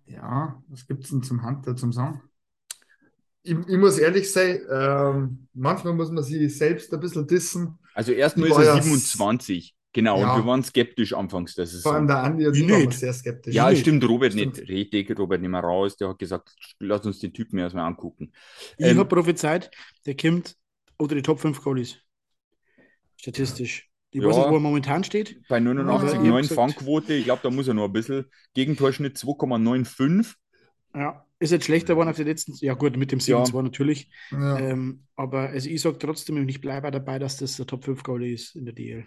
Ja, 0.06 0.62
was 0.68 0.86
gibt 0.86 1.02
es 1.02 1.10
denn 1.10 1.24
zum 1.24 1.44
Hunter 1.44 1.74
zum 1.74 1.92
Sagen? 1.92 2.22
Ich, 3.42 3.56
ich 3.66 3.76
muss 3.76 3.98
ehrlich 3.98 4.30
sein, 4.30 4.60
ähm, 4.70 5.48
manchmal 5.52 5.94
muss 5.94 6.12
man 6.12 6.22
sich 6.22 6.56
selbst 6.56 6.94
ein 6.94 7.00
bisschen 7.00 7.26
dissen. 7.26 7.76
Also 7.92 8.12
erstmal 8.12 8.50
ist 8.50 8.56
er 8.56 8.64
ja 8.66 8.80
27. 8.80 9.74
Genau, 9.92 10.20
Ja. 10.20 10.32
und 10.34 10.42
wir 10.42 10.46
waren 10.46 10.62
skeptisch 10.62 11.12
anfangs, 11.12 11.54
dass 11.56 11.72
es 11.74 11.82
Vor 11.82 11.94
allem 11.94 12.04
so. 12.04 12.14
der 12.14 12.22
Andi 12.22 12.46
und 12.46 12.54
Wie 12.54 12.64
ich 12.64 12.70
waren 12.70 12.84
nicht? 12.86 12.98
sehr 13.00 13.12
skeptisch. 13.12 13.52
Ja, 13.54 13.74
stimmt, 13.74 14.08
Robert 14.08 14.32
Stimmt. 14.32 14.58
nicht. 14.58 14.68
Richtig, 14.68 15.18
Robert 15.18 15.40
nicht 15.40 15.50
mehr 15.50 15.60
raus. 15.60 15.96
Der 15.96 16.08
hat 16.10 16.18
gesagt, 16.20 16.54
lass 16.78 17.04
uns 17.04 17.18
den 17.18 17.32
Typen 17.34 17.58
erstmal 17.58 17.84
angucken. 17.84 18.32
Ich 18.78 18.86
Ähm, 18.86 18.98
habe 18.98 19.08
prophezeit, 19.08 19.70
der 20.06 20.16
kommt 20.16 20.56
unter 20.96 21.14
die 21.16 21.22
Top 21.22 21.40
5 21.40 21.60
Goalies. 21.62 21.96
Statistisch. 23.22 23.88
Ich 24.10 24.20
Ja. 24.20 24.28
weiß 24.28 24.36
nicht, 24.36 24.50
wo 24.50 24.54
er 24.54 24.60
momentan 24.60 25.04
steht. 25.04 25.40
Bei 25.48 25.56
Aber 25.56 25.64
89, 25.64 26.08
ich 26.10 26.16
hab 26.16 26.24
9 26.24 26.42
gesagt- 26.42 26.60
Fangquote, 26.60 27.14
ich 27.14 27.24
glaube, 27.24 27.40
da 27.42 27.50
muss 27.50 27.68
er 27.68 27.74
noch 27.74 27.84
ein 27.84 27.92
bisschen. 27.92 28.26
Gegentorschnitt 28.54 29.16
2,95. 29.16 30.34
Ja, 30.94 31.24
ist 31.38 31.50
jetzt 31.52 31.64
schlechter 31.64 31.94
geworden 31.94 32.10
auf 32.10 32.16
die 32.16 32.24
letzten. 32.24 32.52
Ja, 32.60 32.74
gut, 32.74 32.96
mit 32.96 33.10
dem 33.12 33.20
7-2 33.20 33.62
natürlich. 33.62 34.10
Ja. 34.30 34.58
Ähm, 34.58 35.06
aber 35.16 35.48
also 35.48 35.70
ich 35.70 35.80
sage 35.80 35.98
trotzdem, 35.98 36.36
und 36.36 36.48
ich 36.48 36.60
bleibe 36.60 36.90
dabei, 36.90 37.18
dass 37.18 37.38
das 37.38 37.56
der 37.56 37.66
Top 37.66 37.84
5 37.84 38.02
Goalie 38.02 38.34
ist 38.34 38.54
in 38.56 38.64
der 38.66 38.74
DL. 38.74 39.06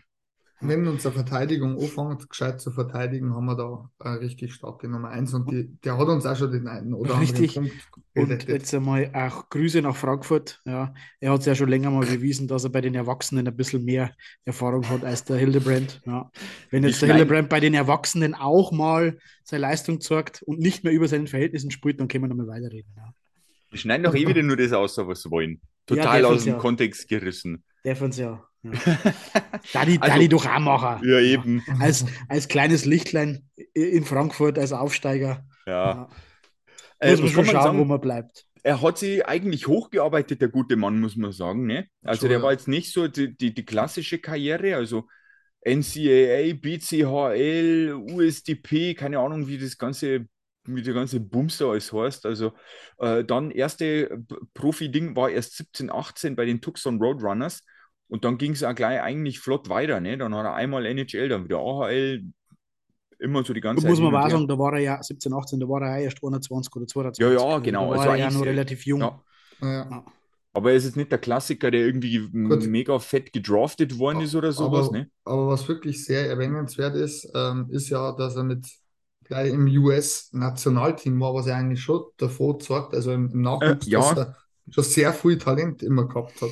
Wenn 0.62 0.88
unsere 0.88 1.14
Verteidigung 1.14 1.78
anfängt, 1.78 2.30
gescheit 2.30 2.62
zu 2.62 2.72
verteidigen, 2.72 3.34
haben 3.36 3.46
wir 3.46 3.56
da 3.56 3.90
eine 4.00 4.22
richtig 4.22 4.54
starke 4.54 4.88
Nummer 4.88 5.10
1 5.10 5.34
und 5.34 5.52
die, 5.52 5.68
der 5.84 5.98
hat 5.98 6.08
uns 6.08 6.26
auch 6.26 6.36
schon 6.38 6.52
den 6.52 6.68
einen 6.68 6.94
oder 6.94 7.20
Richtig. 7.20 7.58
anderen 7.58 7.78
Punkt 7.92 8.32
Und 8.32 8.48
jetzt 8.48 8.74
einmal 8.74 9.12
auch 9.14 9.50
Grüße 9.50 9.82
nach 9.82 9.96
Frankfurt. 9.98 10.62
Ja, 10.66 10.94
er 11.20 11.32
hat 11.34 11.42
es 11.42 11.46
ja 11.46 11.56
schon 11.56 11.68
länger 11.68 11.92
mal 11.92 12.06
bewiesen, 12.06 12.48
dass 12.48 12.64
er 12.64 12.70
bei 12.70 12.80
den 12.80 12.96
Erwachsenen 12.96 13.46
ein 13.46 13.56
bisschen 13.56 13.84
mehr 13.84 14.12
Erfahrung 14.46 14.88
hat 14.88 15.04
als 15.04 15.26
der 15.26 15.36
Hildebrand. 15.38 16.02
Ja. 16.06 16.32
Wenn 16.72 16.84
jetzt 16.84 16.94
Ich 16.94 17.00
der 17.00 17.10
mein- 17.10 17.18
Hildebrand 17.18 17.50
bei 17.50 17.60
den 17.60 17.74
Erwachsenen 17.74 18.34
auch 18.34 18.72
mal 18.72 19.18
seine 19.44 19.62
Leistung 19.62 20.00
zeigt 20.00 20.42
und 20.44 20.60
nicht 20.60 20.86
mehr 20.86 20.94
über 20.94 21.10
seinen 21.10 21.28
Verhältnissen 21.28 21.70
spielt, 21.70 22.00
dann 22.00 22.08
können 22.08 22.24
wir 22.24 22.28
nochmal 22.30 22.48
weiterreden. 22.48 22.92
Ja. 22.96 23.14
Wir 23.72 23.78
schneiden 23.78 24.04
doch 24.04 24.16
eh 24.16 24.26
wieder 24.28 24.42
nur 24.42 24.56
das 24.56 24.72
aus, 24.72 24.98
was 24.98 25.22
sie 25.24 25.32
wollen. 25.32 25.60
Total 25.86 26.22
der 26.22 26.30
aus 26.30 26.46
dem 26.46 26.54
ja. 26.54 26.60
Kontext 26.60 27.10
gerissen. 27.10 27.64
Der 27.86 27.96
fand's 27.96 28.18
ja. 28.18 28.44
ja. 28.64 28.72
Da 29.74 29.86
die, 29.86 29.98
da 29.98 30.08
Also- 30.08 30.20
die 30.20 30.30
doch. 30.30 30.46
Ja, 30.46 31.20
eben. 31.20 31.64
Als, 31.80 32.06
als 32.28 32.48
kleines 32.48 32.86
Lichtlein 32.86 33.48
in 33.74 34.04
Frankfurt 34.04 34.58
als 34.60 34.74
Aufsteiger. 34.74 35.46
Ja. 35.66 35.72
Ja. 35.72 36.10
Äh, 37.00 37.12
Muss 37.12 37.20
man 37.20 37.26
was 37.28 37.32
schon 37.34 37.36
kann 37.36 37.46
man 37.46 37.46
schauen, 37.54 37.64
sagen? 37.64 37.80
wo 37.80 37.86
man 37.86 38.02
bleibt. 38.02 38.46
er 38.64 38.82
hat 38.82 38.98
sich 38.98 39.26
eigentlich 39.26 39.68
hochgearbeitet, 39.68 40.42
der 40.42 40.48
gute 40.50 40.76
Mann, 40.76 41.00
muss 41.00 41.16
man 41.16 41.32
sagen. 41.32 41.66
Ne? 41.68 41.88
Also 42.04 42.22
Schon, 42.22 42.30
der 42.30 42.40
ja. 42.40 42.44
war 42.44 42.52
jetzt 42.52 42.68
nicht 42.68 42.92
so 42.92 43.08
die, 43.08 43.38
die, 43.38 43.54
die 43.54 43.66
klassische 43.66 44.18
Karriere, 44.20 44.76
also 44.76 45.08
NCAA, 45.68 46.54
BCHL, 46.54 47.94
USDP, 48.12 48.94
keine 48.94 49.20
Ahnung, 49.20 49.48
wie 49.48 49.58
das 49.58 49.78
ganze, 49.78 50.26
wie 50.64 50.82
der 50.82 50.94
ganze 50.94 51.20
Bums 51.20 51.58
da 51.58 51.70
alles 51.70 51.92
heißt. 51.92 52.26
Also 52.26 52.54
äh, 53.00 53.24
dann 53.24 53.52
erste 53.52 54.24
Profi-Ding 54.54 55.16
war 55.16 55.30
erst 55.30 55.58
17, 55.58 55.92
18 55.92 56.36
bei 56.36 56.46
den 56.46 56.62
Tucson 56.62 57.00
Roadrunners 57.02 57.62
und 58.10 58.24
dann 58.26 58.38
ging 58.38 58.52
es 58.54 58.64
auch 58.64 58.76
gleich 58.76 59.02
eigentlich 59.02 59.40
flott 59.40 59.70
weiter. 59.70 60.00
Ne? 60.00 60.18
Dann 60.18 60.34
hat 60.36 60.46
er 60.46 60.54
einmal 60.56 60.86
NHL, 60.86 61.30
dann 61.30 61.46
wieder 61.46 61.60
AHL, 61.60 62.24
immer 63.20 63.44
so 63.46 63.54
die 63.54 63.62
ganze 63.62 63.84
Zeit 63.84 63.90
muss 63.92 64.00
man 64.00 64.12
mal 64.12 64.30
sagen, 64.30 64.48
da 64.48 64.58
war 64.58 64.74
er 64.74 64.80
ja 64.80 65.04
17, 65.04 65.34
18, 65.34 65.60
da 65.60 65.68
war 65.68 65.82
er 65.82 65.98
ja 66.00 66.04
erst 66.06 66.24
21 66.24 66.76
oder 66.76 66.88
22. 66.88 67.24
Ja, 67.24 67.32
ja, 67.32 67.60
Also 67.60 67.62
genau. 67.62 67.92
Da 67.94 67.94
Also 67.94 68.06
war 68.08 68.08
er 68.10 68.16
ja 68.18 68.26
eigentlich 68.26 68.34
noch 68.34 68.46
relativ 68.46 68.86
jung. 68.86 69.02
Ja. 69.02 69.24
Ja. 69.62 70.06
Aber 70.54 70.72
er 70.72 70.78
ist 70.78 70.86
jetzt 70.86 70.96
nicht 70.96 71.12
der 71.12 71.20
Klassiker, 71.20 71.70
der 71.70 71.82
irgendwie 71.86 72.30
Gut. 72.48 72.66
mega 72.68 72.98
fett 73.00 73.34
gedraftet 73.34 74.00
worden 74.00 74.22
ist 74.22 74.36
oder 74.36 74.52
sowas, 74.54 74.88
aber, 74.88 74.98
ne? 74.98 75.10
aber 75.26 75.48
was 75.50 75.68
wirklich 75.68 76.04
sehr 76.06 76.30
erwähnenswert 76.30 76.96
ist, 76.96 77.30
ähm, 77.36 77.68
ist 77.72 77.90
ja, 77.90 78.12
dass 78.14 78.36
er 78.38 78.44
mit 78.44 78.66
gleich 79.24 79.52
im 79.52 79.66
US-Nationalteam 79.68 81.20
war, 81.20 81.34
was 81.34 81.48
er 81.48 81.58
eigentlich 81.58 81.82
schon 81.82 82.04
davor 82.18 82.60
zeigt, 82.60 82.94
also 82.94 83.12
im, 83.12 83.32
im 83.32 83.42
Nachwuchs, 83.42 83.88
Äh, 83.88 83.92
ja. 83.92 84.00
dass 84.00 84.18
er 84.18 84.36
schon 84.70 84.84
sehr 84.84 85.14
viel 85.14 85.38
Talent 85.38 85.84
immer 85.84 86.08
gehabt 86.08 86.42
hat. 86.42 86.52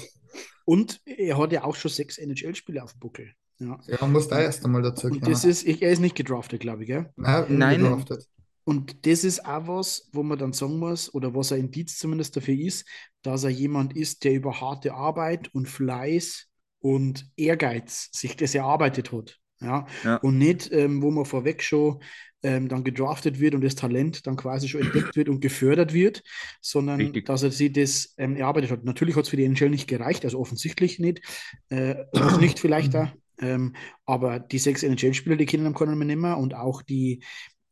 Und 0.65 1.01
er 1.05 1.37
hat 1.37 1.51
ja 1.51 1.63
auch 1.63 1.75
schon 1.75 1.91
sechs 1.91 2.17
NHL-Spiele 2.17 2.83
auf 2.83 2.93
dem 2.93 2.99
Buckel. 2.99 3.31
Ja. 3.59 3.79
Ja, 3.87 4.07
muss 4.07 4.27
da 4.27 4.41
erst 4.41 4.65
einmal 4.65 4.81
dazu 4.81 5.07
Und 5.07 5.19
kommen. 5.21 5.31
das 5.31 5.45
ist, 5.45 5.63
er 5.63 5.91
ist 5.91 5.99
nicht 5.99 6.15
gedraftet, 6.15 6.61
glaube 6.61 6.83
ich, 6.83 6.87
gell? 6.87 7.11
Nein, 7.15 7.45
Nein. 7.57 7.83
ungedraftet. 7.83 8.27
Und 8.65 9.05
das 9.05 9.23
ist 9.25 9.45
auch 9.45 9.67
was, 9.67 10.09
wo 10.13 10.23
man 10.23 10.37
dann 10.37 10.53
sagen 10.53 10.79
muss, 10.79 11.13
oder 11.13 11.35
was 11.35 11.51
ein 11.51 11.59
Indiz 11.59 11.97
zumindest 11.97 12.37
dafür 12.37 12.55
ist, 12.57 12.87
dass 13.21 13.43
er 13.43 13.49
jemand 13.49 13.95
ist, 13.95 14.23
der 14.23 14.33
über 14.33 14.61
harte 14.61 14.93
Arbeit 14.93 15.53
und 15.53 15.67
Fleiß 15.67 16.47
und 16.79 17.29
Ehrgeiz 17.35 18.09
sich 18.13 18.37
das 18.37 18.55
erarbeitet 18.55 19.11
hat. 19.11 19.39
Ja? 19.63 19.87
Ja. 20.03 20.15
Und 20.17 20.37
nicht, 20.37 20.71
ähm, 20.71 21.01
wo 21.01 21.11
man 21.11 21.25
vorweg 21.25 21.63
schon 21.63 21.99
ähm, 22.43 22.67
dann 22.67 22.83
gedraftet 22.83 23.39
wird 23.39 23.55
und 23.55 23.63
das 23.63 23.75
Talent 23.75 24.27
dann 24.27 24.35
quasi 24.35 24.67
schon 24.67 24.81
entdeckt 24.81 25.15
wird 25.15 25.29
und 25.29 25.39
gefördert 25.39 25.93
wird, 25.93 26.23
sondern 26.61 26.99
Richtig. 26.99 27.25
dass 27.25 27.43
er 27.43 27.51
sich 27.51 27.71
das 27.71 28.13
ähm, 28.17 28.35
erarbeitet 28.35 28.71
hat. 28.71 28.83
Natürlich 28.83 29.15
hat 29.15 29.23
es 29.23 29.29
für 29.29 29.37
die 29.37 29.45
NHL 29.45 29.69
nicht 29.69 29.87
gereicht, 29.87 30.25
also 30.25 30.39
offensichtlich 30.39 30.99
nicht, 30.99 31.21
äh, 31.69 31.95
nicht 32.39 32.59
vielleicht 32.59 32.93
da. 32.93 33.13
Ähm, 33.41 33.75
aber 34.05 34.39
die 34.39 34.59
sechs 34.59 34.83
NHL-Spieler, 34.83 35.37
die 35.37 35.45
kennen 35.45 35.65
am 35.65 35.73
keiner 35.73 35.95
mehr 35.95 36.05
nehmen 36.05 36.33
und 36.35 36.53
auch 36.53 36.81
die, 36.81 37.23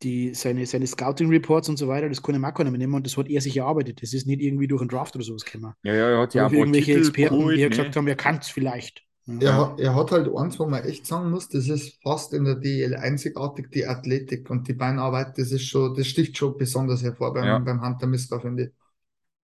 die, 0.01 0.33
seine, 0.33 0.65
seine 0.65 0.87
Scouting-Reports 0.87 1.69
und 1.69 1.77
so 1.77 1.87
weiter, 1.87 2.09
das 2.09 2.23
kann 2.23 2.35
ihm 2.35 2.45
auch 2.45 2.53
keiner 2.53 2.71
mehr 2.71 2.79
nehmen 2.79 2.95
und 2.95 3.05
das 3.05 3.17
hat 3.17 3.29
er 3.29 3.41
sich 3.41 3.57
erarbeitet. 3.57 4.01
Das 4.01 4.13
ist 4.13 4.25
nicht 4.25 4.41
irgendwie 4.41 4.67
durch 4.67 4.81
einen 4.81 4.89
Draft 4.89 5.15
oder 5.15 5.23
sowas 5.23 5.45
gekommen. 5.45 5.73
Ja, 5.83 5.93
ja, 5.93 6.09
er 6.09 6.19
hat 6.19 6.33
ja 6.33 6.47
paar 6.47 6.53
irgendwelche 6.53 6.93
Titel 6.93 7.07
Experten, 7.07 7.37
geholt, 7.37 7.57
die 7.57 7.63
ne? 7.63 7.69
gesagt 7.69 7.95
haben, 7.95 8.07
er 8.07 8.15
kann 8.15 8.37
es 8.37 8.49
vielleicht. 8.49 9.03
Er, 9.39 9.55
hat- 9.57 9.79
er 9.79 9.95
hat 9.95 10.11
halt 10.11 10.29
eins, 10.35 10.59
wo 10.59 10.65
man 10.65 10.83
echt 10.83 11.05
sagen 11.05 11.31
muss, 11.31 11.47
das 11.49 11.67
ist 11.67 12.01
fast 12.03 12.33
in 12.33 12.45
der 12.45 12.55
DL 12.55 12.95
einzigartig, 12.95 13.69
die 13.71 13.85
Athletik 13.85 14.49
und 14.49 14.67
die 14.67 14.73
Beinarbeit, 14.73 15.37
das 15.37 15.51
ist 15.51 15.63
schon, 15.65 15.95
das 15.95 16.07
sticht 16.07 16.37
schon 16.37 16.57
besonders 16.57 17.03
hervor 17.03 17.33
beim, 17.33 17.45
Ja. 17.45 17.59
beim 17.59 17.81
Hunter 17.81 18.07
Miska, 18.07 18.39
finde 18.39 18.63
ich. 18.63 18.69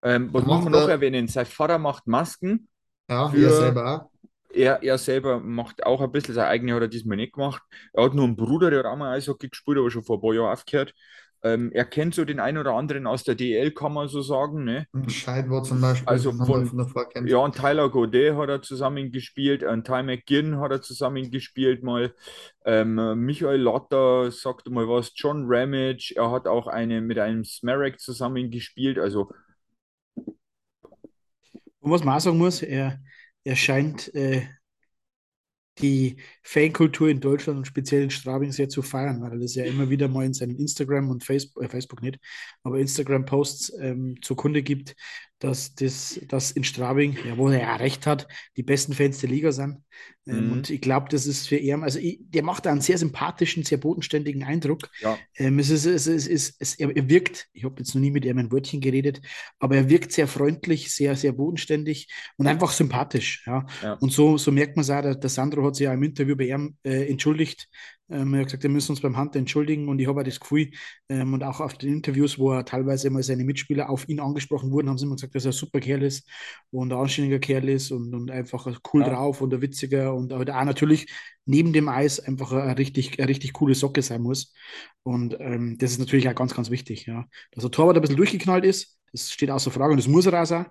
Ähm, 0.02 0.28
was 0.32 0.44
muss 0.44 0.62
man 0.62 0.72
noch 0.72 0.88
erwähnen? 0.88 1.26
Sein 1.28 1.46
Vater 1.46 1.78
macht 1.78 2.06
Masken. 2.06 2.68
Ja, 3.08 3.28
Für- 3.28 3.42
er 3.42 3.50
selber 3.50 3.94
auch. 3.94 4.10
Er, 4.50 4.82
er 4.82 4.96
selber 4.98 5.40
macht 5.40 5.84
auch 5.84 6.00
ein 6.00 6.10
bisschen, 6.10 6.34
sein 6.34 6.46
eigene 6.46 6.74
hat 6.74 6.82
er 6.82 6.88
diesmal 6.88 7.16
nicht 7.16 7.34
gemacht. 7.34 7.62
Er 7.92 8.04
hat 8.04 8.14
nur 8.14 8.24
einen 8.24 8.36
Bruder, 8.36 8.70
der 8.70 8.80
hat 8.80 8.86
auch 8.86 8.96
mal 8.96 9.12
Eishockey 9.14 9.48
gespielt, 9.50 9.78
aber 9.78 9.90
schon 9.90 10.02
vor 10.04 10.16
ein 10.18 10.20
paar 10.22 10.32
Jahren 10.34 10.52
aufgehört. 10.52 10.94
Ähm, 11.42 11.70
er 11.72 11.84
kennt 11.84 12.14
so 12.14 12.24
den 12.24 12.40
einen 12.40 12.58
oder 12.58 12.72
anderen 12.72 13.06
aus 13.06 13.22
der 13.24 13.34
DL, 13.36 13.70
kann 13.70 13.92
man 13.92 14.08
so 14.08 14.22
sagen. 14.22 14.64
Ne? 14.64 14.86
Und 14.92 15.12
Scheid 15.12 15.48
war 15.50 15.62
zum 15.62 15.80
Beispiel 15.80 16.08
Also 16.08 16.32
von- 16.32 16.66
von 16.66 16.78
der 16.78 16.86
Vorkämpfe. 16.86 17.30
Ja, 17.30 17.38
und 17.38 17.54
Tyler 17.54 17.88
Godet 17.90 18.34
hat 18.36 18.48
er 18.48 18.62
zusammen 18.62 19.12
gespielt, 19.12 19.62
und 19.62 19.86
Ty 19.86 20.02
McGinn 20.02 20.58
hat 20.58 20.72
er 20.72 20.82
zusammen 20.82 21.30
gespielt 21.30 21.82
mal. 21.82 22.12
Ähm, 22.64 22.96
Michael 23.24 23.60
Lotter 23.60 24.30
sagt 24.30 24.68
mal 24.68 24.88
was, 24.88 25.12
John 25.14 25.44
Ramage, 25.46 26.12
er 26.16 26.30
hat 26.30 26.46
auch 26.46 26.66
eine 26.66 27.00
mit 27.00 27.18
einem 27.18 27.44
Smarek 27.44 28.00
zusammen 28.00 28.50
gespielt. 28.50 28.98
Also 28.98 29.30
Und 31.80 31.92
was 31.92 32.04
man 32.04 32.16
auch 32.16 32.20
sagen 32.20 32.38
muss, 32.38 32.62
er, 32.62 32.98
er 33.44 33.56
scheint 33.56 34.12
äh, 34.14 34.42
die 35.80 36.16
Fankultur 36.42 37.08
in 37.08 37.20
Deutschland 37.20 37.58
und 37.58 37.66
speziell 37.66 38.02
in 38.02 38.10
Straubing 38.10 38.52
sehr 38.52 38.68
zu 38.68 38.82
feiern, 38.82 39.20
weil 39.20 39.32
er 39.32 39.38
das 39.38 39.54
ja 39.54 39.64
immer 39.64 39.90
wieder 39.90 40.08
mal 40.08 40.26
in 40.26 40.34
seinen 40.34 40.56
Instagram 40.56 41.10
und 41.10 41.24
Facebook, 41.24 41.62
äh, 41.64 41.68
Facebook 41.68 42.02
nicht, 42.02 42.18
aber 42.62 42.78
Instagram-Posts 42.78 43.74
ähm, 43.80 44.16
Kunde 44.36 44.62
gibt, 44.62 44.94
dass 45.38 45.74
das 45.74 46.20
dass 46.28 46.50
in 46.50 46.64
Straubing, 46.64 47.16
ja, 47.26 47.36
wo 47.36 47.48
er 47.48 47.60
ja 47.60 47.76
recht 47.76 48.06
hat, 48.06 48.26
die 48.56 48.62
besten 48.62 48.92
Fans 48.92 49.18
der 49.18 49.30
Liga 49.30 49.52
sind. 49.52 49.78
Ähm, 50.26 50.46
mhm. 50.46 50.52
Und 50.52 50.70
ich 50.70 50.80
glaube, 50.80 51.08
das 51.10 51.26
ist 51.26 51.48
für 51.48 51.56
ihn, 51.56 51.82
also 51.82 51.98
ich, 51.98 52.18
der 52.20 52.42
macht 52.42 52.66
da 52.66 52.70
einen 52.70 52.80
sehr 52.80 52.98
sympathischen, 52.98 53.62
sehr 53.62 53.78
bodenständigen 53.78 54.44
Eindruck. 54.44 54.90
Ja. 55.00 55.16
Ähm, 55.36 55.58
es 55.58 55.70
ist, 55.70 55.86
es 55.86 56.06
ist, 56.06 56.28
es 56.28 56.50
ist, 56.50 56.80
er, 56.80 56.94
er 56.94 57.08
wirkt, 57.08 57.48
ich 57.52 57.64
habe 57.64 57.76
jetzt 57.78 57.94
noch 57.94 58.00
nie 58.00 58.10
mit 58.10 58.24
ihm 58.24 58.38
ein 58.38 58.52
Wörtchen 58.52 58.80
geredet, 58.80 59.20
aber 59.58 59.76
er 59.76 59.88
wirkt 59.88 60.12
sehr 60.12 60.28
freundlich, 60.28 60.92
sehr, 60.92 61.16
sehr 61.16 61.32
bodenständig 61.32 62.08
und 62.36 62.46
einfach 62.46 62.72
sympathisch. 62.72 63.44
Ja. 63.46 63.66
ja. 63.82 63.94
Und 63.94 64.12
so, 64.12 64.36
so 64.38 64.52
merkt 64.52 64.76
man 64.76 64.82
es 64.82 64.90
auch, 64.90 65.02
der, 65.02 65.14
der 65.14 65.30
Sandro 65.30 65.64
hat 65.64 65.76
sich 65.76 65.84
ja 65.84 65.94
im 65.94 66.02
Interview 66.02 66.36
bei 66.36 66.48
ihm 66.48 66.76
äh, 66.84 67.08
entschuldigt, 67.08 67.68
ähm, 68.10 68.34
er 68.34 68.40
hat 68.40 68.46
gesagt, 68.46 68.62
wir 68.62 68.70
müssen 68.70 68.92
uns 68.92 69.00
beim 69.00 69.18
Hunter 69.18 69.38
entschuldigen 69.38 69.88
und 69.88 69.98
ich 69.98 70.06
habe 70.06 70.20
auch 70.20 70.24
das 70.24 70.40
Gefühl, 70.40 70.70
ähm, 71.08 71.34
und 71.34 71.42
auch 71.44 71.60
auf 71.60 71.76
den 71.76 71.92
Interviews, 71.92 72.38
wo 72.38 72.52
er 72.52 72.64
teilweise 72.64 73.10
mal 73.10 73.22
seine 73.22 73.44
Mitspieler 73.44 73.90
auf 73.90 74.08
ihn 74.08 74.20
angesprochen 74.20 74.70
wurden, 74.70 74.88
haben 74.88 74.98
sie 74.98 75.06
immer 75.06 75.16
gesagt, 75.16 75.34
dass 75.34 75.44
er 75.44 75.50
ein 75.50 75.52
super 75.52 75.80
Kerl 75.80 76.02
ist 76.02 76.28
und 76.70 76.92
ein 76.92 76.98
anständiger 76.98 77.38
Kerl 77.38 77.68
ist 77.68 77.90
und, 77.90 78.14
und 78.14 78.30
einfach 78.30 78.66
cool 78.92 79.02
ja. 79.02 79.10
drauf 79.10 79.40
und 79.40 79.52
ein 79.52 79.62
witziger 79.62 80.14
und 80.14 80.32
auch 80.32 80.44
natürlich 80.44 81.06
neben 81.44 81.72
dem 81.72 81.88
Eis 81.88 82.20
einfach 82.20 82.52
eine 82.52 82.78
richtig, 82.78 83.18
eine 83.18 83.28
richtig 83.28 83.52
coole 83.52 83.74
Socke 83.74 84.02
sein 84.02 84.22
muss. 84.22 84.52
Und 85.02 85.36
ähm, 85.40 85.76
das 85.78 85.92
ist 85.92 85.98
natürlich 85.98 86.28
auch 86.28 86.34
ganz, 86.34 86.54
ganz 86.54 86.70
wichtig. 86.70 87.06
Ja. 87.06 87.26
Dass 87.52 87.62
der 87.62 87.70
Torwart 87.70 87.96
ein 87.96 88.00
bisschen 88.02 88.16
durchgeknallt 88.16 88.64
ist, 88.64 88.98
das 89.12 89.30
steht 89.30 89.50
außer 89.50 89.70
Frage 89.70 89.92
und 89.92 89.98
das 89.98 90.08
muss 90.08 90.26
er 90.26 90.42
auch 90.42 90.46
sein. 90.46 90.66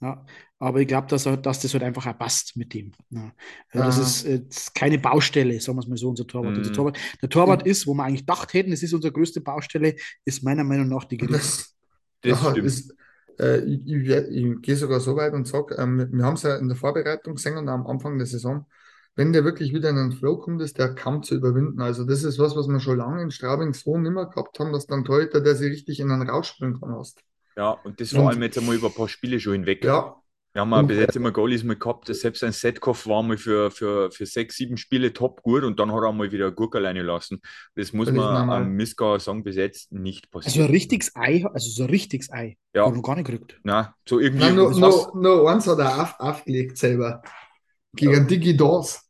Ja, 0.00 0.26
aber 0.58 0.80
ich 0.80 0.88
glaube, 0.88 1.06
dass, 1.06 1.24
dass 1.24 1.60
das 1.60 1.72
halt 1.72 1.82
einfach 1.82 2.06
auch 2.06 2.18
passt 2.18 2.56
mit 2.56 2.74
ihm. 2.74 2.92
Ja. 3.10 3.32
Also 3.72 3.84
das, 3.84 3.98
ist, 3.98 4.24
äh, 4.26 4.40
das, 4.46 4.56
ist, 4.58 4.74
keine 4.74 4.98
Baustelle, 4.98 5.58
sagen 5.58 5.78
wir 5.78 5.82
es 5.82 5.88
mal 5.88 5.96
so, 5.96 6.10
unser 6.10 6.26
Torwart. 6.26 6.52
Mhm. 6.52 6.58
Unser 6.58 6.72
Torwart. 6.72 6.98
Der 7.22 7.28
Torwart 7.30 7.64
mhm. 7.64 7.70
ist, 7.70 7.86
wo 7.86 7.94
wir 7.94 8.04
eigentlich 8.04 8.20
gedacht 8.20 8.52
hätten, 8.52 8.72
es 8.72 8.82
ist 8.82 8.92
unsere 8.92 9.12
größte 9.12 9.40
Baustelle, 9.40 9.96
ist 10.24 10.42
meiner 10.42 10.64
Meinung 10.64 10.88
nach 10.88 11.04
die 11.04 11.16
Gerichte. 11.16 11.38
Das, 11.38 11.74
das 12.20 12.42
ja, 12.42 12.52
ist, 12.62 12.94
äh, 13.38 13.60
ich, 13.64 13.86
ich, 13.86 14.10
ich 14.10 14.62
gehe 14.62 14.76
sogar 14.76 15.00
so 15.00 15.16
weit 15.16 15.32
und 15.32 15.46
sage, 15.46 15.76
ähm, 15.76 16.08
wir 16.12 16.24
haben 16.24 16.34
es 16.34 16.42
ja 16.42 16.56
in 16.56 16.68
der 16.68 16.76
Vorbereitung 16.76 17.36
gesehen 17.36 17.56
und 17.56 17.68
am 17.68 17.86
Anfang 17.86 18.18
der 18.18 18.26
Saison, 18.26 18.66
wenn 19.14 19.32
der 19.32 19.44
wirklich 19.44 19.72
wieder 19.72 19.88
in 19.88 19.96
einen 19.96 20.12
Flow 20.12 20.36
kommt, 20.36 20.60
ist 20.60 20.78
der 20.78 20.94
kaum 20.94 21.22
zu 21.22 21.34
überwinden. 21.34 21.80
Also 21.80 22.04
das 22.04 22.22
ist 22.22 22.38
was, 22.38 22.54
was 22.54 22.68
wir 22.68 22.80
schon 22.80 22.98
lange 22.98 23.22
in 23.22 23.30
Straubing 23.30 23.72
so 23.72 23.96
nimmer 23.96 24.28
gehabt 24.28 24.58
haben, 24.58 24.74
dass 24.74 24.86
dann 24.86 25.04
Torhüter, 25.04 25.40
der 25.40 25.54
sich 25.54 25.72
richtig 25.72 26.00
in 26.00 26.10
einen 26.10 26.28
rausspringen 26.28 26.78
kann, 26.78 26.94
hast. 26.94 27.22
Ja, 27.56 27.70
und 27.84 28.00
das 28.00 28.10
vor 28.10 28.22
und, 28.22 28.28
allem 28.28 28.42
jetzt 28.42 28.58
einmal 28.58 28.76
über 28.76 28.88
ein 28.88 28.94
paar 28.94 29.08
Spiele 29.08 29.40
schon 29.40 29.54
hinweg. 29.54 29.84
Ja. 29.84 30.16
Wir 30.56 30.62
haben 30.62 30.72
und, 30.72 30.86
bis 30.86 30.98
jetzt 30.98 31.16
immer 31.16 31.32
Goalies 31.32 31.64
mal 31.64 31.76
gehabt, 31.76 32.08
dass 32.08 32.20
selbst 32.20 32.42
ein 32.42 32.52
Setkopf 32.52 33.06
war 33.06 33.22
mal 33.22 33.36
für, 33.36 33.70
für, 33.70 34.10
für 34.10 34.24
sechs, 34.24 34.56
sieben 34.56 34.78
Spiele 34.78 35.12
top 35.12 35.42
gut 35.42 35.64
und 35.64 35.78
dann 35.78 35.92
hat 35.92 36.02
er 36.02 36.12
mal 36.12 36.32
wieder 36.32 36.50
Gurk 36.50 36.76
alleine 36.76 37.02
lassen. 37.02 37.42
Das 37.74 37.92
muss 37.92 38.06
das 38.06 38.16
man 38.16 38.48
am 38.48 38.72
Miska 38.72 39.18
sagen, 39.18 39.44
bis 39.44 39.56
jetzt 39.56 39.92
nicht 39.92 40.30
passiert. 40.30 40.54
Also 40.54 40.66
ein 40.66 40.70
richtiges 40.70 41.14
Ei, 41.14 41.44
also 41.52 41.68
so 41.68 41.82
ein 41.82 41.90
richtiges 41.90 42.32
Ei. 42.32 42.56
Ja. 42.74 42.86
Hat 42.86 42.94
er 42.94 43.02
gar 43.02 43.16
nicht 43.16 43.26
gekriegt. 43.26 43.60
Nein, 43.64 43.88
so 44.08 44.18
irgendwie. 44.18 44.46
Nein, 44.46 44.54
nur, 44.54 44.70
nur, 44.70 45.12
nur 45.14 45.50
eins 45.50 45.66
hat 45.66 45.78
er 45.78 46.00
auf, 46.00 46.20
aufgelegt 46.20 46.78
selber. 46.78 47.20
Gegen 47.94 48.12
ja. 48.12 48.20
Digi 48.20 48.56
Dors. 48.56 49.02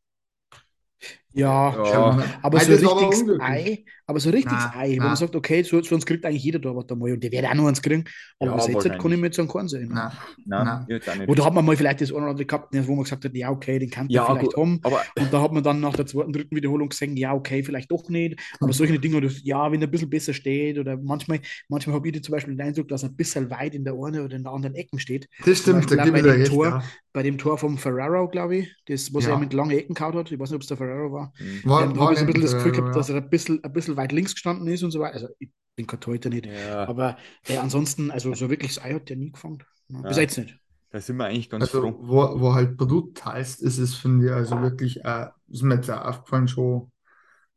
Ja, 1.32 1.70
ja. 1.70 2.24
aber 2.42 2.59
so 2.59 2.72
ein 2.72 2.78
richtiges 2.78 3.40
Ei, 3.40 3.84
aber 4.07 4.20
so 4.20 4.28
ein 4.28 4.34
richtiges 4.34 4.64
nein, 4.72 4.72
Ei, 4.74 4.96
wo 4.98 5.04
man 5.04 5.16
sagt, 5.16 5.34
okay, 5.34 5.62
so, 5.62 5.82
sonst 5.82 6.07
kriegt 6.07 6.24
eigentlich 6.24 6.44
jeder 6.44 6.61
da 6.61 6.74
was 6.74 6.88
einmal 6.88 7.12
und 7.12 7.22
der 7.22 7.32
wird 7.32 7.44
auch 7.44 7.54
noch 7.54 7.66
eins 7.66 7.82
kriegen. 7.82 8.04
Aber 8.38 8.52
ja, 8.52 8.57
bis 8.57 8.84
jetzt 8.84 8.98
kann 8.98 9.12
ich 9.12 9.18
mir 9.18 9.26
jetzt 9.26 9.40
an 9.40 9.48
keinen 9.48 9.68
sein. 9.68 9.88
Nein, 9.92 10.12
nein, 10.44 10.86
nein. 10.86 11.28
Oder 11.28 11.44
hat 11.44 11.54
man 11.54 11.64
mal 11.64 11.76
vielleicht 11.76 12.00
das 12.00 12.11
eine 12.11 12.18
oder 12.18 12.30
andere 12.30 12.46
gehabt, 12.46 12.68
wo 12.72 12.94
man 12.94 13.02
gesagt 13.02 13.24
hat, 13.24 13.34
ja, 13.34 13.50
okay, 13.50 13.78
den 13.80 13.90
kann 13.90 14.07
man 14.07 14.11
ja, 14.11 14.24
vielleicht 14.24 14.46
gut, 14.46 14.57
haben. 14.57 14.80
Aber 14.84 15.02
und 15.18 15.32
da 15.32 15.42
hat 15.42 15.52
man 15.52 15.62
dann 15.62 15.80
nach 15.80 15.94
der 15.94 16.07
zweiten, 16.07 16.32
dritten 16.32 16.54
Wiederholung 16.54 16.88
gesagt, 16.88 17.12
ja, 17.16 17.34
okay, 17.34 17.64
vielleicht 17.64 17.90
doch 17.90 18.09
nicht. 18.09 18.40
Aber 18.61 18.72
solche 18.72 18.98
Dinge, 18.98 19.20
das, 19.20 19.42
ja, 19.42 19.72
wenn 19.72 19.82
er 19.82 19.88
ein 19.88 19.90
bisschen 19.90 20.11
besser 20.11 20.32
steht 20.32 20.78
oder 20.78 20.96
manchmal, 20.96 21.40
manchmal 21.68 21.96
habe 21.96 22.09
ich 22.09 22.22
zum 22.22 22.32
Beispiel 22.32 22.54
den 22.54 22.64
Eindruck, 22.64 22.88
dass 22.88 23.02
er 23.02 23.09
ein 23.09 23.16
bisschen 23.16 23.50
weit 23.50 23.74
in 23.74 23.84
der 23.84 23.94
eine 23.94 24.22
oder 24.22 24.36
in 24.36 24.44
der 24.44 24.52
anderen 24.52 24.76
Ecken 24.76 25.00
steht. 25.00 25.28
Das 25.44 25.59
stimmt, 25.59 25.90
da 25.90 26.04
gebe 26.04 26.18
ich 26.18 26.22
dir 26.22 26.32
recht. 26.32 26.52
Tor, 26.52 26.82
bei 27.12 27.22
dem 27.22 27.38
Tor 27.38 27.57
vom 27.59 27.78
Ferraro, 27.78 28.28
glaube 28.28 28.57
ich, 28.59 28.76
das, 28.86 29.12
was 29.14 29.24
ja. 29.24 29.30
er 29.30 29.38
mit 29.38 29.52
langen 29.52 29.70
Ecken 29.70 29.94
gehaut 29.94 30.14
hat, 30.14 30.30
ich 30.30 30.38
weiß 30.38 30.50
nicht, 30.50 30.57
ob 30.57 30.62
es 30.62 30.68
der 30.68 30.76
Ferraro 30.76 31.12
war, 31.12 31.32
mhm. 31.38 31.68
war, 31.68 31.82
ähm, 31.82 31.98
habe 31.98 32.12
ich 32.12 32.20
ein 32.20 32.26
bisschen 32.26 32.42
das 32.42 32.52
Gefühl 32.52 32.72
gehabt, 32.72 32.94
dass 32.94 33.09
er 33.09 33.16
ein 33.16 33.30
bisschen, 33.30 33.64
ein 33.64 33.72
bisschen 33.72 33.95
weit 33.97 34.12
links 34.12 34.34
gestanden 34.34 34.66
ist 34.68 34.82
und 34.82 34.90
so 34.90 35.01
weiter. 35.01 35.14
Also 35.14 35.28
ich 35.38 35.51
bin 35.74 35.86
kein 35.86 36.01
Torhüter 36.01 36.30
nicht, 36.30 36.47
ja. 36.47 36.86
aber 36.88 37.16
äh, 37.49 37.59
ansonsten, 37.59 38.11
also 38.11 38.34
so 38.34 38.49
wirklich 38.51 38.74
das 38.74 38.84
Ei 38.84 38.94
hat 38.94 39.09
der 39.09 39.16
nie 39.16 39.32
gefangen. 39.32 39.62
Ja. 39.88 40.01
Bis 40.03 40.16
jetzt 40.16 40.38
nicht. 40.38 40.59
Da 40.90 41.01
sind 41.01 41.16
wir 41.16 41.26
eigentlich 41.26 41.51
ganz 41.51 41.64
also, 41.64 41.82
froh. 41.82 41.99
Wo, 42.01 42.40
wo 42.40 42.55
halt 42.55 42.76
Produkt 42.76 43.24
heißt, 43.24 43.61
ist 43.62 43.78
es, 43.78 43.94
finde 43.94 44.26
ich, 44.26 44.32
also 44.32 44.61
wirklich, 44.62 45.05
äh, 45.05 45.26
ist 45.49 45.62
mir 45.62 45.74
jetzt 45.74 45.90
auch 45.90 46.05
aufgefallen 46.05 46.49
schon 46.49 46.90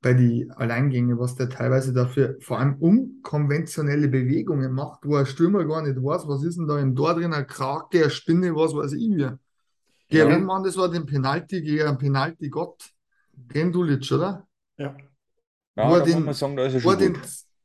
bei 0.02 0.14
den 0.14 0.52
Alleingängen, 0.52 1.20
was 1.20 1.36
der 1.36 1.50
teilweise 1.50 1.94
dafür 1.94 2.38
vor 2.40 2.60
allem 2.60 2.76
unkonventionelle 2.76 4.08
Bewegungen 4.08 4.72
macht, 4.72 5.06
wo 5.06 5.16
ein 5.16 5.26
Stürmer 5.26 5.66
gar 5.66 5.82
nicht 5.82 5.98
weiß, 5.98 6.28
was 6.28 6.44
ist 6.44 6.58
denn 6.58 6.68
da 6.68 6.80
im 6.80 6.96
Tor 6.96 7.16
drin, 7.16 7.34
eine 7.34 7.46
Krake, 7.46 8.04
eine 8.04 8.10
Spinne, 8.10 8.56
was 8.56 8.74
weiß 8.74 8.94
ich 8.94 9.10
wie. 9.10 9.30
Der 10.12 10.28
ja. 10.28 10.40
Mann, 10.40 10.64
das 10.64 10.78
war 10.78 10.90
den 10.90 11.06
Penalty 11.06 11.62
gegen 11.62 11.84
einen 11.84 11.98
Penalty-Gott, 11.98 12.92
Gendulic, 13.50 14.12
oder? 14.12 14.48
Ja. 14.78 14.96
Ja, 15.76 16.00
da 16.00 16.04
den, 16.04 16.16
muss 16.16 16.26
man 16.26 16.34
sagen, 16.34 16.56
da 16.56 16.66
ist 16.66 16.74
er 16.74 16.82
schon 16.82 16.98
den, 16.98 17.18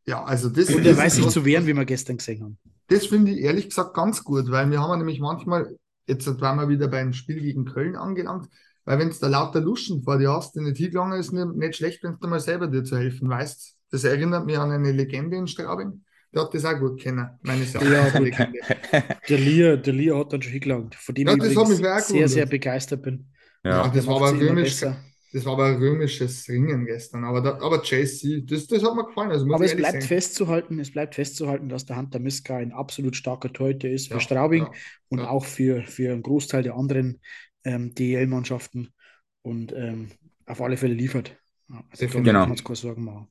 Ja, 0.07 0.25
also 0.25 0.49
das 0.49 0.69
Und 0.69 0.85
er 0.85 0.97
weiß 0.97 1.17
sich 1.17 1.29
zu 1.29 1.45
wehren, 1.45 1.67
wie 1.67 1.75
wir 1.75 1.85
gestern 1.85 2.19
gesehen 2.19 2.43
haben. 2.43 2.59
Das 2.89 3.07
finde 3.07 3.33
ich 3.33 3.41
ehrlich 3.41 3.69
gesagt 3.69 3.95
ganz 3.95 4.23
gut, 4.23 4.51
weil 4.51 4.71
wir 4.71 4.81
haben 4.81 4.99
nämlich 4.99 5.21
manchmal, 5.21 5.77
jetzt 6.07 6.27
waren 6.41 6.59
wir 6.59 6.69
wieder 6.69 6.89
beim 6.89 7.13
Spiel 7.13 7.41
gegen 7.41 7.65
Köln 7.65 7.97
angelangt, 7.97 8.49
weil 8.85 8.99
wenn 8.99 9.09
du 9.09 9.17
da 9.19 9.29
lauter 9.29 9.61
Luschen 9.61 10.03
vor 10.03 10.19
dir 10.19 10.33
hast, 10.33 10.55
die 10.55 10.61
nicht 10.61 10.77
hingegangen 10.77 11.19
ist, 11.19 11.33
nicht 11.33 11.77
schlecht, 11.77 12.03
wenn 12.03 12.19
du 12.21 12.29
mal 12.29 12.41
selber 12.41 12.67
dir 12.67 12.85
zu 12.85 12.99
helfen 12.99 13.29
weißt. 13.29 13.77
Das 13.91 14.05
erinnert 14.05 14.45
mich 14.45 14.59
an 14.59 14.71
eine 14.71 14.93
Legende 14.93 15.37
in 15.37 15.47
Straubing. 15.47 16.05
Der 16.35 16.43
hat 16.43 16.53
das 16.53 16.65
auch 16.65 16.79
gut 16.79 17.01
kennen, 17.01 17.31
meines 17.43 17.75
Erachtens. 17.75 18.13
Ja, 18.13 18.19
Legende. 18.19 18.59
der 19.29 19.39
Lia, 19.39 19.77
der 19.77 19.93
Lia 19.93 20.19
hat 20.19 20.33
dann 20.33 20.43
schon 20.43 20.53
hingelangt, 20.53 20.95
von 20.97 21.15
dem 21.15 21.29
ja, 21.29 21.37
ich 21.37 22.05
sehr, 22.05 22.29
sehr 22.29 22.47
begeistert 22.47 23.03
bin. 23.03 23.29
Ja, 23.63 23.85
ja 23.85 23.89
das 23.89 24.07
war 24.07 24.17
aber 24.17 24.33
römisch, 24.33 24.85
das 25.35 25.45
war 25.47 25.55
aber 25.55 25.67
ein 25.67 25.79
römisches 25.79 26.49
Ringen 26.49 26.87
gestern. 26.87 27.25
Aber, 27.25 27.41
da, 27.41 27.59
aber 27.61 27.83
JC, 27.83 28.47
das, 28.47 28.69
das 28.69 28.85
hat 28.85 28.95
mir 28.95 29.05
gefallen. 29.05 29.33
Also 29.33 29.53
aber 29.53 29.65
es 29.65 29.75
bleibt 29.75 30.05
festzuhalten, 30.05 30.79
es 30.79 30.93
bleibt 30.93 31.17
festzuhalten, 31.17 31.69
dass 31.69 31.87
der 31.87 31.97
Hunter 31.97 32.21
Miska 32.21 32.57
ein 32.57 32.71
absolut 32.71 33.17
starker 33.17 33.53
Torhüter 33.53 33.91
ist 33.91 34.07
für 34.07 34.15
ja, 34.15 34.21
Straubing 34.21 34.63
ja, 34.63 34.71
und 35.09 35.19
ja. 35.19 35.29
auch 35.29 35.45
für, 35.45 35.83
für 35.83 36.13
einen 36.13 36.23
Großteil 36.23 36.63
der 36.63 36.77
anderen 36.77 37.21
ähm, 37.65 37.93
DL-Mannschaften 37.97 38.95
und 39.43 39.73
ähm, 39.73 40.13
auf 40.47 40.61
alle 40.61 40.77
Fälle 40.77 40.95
liefert. 40.95 41.37
Also 41.91 42.07
da 42.07 42.21
genau. 42.21 42.47
kann 42.47 42.55
keine 42.55 42.77
Sorgen 42.77 43.05
machen. 43.05 43.27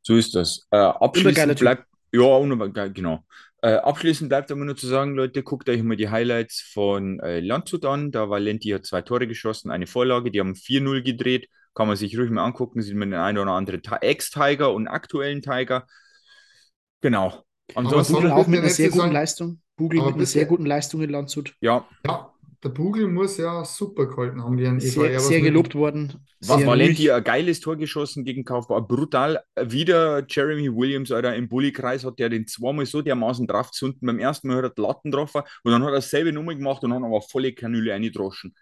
So 0.00 0.16
ist 0.16 0.34
das. 0.34 0.66
Äh, 0.70 0.78
abschließend 0.78 1.58
bleibt, 1.58 1.84
ja, 2.12 2.88
genau. 2.88 3.26
Äh, 3.62 3.74
abschließend 3.74 4.30
bleibt 4.30 4.50
aber 4.50 4.64
nur 4.64 4.76
zu 4.76 4.86
sagen, 4.86 5.14
Leute, 5.14 5.42
guckt 5.42 5.68
euch 5.68 5.82
mal 5.82 5.96
die 5.96 6.08
Highlights 6.08 6.60
von 6.72 7.20
äh, 7.20 7.40
Landshut 7.40 7.84
an. 7.84 8.10
Da 8.10 8.30
war 8.30 8.40
Lenti 8.40 8.70
hat 8.70 8.86
zwei 8.86 9.02
Tore 9.02 9.26
geschossen, 9.26 9.70
eine 9.70 9.86
Vorlage, 9.86 10.30
die 10.30 10.40
haben 10.40 10.54
4-0 10.54 11.02
gedreht. 11.02 11.48
Kann 11.74 11.86
man 11.86 11.96
sich 11.96 12.18
ruhig 12.18 12.30
mal 12.30 12.44
angucken, 12.44 12.82
sieht 12.82 12.96
man 12.96 13.10
den 13.10 13.20
einen 13.20 13.38
oder 13.38 13.52
anderen 13.52 13.80
Ex-Tiger 14.00 14.72
und 14.72 14.88
aktuellen 14.88 15.42
Tiger. 15.42 15.86
Genau. 17.00 17.44
Ansonsten 17.74 18.14
Google 18.14 18.30
auch 18.32 18.46
mit 18.46 18.60
einer 18.60 18.70
sehr 18.70 18.90
guten 18.90 19.12
Leistung. 19.12 19.60
Google 19.76 20.02
mit 20.04 20.14
einer 20.14 20.26
sehr 20.26 20.46
guten 20.46 20.66
Leistung 20.66 21.02
in 21.02 21.10
Landshut. 21.10 21.54
Ja. 21.60 21.86
Ja, 22.04 22.32
der 22.62 22.68
Bugel 22.68 23.08
muss 23.08 23.38
ja 23.38 23.64
super 23.64 24.06
gehalten 24.06 24.42
haben. 24.42 24.56
Die 24.56 24.80
sehr, 24.80 25.18
sehr 25.18 25.40
gelobt 25.40 25.74
worden. 25.74 26.26
Was 26.40 26.64
Valenti 26.64 27.10
ein 27.10 27.24
geiles 27.24 27.60
Tor 27.60 27.76
geschossen 27.76 28.24
gegen 28.24 28.44
Kaufbau. 28.44 28.80
Brutal. 28.82 29.42
Wieder 29.58 30.24
Jeremy 30.28 30.74
Williams, 30.74 31.10
Alter, 31.10 31.34
im 31.36 31.48
Bullykreis 31.48 32.04
hat 32.04 32.18
der 32.18 32.28
den 32.28 32.46
zweimal 32.46 32.84
so 32.84 33.00
dermaßen 33.00 33.46
drauf 33.46 33.70
gezunden. 33.70 34.06
Beim 34.06 34.18
ersten 34.18 34.48
Mal 34.48 34.58
hat 34.58 34.64
er 34.64 34.70
die 34.70 34.80
Latten 34.82 35.10
getroffen 35.10 35.42
und 35.64 35.72
dann 35.72 35.82
hat 35.82 35.90
er 35.90 35.96
dasselbe 35.96 36.32
Nummer 36.32 36.54
gemacht 36.54 36.84
und 36.84 36.92
hat 36.92 37.02
aber 37.02 37.22
volle 37.22 37.52
Kanüle 37.54 37.94
eingedroschen. 37.94 38.54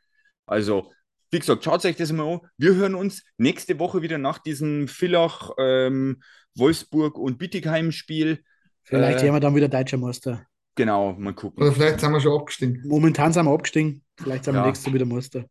Also, 0.47 0.93
wie 1.31 1.41
gesagt, 1.41 1.65
schaut 1.65 1.85
euch 1.85 1.97
das 1.97 2.13
mal 2.13 2.35
an. 2.35 2.41
Wir 2.57 2.75
hören 2.75 2.95
uns 2.95 3.25
nächste 3.37 3.79
Woche 3.81 4.01
wieder 4.01 4.19
nach 4.19 4.39
diesem 4.39 4.87
Villach, 4.87 5.51
ähm, 5.59 6.23
Wolfsburg 6.55 7.19
und 7.19 7.39
Bittigheim-Spiel. 7.39 8.45
Vielleicht 8.85 9.21
äh, 9.21 9.23
werden 9.25 9.35
wir 9.35 9.41
dann 9.41 9.57
wieder 9.57 9.69
Deutscher 9.69 9.99
Meister. 9.99 10.48
Genau, 10.79 11.13
mal 11.15 11.35
gucken. 11.35 11.61
Oder 11.61 11.73
vielleicht 11.73 11.99
sind 11.99 12.13
wir 12.13 12.21
schon 12.21 12.39
abgestiegen. 12.41 12.85
Momentan 12.87 13.33
sind 13.33 13.47
wir 13.47 13.51
abgestiegen. 13.53 14.05
Vielleicht 14.17 14.45
sind 14.45 14.55
wir 14.55 14.65
nächste 14.65 14.95
wieder 14.95 15.07
Meister. 15.07 15.45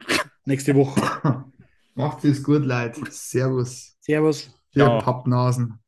Nächste 0.46 0.74
Woche. 0.74 1.44
Macht 1.96 2.24
es 2.24 2.42
gut, 2.42 2.64
Leute. 2.64 3.02
Servus. 3.10 3.98
Servus. 4.00 4.50
Ihr 4.72 4.86
ja. 4.86 5.02
Pappnasen. 5.02 5.80